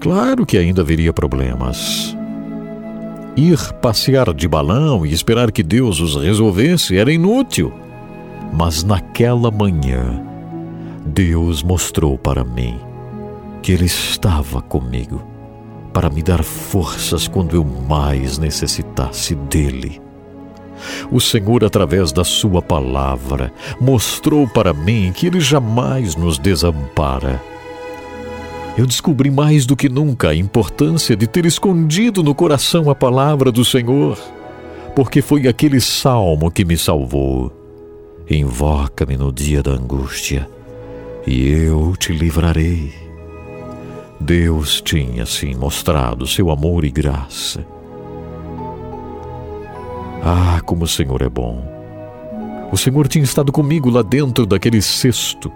[0.00, 2.16] Claro que ainda haveria problemas.
[3.36, 7.72] Ir passear de balão e esperar que Deus os resolvesse era inútil.
[8.52, 10.22] Mas naquela manhã,
[11.04, 12.78] Deus mostrou para mim
[13.60, 15.20] que Ele estava comigo
[15.92, 20.05] para me dar forças quando eu mais necessitasse dele.
[21.10, 27.40] O Senhor, através da Sua palavra, mostrou para mim que Ele jamais nos desampara.
[28.76, 33.50] Eu descobri mais do que nunca a importância de ter escondido no coração a palavra
[33.50, 34.18] do Senhor,
[34.94, 37.50] porque foi aquele salmo que me salvou.
[38.28, 40.48] Invoca-me no dia da angústia,
[41.26, 42.92] e eu te livrarei.
[44.20, 47.75] Deus tinha, sim, mostrado seu amor e graça
[50.28, 51.64] ah, como o Senhor é bom!
[52.72, 55.52] O Senhor tinha estado comigo lá dentro daquele cesto,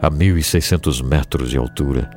[0.00, 2.08] a 1.600 metros de altura.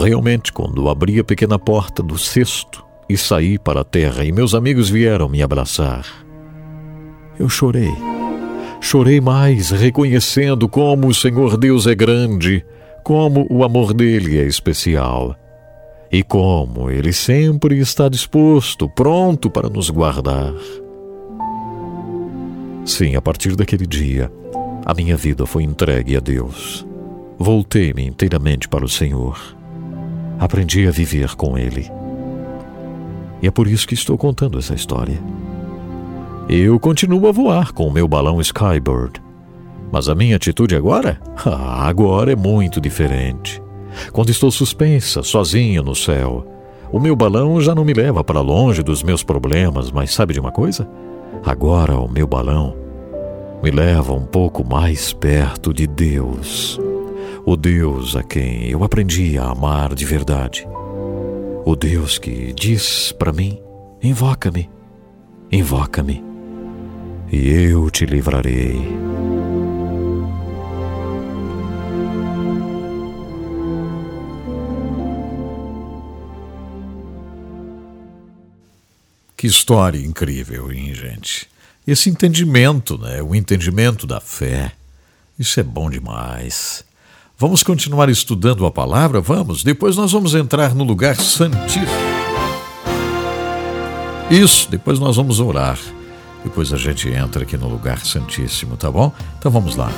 [0.00, 4.54] Realmente, quando abri a pequena porta do cesto e saí para a terra e meus
[4.54, 6.06] amigos vieram me abraçar,
[7.38, 7.92] eu chorei.
[8.80, 12.64] Chorei mais, reconhecendo como o Senhor Deus é grande,
[13.04, 15.36] como o amor dele é especial
[16.16, 20.54] e como Ele sempre está disposto, pronto para nos guardar.
[22.86, 24.32] Sim, a partir daquele dia,
[24.86, 26.86] a minha vida foi entregue a Deus.
[27.38, 29.38] Voltei-me inteiramente para o Senhor.
[30.38, 31.86] Aprendi a viver com Ele.
[33.42, 35.22] E é por isso que estou contando essa história.
[36.48, 39.20] Eu continuo a voar com o meu balão Skybird.
[39.92, 41.20] Mas a minha atitude agora?
[41.44, 43.60] Ah, agora é muito diferente.
[44.12, 46.46] Quando estou suspensa, sozinha no céu,
[46.92, 50.40] o meu balão já não me leva para longe dos meus problemas, mas sabe de
[50.40, 50.88] uma coisa?
[51.44, 52.76] Agora o meu balão
[53.62, 56.80] me leva um pouco mais perto de Deus.
[57.44, 60.66] O Deus a quem eu aprendi a amar de verdade.
[61.64, 63.60] O Deus que diz para mim:
[64.02, 64.70] invoca-me,
[65.50, 66.24] invoca-me,
[67.30, 69.15] e eu te livrarei.
[79.36, 81.46] Que história incrível, hein, gente?
[81.86, 83.22] Esse entendimento, né?
[83.22, 84.72] O entendimento da fé.
[85.38, 86.82] Isso é bom demais.
[87.38, 89.20] Vamos continuar estudando a palavra?
[89.20, 89.62] Vamos?
[89.62, 91.86] Depois nós vamos entrar no lugar santíssimo.
[94.30, 95.78] Isso, depois nós vamos orar.
[96.42, 99.12] Depois a gente entra aqui no lugar santíssimo, tá bom?
[99.38, 99.90] Então vamos lá.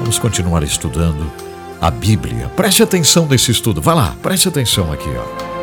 [0.00, 1.30] Vamos continuar estudando
[1.80, 2.48] a Bíblia.
[2.56, 3.82] Preste atenção nesse estudo.
[3.82, 5.57] Vai lá, preste atenção aqui, ó.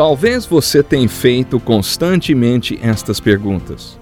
[0.00, 4.00] Talvez você tenha feito constantemente estas perguntas: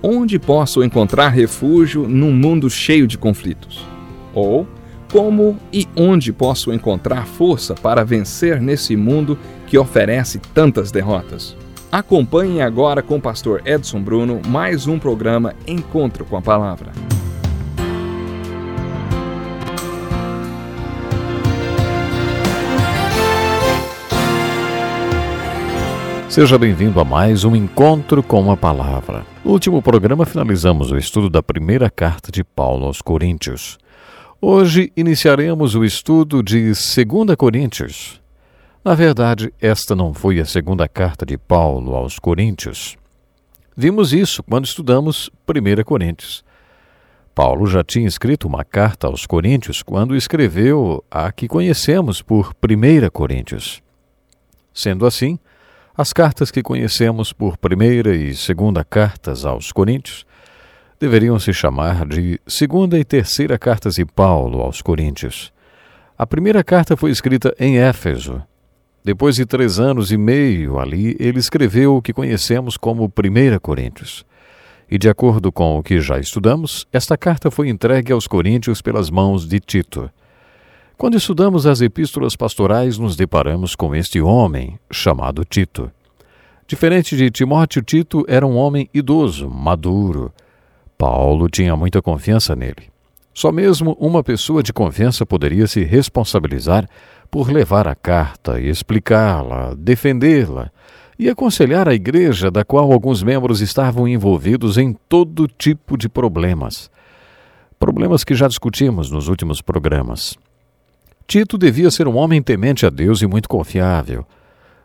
[0.00, 3.84] Onde posso encontrar refúgio num mundo cheio de conflitos?
[4.32, 4.64] Ou
[5.10, 9.36] como e onde posso encontrar força para vencer nesse mundo
[9.66, 11.56] que oferece tantas derrotas?
[11.90, 16.92] Acompanhe agora com o pastor Edson Bruno mais um programa Encontro com a Palavra.
[26.40, 29.26] Seja bem-vindo a mais um encontro com a palavra.
[29.44, 33.76] No último programa finalizamos o estudo da primeira carta de Paulo aos Coríntios.
[34.40, 38.22] Hoje iniciaremos o estudo de 2 Coríntios.
[38.82, 42.96] Na verdade, esta não foi a segunda carta de Paulo aos Coríntios.
[43.76, 46.42] Vimos isso quando estudamos 1 Coríntios.
[47.34, 53.10] Paulo já tinha escrito uma carta aos Coríntios quando escreveu a que conhecemos por 1
[53.12, 53.82] Coríntios.
[54.72, 55.38] Sendo assim,
[55.96, 60.24] as cartas que conhecemos por primeira e segunda cartas aos Coríntios
[61.00, 65.52] deveriam se chamar de segunda e terceira cartas de Paulo aos Coríntios.
[66.16, 68.42] A primeira carta foi escrita em Éfeso.
[69.02, 74.26] Depois de três anos e meio ali, ele escreveu o que conhecemos como Primeira Coríntios.
[74.90, 79.08] E de acordo com o que já estudamos, esta carta foi entregue aos Coríntios pelas
[79.08, 80.10] mãos de Tito.
[81.00, 85.90] Quando estudamos as epístolas pastorais, nos deparamos com este homem, chamado Tito.
[86.66, 90.30] Diferente de Timóteo, Tito era um homem idoso, maduro.
[90.98, 92.90] Paulo tinha muita confiança nele.
[93.32, 96.86] Só mesmo uma pessoa de confiança poderia se responsabilizar
[97.30, 100.70] por levar a carta explicá-la, defendê-la
[101.18, 106.90] e aconselhar a igreja, da qual alguns membros estavam envolvidos em todo tipo de problemas.
[107.78, 110.38] Problemas que já discutimos nos últimos programas.
[111.30, 114.26] Tito devia ser um homem temente a Deus e muito confiável.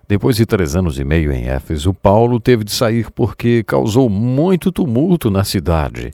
[0.07, 4.71] Depois de três anos e meio em Éfeso, Paulo teve de sair porque causou muito
[4.71, 6.13] tumulto na cidade.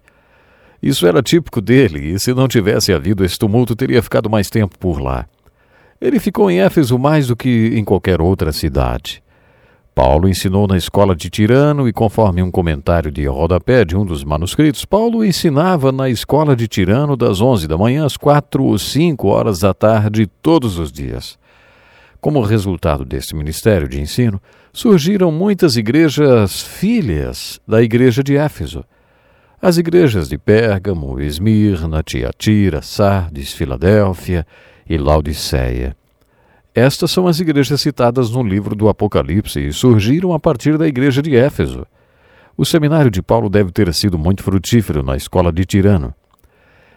[0.82, 4.80] Isso era típico dele, e se não tivesse havido esse tumulto, teria ficado mais tempo
[4.80, 5.26] por lá.
[6.00, 9.22] Ele ficou em Éfeso mais do que em qualquer outra cidade.
[9.94, 14.24] Paulo ensinou na escola de Tirano e, conforme um comentário de rodapé de um dos
[14.24, 19.28] manuscritos, Paulo ensinava na escola de Tirano das 11 da manhã às 4 ou 5
[19.28, 21.38] horas da tarde todos os dias.
[22.22, 24.42] Como resultado desse ministério de ensino,
[24.72, 28.86] surgiram muitas igrejas filhas da igreja de Éfeso.
[29.62, 34.48] As igrejas de Pérgamo, Esmirna, Tiatira, Sardes, Filadélfia
[34.90, 35.98] e Laodiceia.
[36.74, 41.22] Estas são as igrejas citadas no livro do Apocalipse e surgiram a partir da igreja
[41.22, 41.86] de Éfeso.
[42.56, 46.14] O seminário de Paulo deve ter sido muito frutífero na escola de Tirano.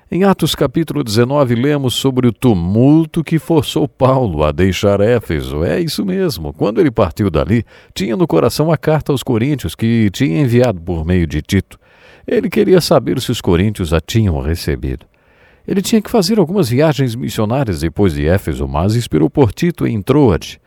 [0.08, 5.64] Em Atos capítulo 19, lemos sobre o tumulto que forçou Paulo a deixar Éfeso.
[5.64, 6.52] É isso mesmo.
[6.52, 11.04] Quando ele partiu dali, tinha no coração a carta aos Coríntios que tinha enviado por
[11.04, 11.80] meio de Tito.
[12.24, 15.04] Ele queria saber se os coríntios a tinham recebido.
[15.66, 20.02] Ele tinha que fazer algumas viagens missionárias depois de Éfeso, mas esperou por Tito em
[20.02, 20.60] Troade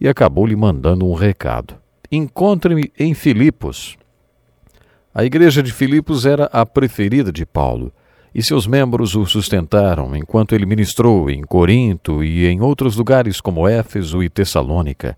[0.00, 1.74] e acabou lhe mandando um recado.
[2.10, 3.96] Encontre-me em Filipos.
[5.12, 7.92] A igreja de Filipos era a preferida de Paulo,
[8.34, 13.66] e seus membros o sustentaram enquanto ele ministrou em Corinto e em outros lugares como
[13.66, 15.16] Éfeso e Tessalônica.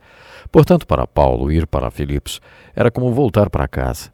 [0.53, 2.41] Portanto, para Paulo ir para Filipos
[2.75, 4.13] era como voltar para casa.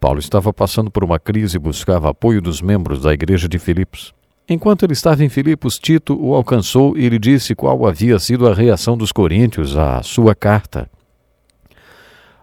[0.00, 4.14] Paulo estava passando por uma crise e buscava apoio dos membros da igreja de Filipos.
[4.50, 8.54] Enquanto ele estava em Filipos, Tito o alcançou e lhe disse qual havia sido a
[8.54, 10.88] reação dos coríntios à sua carta.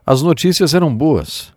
[0.06, 1.52] As notícias eram boas.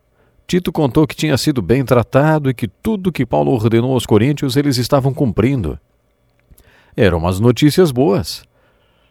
[0.47, 4.57] Tito contou que tinha sido bem tratado e que tudo que Paulo ordenou aos coríntios
[4.57, 5.79] eles estavam cumprindo.
[6.97, 8.43] Eram as notícias boas.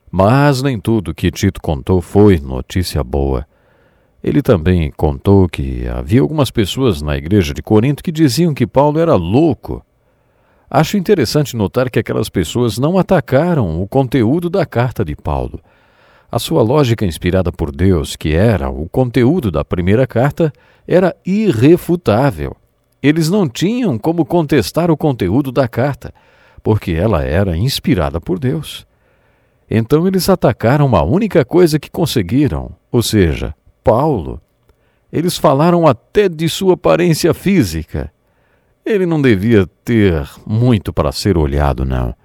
[0.10, 3.46] Mas nem tudo que Tito contou foi notícia boa.
[4.24, 8.98] Ele também contou que havia algumas pessoas na igreja de Corinto que diziam que Paulo
[9.00, 9.86] era louco
[10.70, 15.62] Acho interessante notar que aquelas pessoas não atacaram o conteúdo da carta de Paulo.
[16.30, 20.52] A sua lógica inspirada por Deus, que era o conteúdo da primeira carta,
[20.86, 22.54] era irrefutável.
[23.02, 26.14] Eles não tinham como contestar o conteúdo da carta,
[26.62, 28.86] porque ela era inspirada por Deus.
[29.70, 34.42] Então eles atacaram uma única coisa que conseguiram, ou seja, Paulo.
[35.14, 38.12] Eles falaram até de sua aparência física
[38.92, 42.16] ele não devia ter muito para ser olhado, não.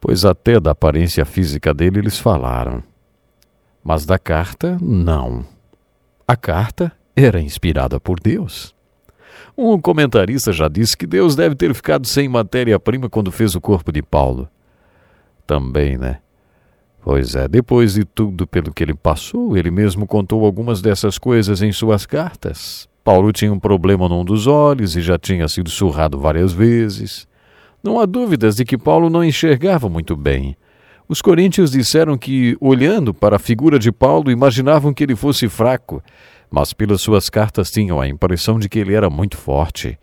[0.00, 2.82] Pois até da aparência física dele eles falaram.
[3.82, 5.44] Mas da carta, não.
[6.26, 8.74] A carta era inspirada por Deus.
[9.56, 13.92] Um comentarista já disse que Deus deve ter ficado sem matéria-prima quando fez o corpo
[13.92, 14.48] de Paulo.
[15.46, 16.18] Também, né?
[17.02, 21.60] Pois é, depois de tudo pelo que ele passou, ele mesmo contou algumas dessas coisas
[21.60, 22.88] em suas cartas.
[23.04, 27.28] Paulo tinha um problema num dos olhos e já tinha sido surrado várias vezes.
[27.82, 30.56] Não há dúvidas de que Paulo não enxergava muito bem.
[31.06, 36.02] Os coríntios disseram que, olhando para a figura de Paulo, imaginavam que ele fosse fraco,
[36.50, 39.98] mas pelas suas cartas tinham a impressão de que ele era muito forte.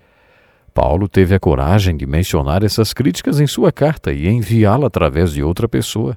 [0.72, 5.42] Paulo teve a coragem de mencionar essas críticas em sua carta e enviá-la através de
[5.42, 6.16] outra pessoa.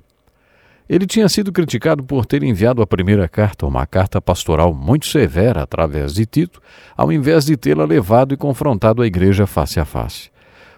[0.89, 5.62] Ele tinha sido criticado por ter enviado a primeira carta, uma carta pastoral muito severa
[5.62, 6.61] através de Tito,
[6.94, 10.31] ao invés de tê-la levado e confrontado a igreja face a face.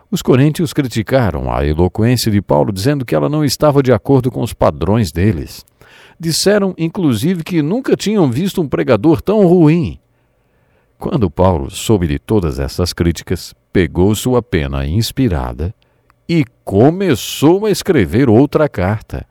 [0.08, 4.40] Os coríntios criticaram a eloquência de Paulo, dizendo que ela não estava de acordo com
[4.40, 5.64] os padrões deles.
[6.18, 9.98] Disseram, inclusive, que nunca tinham visto um pregador tão ruim.
[10.96, 15.74] Quando Paulo soube de todas essas críticas, pegou sua pena inspirada
[16.28, 19.26] e começou a escrever outra carta.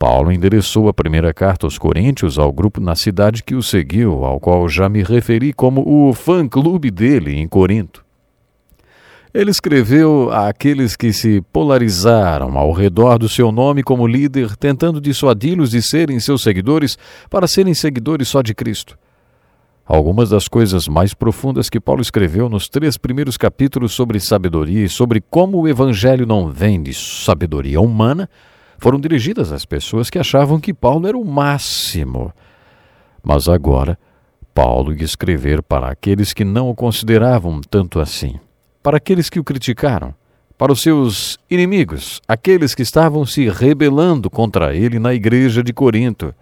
[0.00, 4.40] Paulo endereçou a primeira carta aos Coríntios ao grupo na cidade que o seguiu, ao
[4.40, 8.02] qual já me referi como o fã-clube dele em Corinto.
[9.34, 15.70] Ele escreveu àqueles que se polarizaram ao redor do seu nome como líder, tentando dissuadi-los
[15.70, 16.96] de serem seus seguidores
[17.28, 18.98] para serem seguidores só de Cristo.
[19.84, 24.88] Algumas das coisas mais profundas que Paulo escreveu nos três primeiros capítulos sobre sabedoria e
[24.88, 28.30] sobre como o Evangelho não vem de sabedoria humana
[28.80, 32.32] foram dirigidas às pessoas que achavam que Paulo era o máximo.
[33.22, 33.98] Mas agora,
[34.54, 38.40] Paulo ia escrever para aqueles que não o consideravam tanto assim
[38.82, 40.14] para aqueles que o criticaram,
[40.56, 46.34] para os seus inimigos, aqueles que estavam se rebelando contra ele na igreja de Corinto.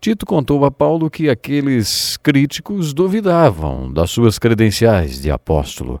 [0.00, 6.00] Tito contou a Paulo que aqueles críticos duvidavam das suas credenciais de apóstolo.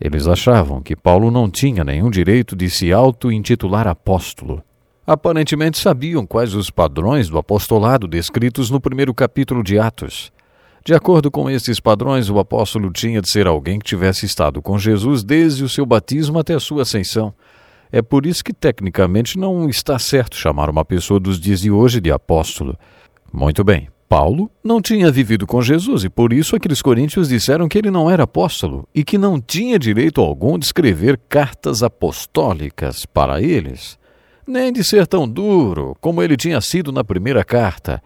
[0.00, 4.62] Eles achavam que Paulo não tinha nenhum direito de se auto-intitular apóstolo.
[5.06, 10.32] Aparentemente sabiam quais os padrões do apostolado descritos no primeiro capítulo de Atos.
[10.82, 14.78] De acordo com esses padrões, o apóstolo tinha de ser alguém que tivesse estado com
[14.78, 17.34] Jesus desde o seu batismo até a sua ascensão.
[17.92, 22.00] É por isso que, tecnicamente, não está certo chamar uma pessoa dos dias de hoje
[22.00, 22.78] de apóstolo.
[23.30, 27.78] Muito bem, Paulo não tinha vivido com Jesus e por isso aqueles coríntios disseram que
[27.78, 33.40] ele não era apóstolo e que não tinha direito algum de escrever cartas apostólicas para
[33.40, 33.96] eles,
[34.44, 38.02] nem de ser tão duro como ele tinha sido na primeira carta.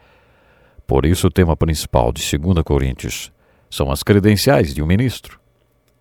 [0.87, 3.33] Por isso, o tema principal de 2 Coríntios
[3.71, 5.41] são as credenciais de um ministro.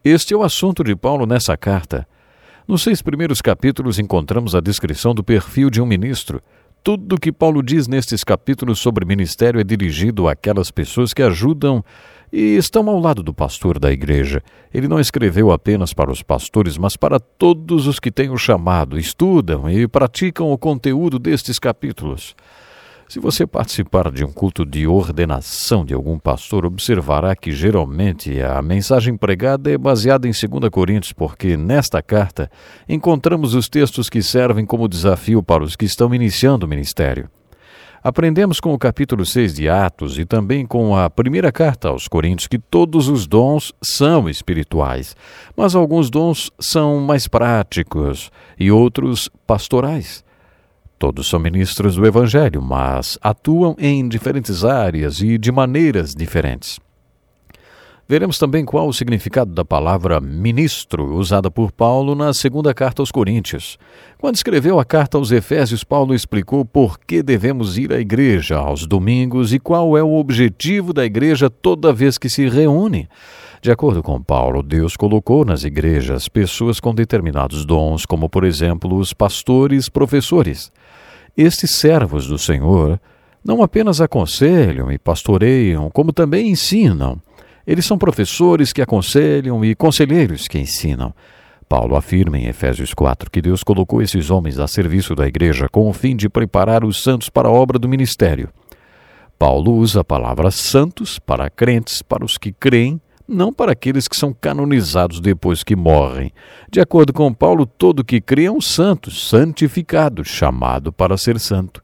[0.03, 2.05] Este é o assunto de Paulo nessa carta.
[2.67, 6.41] Nos seis primeiros capítulos encontramos a descrição do perfil de um ministro.
[6.83, 11.81] Tudo o que Paulo diz nestes capítulos sobre ministério é dirigido àquelas pessoas que ajudam
[12.29, 14.43] e estão ao lado do pastor da igreja.
[14.73, 18.99] Ele não escreveu apenas para os pastores, mas para todos os que têm o chamado,
[18.99, 22.35] estudam e praticam o conteúdo destes capítulos.
[23.07, 28.61] Se você participar de um culto de ordenação de algum pastor, observará que geralmente a
[28.61, 32.49] mensagem pregada é baseada em 2 Coríntios, porque nesta carta
[32.87, 37.29] encontramos os textos que servem como desafio para os que estão iniciando o ministério.
[38.03, 42.47] Aprendemos com o capítulo 6 de Atos e também com a primeira carta aos Coríntios
[42.47, 45.15] que todos os dons são espirituais,
[45.55, 50.22] mas alguns dons são mais práticos e outros pastorais.
[50.97, 56.79] Todos são ministros do Evangelho, mas atuam em diferentes áreas e de maneiras diferentes.
[58.07, 63.11] Veremos também qual o significado da palavra ministro usada por Paulo na segunda carta aos
[63.11, 63.77] Coríntios.
[64.19, 68.85] Quando escreveu a carta aos Efésios, Paulo explicou por que devemos ir à igreja aos
[68.85, 73.07] domingos e qual é o objetivo da igreja toda vez que se reúne.
[73.61, 78.97] De acordo com Paulo, Deus colocou nas igrejas pessoas com determinados dons, como por exemplo
[78.97, 80.69] os pastores, professores.
[81.35, 82.99] Estes servos do Senhor
[83.43, 87.19] não apenas aconselham e pastoreiam, como também ensinam.
[87.65, 91.13] Eles são professores que aconselham e conselheiros que ensinam.
[91.67, 95.89] Paulo afirma em Efésios 4 que Deus colocou esses homens a serviço da igreja com
[95.89, 98.49] o fim de preparar os santos para a obra do ministério.
[99.39, 104.15] Paulo usa a palavra santos para crentes, para os que creem, não para aqueles que
[104.15, 106.31] são canonizados depois que morrem.
[106.71, 111.81] De acordo com Paulo, todo que crê é um santo, santificado, chamado para ser santo.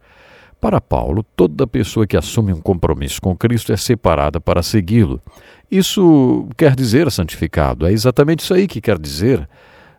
[0.59, 5.21] Para Paulo, toda pessoa que assume um compromisso com Cristo é separada para segui-lo.
[5.71, 9.47] Isso quer dizer santificado, é exatamente isso aí que quer dizer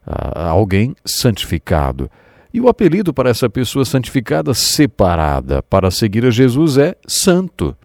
[0.07, 2.11] uh, alguém santificado.
[2.53, 7.77] E o apelido para essa pessoa santificada, separada para seguir a Jesus, é santo.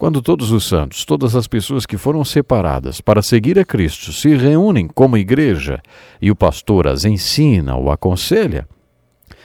[0.00, 4.34] Quando todos os santos, todas as pessoas que foram separadas para seguir a Cristo se
[4.34, 5.78] reúnem como igreja
[6.22, 8.66] e o pastor as ensina ou aconselha,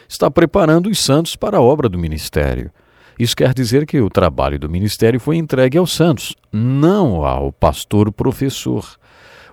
[0.08, 2.72] está preparando os santos para a obra do ministério.
[3.20, 8.10] Isso quer dizer que o trabalho do ministério foi entregue aos santos, não ao pastor
[8.10, 8.96] professor.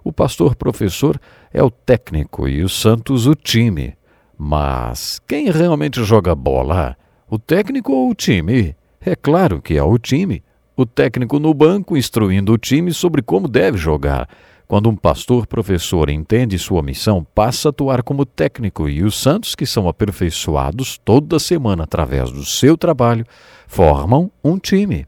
[0.04, 1.20] O pastor professor
[1.52, 3.96] é o técnico e os santos o time.
[4.38, 6.96] Mas quem realmente joga bola?
[7.28, 8.76] O técnico ou o time?
[9.00, 10.44] É claro que é o time
[10.82, 14.28] o técnico no banco instruindo o time sobre como deve jogar.
[14.66, 19.54] Quando um pastor professor entende sua missão, passa a atuar como técnico e os santos
[19.54, 23.24] que são aperfeiçoados toda semana através do seu trabalho
[23.66, 25.06] formam um time.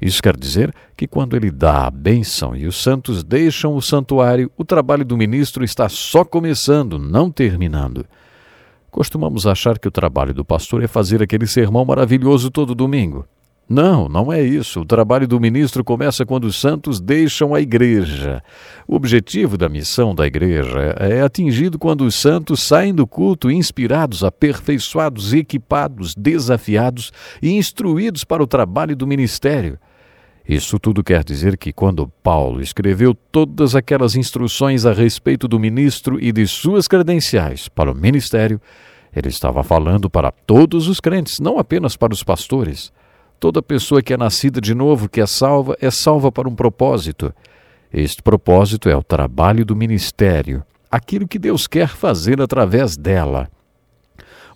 [0.00, 4.50] Isso quer dizer que quando ele dá a bênção e os santos deixam o santuário,
[4.56, 8.04] o trabalho do ministro está só começando, não terminando.
[8.90, 13.26] Costumamos achar que o trabalho do pastor é fazer aquele sermão maravilhoso todo domingo.
[13.68, 14.80] Não, não é isso.
[14.80, 18.42] O trabalho do ministro começa quando os santos deixam a igreja.
[18.86, 24.24] O objetivo da missão da igreja é atingido quando os santos saem do culto inspirados,
[24.24, 27.12] aperfeiçoados, equipados, desafiados
[27.42, 29.78] e instruídos para o trabalho do ministério.
[30.48, 36.18] Isso tudo quer dizer que quando Paulo escreveu todas aquelas instruções a respeito do ministro
[36.18, 38.58] e de suas credenciais para o ministério,
[39.14, 42.90] ele estava falando para todos os crentes, não apenas para os pastores.
[43.40, 47.32] Toda pessoa que é nascida de novo, que é salva, é salva para um propósito.
[47.92, 53.48] Este propósito é o trabalho do ministério, aquilo que Deus quer fazer através dela.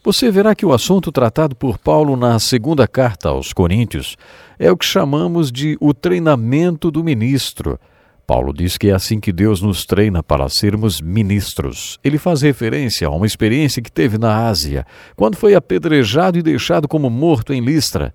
[0.05, 4.17] Você verá que o assunto tratado por Paulo na segunda carta aos Coríntios
[4.59, 7.79] é o que chamamos de o treinamento do ministro.
[8.27, 12.01] Paulo diz que é assim que Deus nos treina para sermos ministros.
[12.03, 14.85] Ele faz referência a uma experiência que teve na Ásia,
[15.15, 18.13] quando foi apedrejado e deixado como morto em Listra.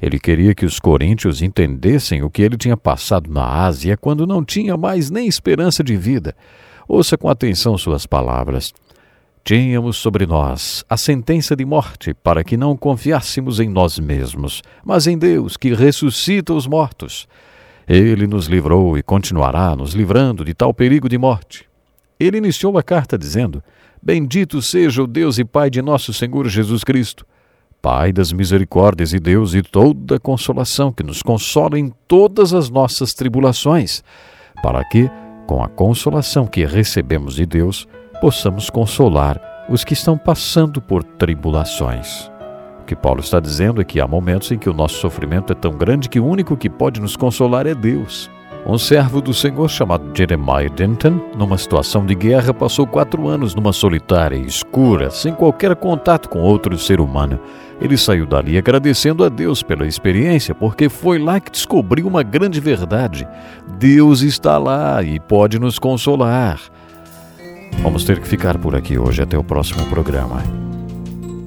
[0.00, 4.44] Ele queria que os coríntios entendessem o que ele tinha passado na Ásia quando não
[4.44, 6.36] tinha mais nem esperança de vida.
[6.86, 8.72] Ouça com atenção suas palavras.
[9.44, 15.06] Tínhamos sobre nós a sentença de morte para que não confiássemos em nós mesmos, mas
[15.06, 17.26] em Deus que ressuscita os mortos.
[17.88, 21.66] Ele nos livrou e continuará nos livrando de tal perigo de morte.
[22.20, 23.62] Ele iniciou a carta dizendo:
[24.02, 27.26] Bendito seja o Deus e Pai de nosso Senhor Jesus Cristo,
[27.80, 32.68] Pai das misericórdias e Deus de toda a consolação, que nos consola em todas as
[32.68, 34.02] nossas tribulações,
[34.62, 35.08] para que,
[35.46, 37.86] com a consolação que recebemos de Deus,
[38.20, 42.30] possamos consolar os que estão passando por tribulações.
[42.80, 45.56] O que Paulo está dizendo é que há momentos em que o nosso sofrimento é
[45.56, 48.28] tão grande que o único que pode nos consolar é Deus.
[48.68, 53.72] Um servo do Senhor chamado Jeremiah Denton, numa situação de guerra, passou quatro anos numa
[53.72, 57.40] solitária escura, sem qualquer contato com outro ser humano.
[57.80, 62.60] Ele saiu dali agradecendo a Deus pela experiência, porque foi lá que descobriu uma grande
[62.60, 63.26] verdade.
[63.78, 66.60] Deus está lá e pode nos consolar.
[67.82, 70.67] Vamos ter que ficar por aqui hoje até o próximo programa.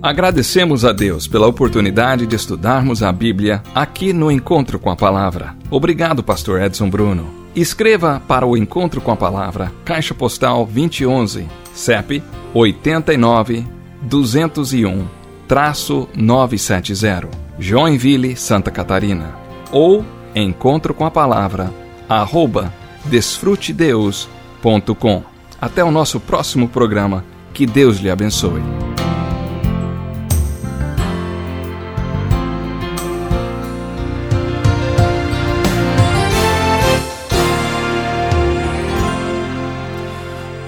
[0.02, 5.56] Agradecemos a Deus pela oportunidade de estudarmos a Bíblia aqui no Encontro com a Palavra.
[5.70, 7.42] Obrigado, Pastor Edson Bruno.
[7.56, 12.24] Escreva para o Encontro com a Palavra, Caixa Postal 2011, CEP
[12.54, 13.66] 89
[14.02, 15.22] 201
[15.52, 17.28] traço 970,
[17.60, 19.36] Joinville, Santa Catarina.
[19.70, 21.70] Ou Encontro com a Palavra,
[22.08, 22.74] arroba
[23.04, 25.24] desfrutedeus.com.
[25.60, 27.26] Até o nosso próximo programa.
[27.54, 28.62] Que Deus lhe abençoe.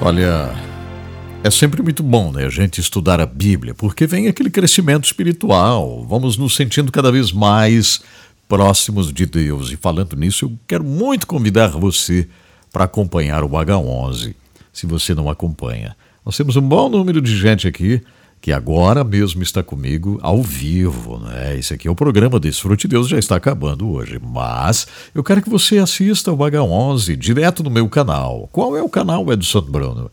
[0.06, 0.54] Olha,
[1.46, 6.06] é sempre muito bom né, a gente estudar a Bíblia, porque vem aquele crescimento espiritual,
[6.06, 8.02] vamos nos sentindo cada vez mais
[8.46, 9.72] próximos de Deus.
[9.72, 12.28] E falando nisso, eu quero muito convidar você
[12.70, 14.36] para acompanhar o H11
[14.74, 15.96] se você não acompanha.
[16.26, 18.02] Nós temos um bom número de gente aqui
[18.44, 21.58] que agora mesmo está comigo ao vivo, né?
[21.58, 25.50] Esse aqui é o programa Desfrute Deus, já está acabando hoje, mas eu quero que
[25.50, 28.50] você assista o H11 direto no meu canal.
[28.52, 30.12] Qual é o canal, Edson Bruno?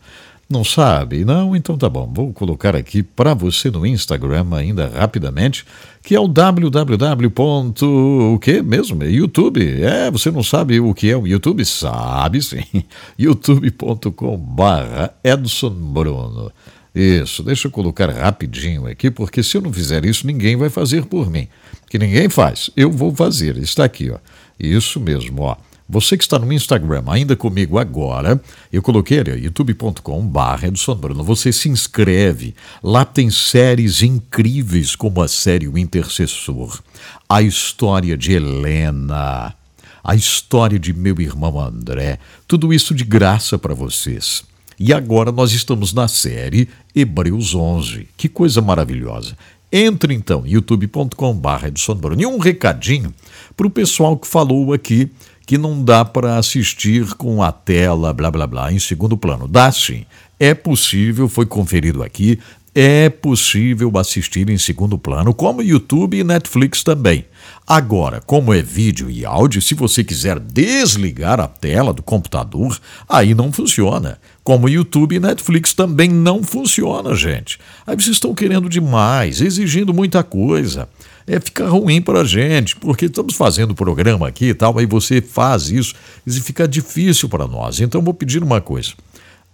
[0.49, 1.25] Não sabe?
[1.25, 1.53] Não?
[1.57, 2.09] Então tá bom.
[2.09, 5.65] Vou colocar aqui para você no Instagram ainda rapidamente,
[6.01, 7.33] que é o www.
[7.81, 9.03] o que mesmo?
[9.03, 9.83] É YouTube.
[9.83, 11.65] É, você não sabe o que é o YouTube?
[11.65, 12.63] Sabe sim.
[13.19, 16.49] youtube.com barra Edson Bruno.
[16.93, 21.05] Isso, deixa eu colocar rapidinho aqui, porque se eu não fizer isso, ninguém vai fazer
[21.05, 21.47] por mim.
[21.89, 22.69] Que ninguém faz.
[22.75, 23.57] Eu vou fazer.
[23.57, 24.17] Está aqui, ó.
[24.59, 25.55] Isso mesmo, ó.
[25.87, 28.41] Você que está no Instagram ainda comigo agora,
[28.71, 31.21] eu coloquei ali, youtube.com.br Edson Bruno.
[31.21, 32.55] Você se inscreve.
[32.81, 36.81] Lá tem séries incríveis, como a série O Intercessor,
[37.27, 39.53] a história de Helena,
[40.01, 42.19] a história de meu irmão André.
[42.47, 44.45] Tudo isso de graça para vocês.
[44.83, 48.07] E agora nós estamos na série Hebreus 11.
[48.17, 49.37] Que coisa maravilhosa.
[49.71, 52.17] Entre então, youtube.com.br.
[52.17, 53.13] E um recadinho
[53.55, 55.07] para o pessoal que falou aqui
[55.45, 59.47] que não dá para assistir com a tela, blá blá blá, em segundo plano.
[59.47, 60.03] Dá sim.
[60.39, 62.39] É possível, foi conferido aqui,
[62.73, 67.23] é possível assistir em segundo plano, como YouTube e Netflix também.
[67.65, 72.77] Agora, como é vídeo e áudio, se você quiser desligar a tela do computador,
[73.07, 74.19] aí não funciona.
[74.43, 77.59] Como YouTube e Netflix também não funciona, gente.
[77.85, 80.89] Aí vocês estão querendo demais, exigindo muita coisa.
[81.25, 85.21] É ficar ruim para a gente, porque estamos fazendo programa aqui e tal, aí você
[85.21, 85.93] faz isso
[86.25, 87.79] e fica difícil para nós.
[87.79, 88.91] Então vou pedir uma coisa.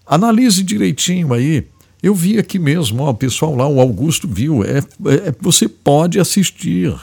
[0.05, 1.67] Analise direitinho aí
[2.01, 4.63] eu vi aqui mesmo, ó, o pessoal lá, o Augusto viu.
[4.63, 6.95] É, é, você pode assistir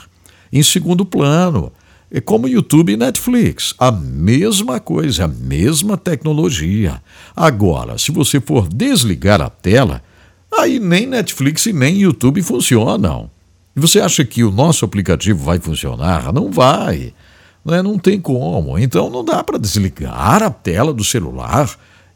[0.51, 1.71] em segundo plano.
[2.11, 3.73] É como YouTube e Netflix.
[3.77, 7.01] A mesma coisa, a mesma tecnologia.
[7.35, 10.01] Agora, se você for desligar a tela,
[10.57, 13.29] aí nem Netflix e nem YouTube funcionam.
[13.75, 16.31] E você acha que o nosso aplicativo vai funcionar?
[16.31, 17.13] Não vai.
[17.65, 17.81] Não, é?
[17.81, 18.77] não tem como.
[18.77, 21.69] Então não dá para desligar a tela do celular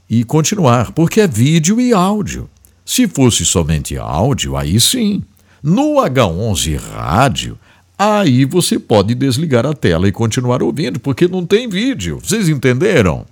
[0.09, 2.49] e continuar, porque é vídeo e áudio.
[2.85, 5.21] Se fosse somente áudio, aí sim.
[5.61, 7.57] No H11 rádio,
[7.99, 12.19] aí você pode desligar a tela e continuar ouvindo, porque não tem vídeo.
[12.23, 13.25] Vocês entenderam?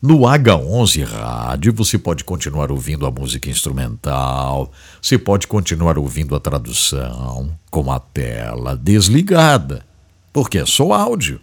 [0.00, 4.70] No H11 rádio, você pode continuar ouvindo a música instrumental,
[5.02, 9.84] você pode continuar ouvindo a tradução com a tela desligada,
[10.32, 11.40] porque é só áudio.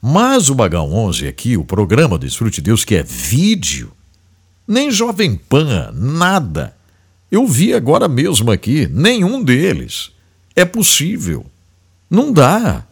[0.00, 3.90] Mas o H11 aqui, o programa Desfrute Deus, que é vídeo,
[4.68, 6.76] nem Jovem Pan, nada.
[7.32, 10.12] Eu vi agora mesmo aqui, nenhum deles.
[10.56, 11.46] É possível.
[12.10, 12.84] Não dá.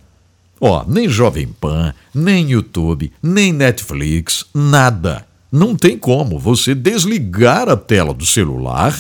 [0.61, 5.27] Ó, nem Jovem Pan, nem YouTube, nem Netflix, nada.
[5.51, 8.97] Não tem como você desligar a tela do celular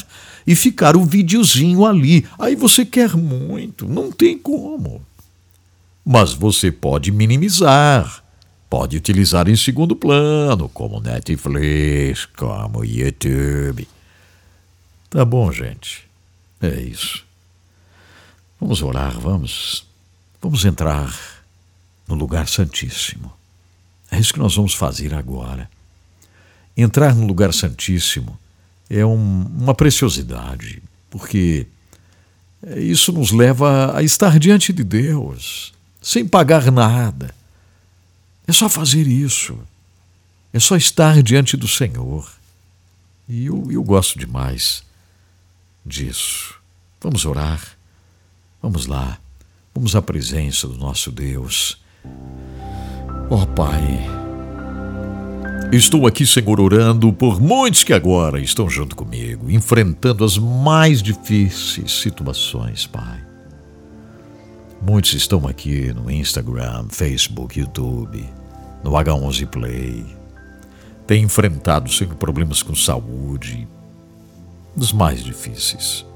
[0.47, 2.27] e ficar o videozinho ali.
[2.39, 5.01] Aí você quer muito, não tem como.
[6.05, 8.25] Mas você pode minimizar
[8.75, 13.87] pode utilizar em segundo plano, como Netflix, como YouTube.
[15.09, 16.05] Tá bom, gente.
[16.61, 17.24] É isso.
[18.65, 19.85] Vamos orar, vamos.
[20.41, 21.15] Vamos entrar
[22.09, 23.31] no lugar santíssimo.
[24.11, 25.71] É isso que nós vamos fazer agora.
[26.75, 28.39] Entrar no lugar santíssimo
[28.89, 31.67] é um, uma preciosidade, porque
[32.79, 37.35] isso nos leva a estar diante de Deus, sem pagar nada
[38.47, 39.59] é só fazer isso.
[40.55, 42.33] É só estar diante do Senhor.
[43.29, 44.83] E eu, eu gosto demais
[45.85, 46.55] disso.
[46.99, 47.74] Vamos orar.
[48.65, 49.19] Vamos lá.
[49.75, 51.77] Vamos à presença do nosso Deus.
[53.29, 54.01] Ó oh, Pai,
[55.71, 61.93] estou aqui, Senhor, orando por muitos que agora estão junto comigo, enfrentando as mais difíceis
[61.93, 63.23] situações, Pai.
[64.81, 68.27] Muitos estão aqui no Instagram, Facebook, YouTube,
[68.83, 70.07] no H11 Play.
[71.07, 73.69] Têm enfrentado sempre problemas com saúde,
[74.75, 76.07] dos mais difíceis.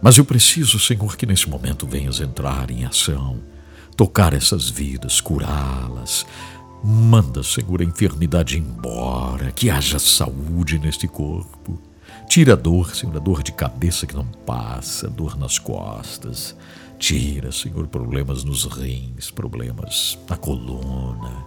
[0.00, 3.40] Mas eu preciso, Senhor, que nesse momento venhas entrar em ação,
[3.96, 6.24] tocar essas vidas, curá-las.
[6.82, 11.80] Manda, Senhor, a enfermidade embora, que haja saúde neste corpo.
[12.28, 16.54] Tira a dor, Senhor, a dor de cabeça que não passa, dor nas costas.
[16.98, 21.44] Tira, Senhor, problemas nos rins, problemas na coluna,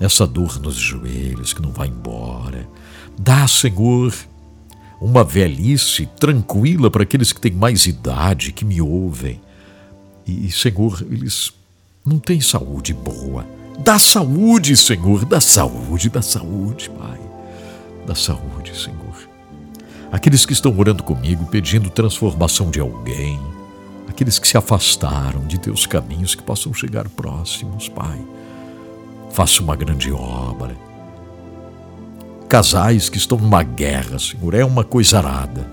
[0.00, 2.68] essa dor nos joelhos que não vai embora.
[3.18, 4.14] Dá, Senhor,
[5.00, 9.40] uma velhice tranquila para aqueles que têm mais idade, que me ouvem.
[10.26, 11.52] E, Senhor, eles
[12.04, 13.46] não têm saúde boa.
[13.78, 17.20] Dá saúde, Senhor, dá saúde, dá saúde, Pai.
[18.06, 19.28] Dá saúde, Senhor.
[20.10, 23.38] Aqueles que estão orando comigo, pedindo transformação de alguém,
[24.08, 28.18] aqueles que se afastaram de teus caminhos, que possam chegar próximos, Pai.
[29.30, 30.87] Faça uma grande obra.
[32.48, 35.70] Casais que estão numa guerra, Senhor, é uma coisa arada.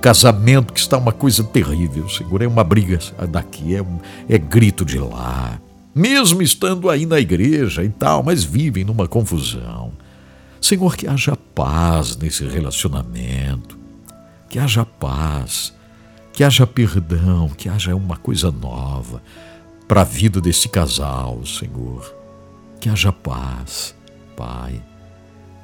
[0.00, 2.98] Casamento que está uma coisa terrível, Senhor, é uma briga
[3.28, 3.98] daqui, é, um,
[4.28, 5.60] é grito de lá.
[5.94, 9.92] Mesmo estando aí na igreja e tal, mas vivem numa confusão.
[10.60, 13.78] Senhor, que haja paz nesse relacionamento,
[14.48, 15.72] que haja paz
[16.32, 19.22] que haja perdão, que haja uma coisa nova
[19.86, 22.14] para a vida desse casal, Senhor.
[22.80, 23.94] Que haja paz,
[24.36, 24.82] Pai.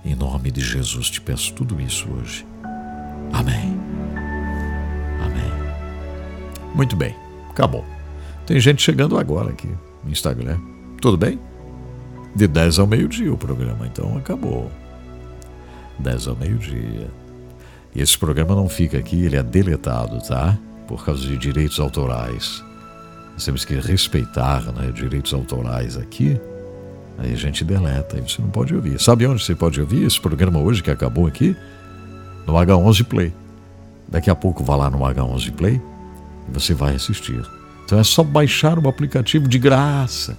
[0.05, 2.47] Em nome de Jesus te peço tudo isso hoje.
[3.33, 3.79] Amém.
[5.25, 5.53] Amém.
[6.75, 7.15] Muito bem,
[7.51, 7.85] acabou.
[8.47, 9.69] Tem gente chegando agora aqui
[10.05, 10.59] no Instagram.
[11.01, 11.39] Tudo bem?
[12.35, 14.71] De 10 ao meio-dia o programa, então acabou.
[15.99, 17.11] 10 ao meio-dia.
[17.95, 20.57] E esse programa não fica aqui, ele é deletado, tá?
[20.87, 22.63] Por causa de direitos autorais.
[23.33, 26.41] Nós temos que respeitar né, direitos autorais aqui.
[27.19, 29.01] Aí a gente deleta, aí você não pode ouvir.
[29.01, 31.57] Sabe onde você pode ouvir esse programa hoje que acabou aqui?
[32.49, 33.33] no H11 Play.
[34.09, 35.81] Daqui a pouco vá lá no H11 Play
[36.49, 37.45] e você vai assistir.
[37.85, 40.37] Então é só baixar o aplicativo de graça.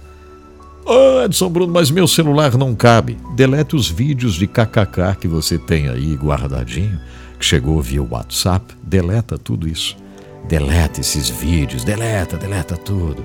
[0.84, 3.16] Oh, Edson Bruno, mas meu celular não cabe.
[3.36, 6.98] Delete os vídeos de kkk que você tem aí guardadinho,
[7.38, 8.74] que chegou via WhatsApp.
[8.82, 9.96] Deleta tudo isso.
[10.48, 13.24] Deleta esses vídeos, deleta, deleta tudo.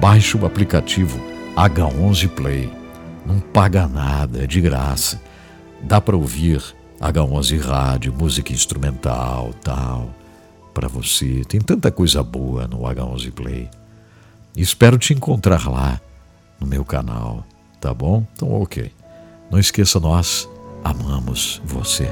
[0.00, 1.18] Baixe o aplicativo
[1.56, 2.79] H11 Play.
[3.24, 5.20] Não paga nada, é de graça.
[5.82, 6.62] Dá para ouvir
[7.00, 10.14] H11 Rádio, música instrumental, tal,
[10.74, 11.42] para você.
[11.48, 13.68] Tem tanta coisa boa no H11 Play.
[14.56, 16.00] Espero te encontrar lá
[16.58, 17.44] no meu canal,
[17.80, 18.26] tá bom?
[18.34, 18.92] Então, ok.
[19.50, 20.48] Não esqueça, nós
[20.84, 22.08] amamos você.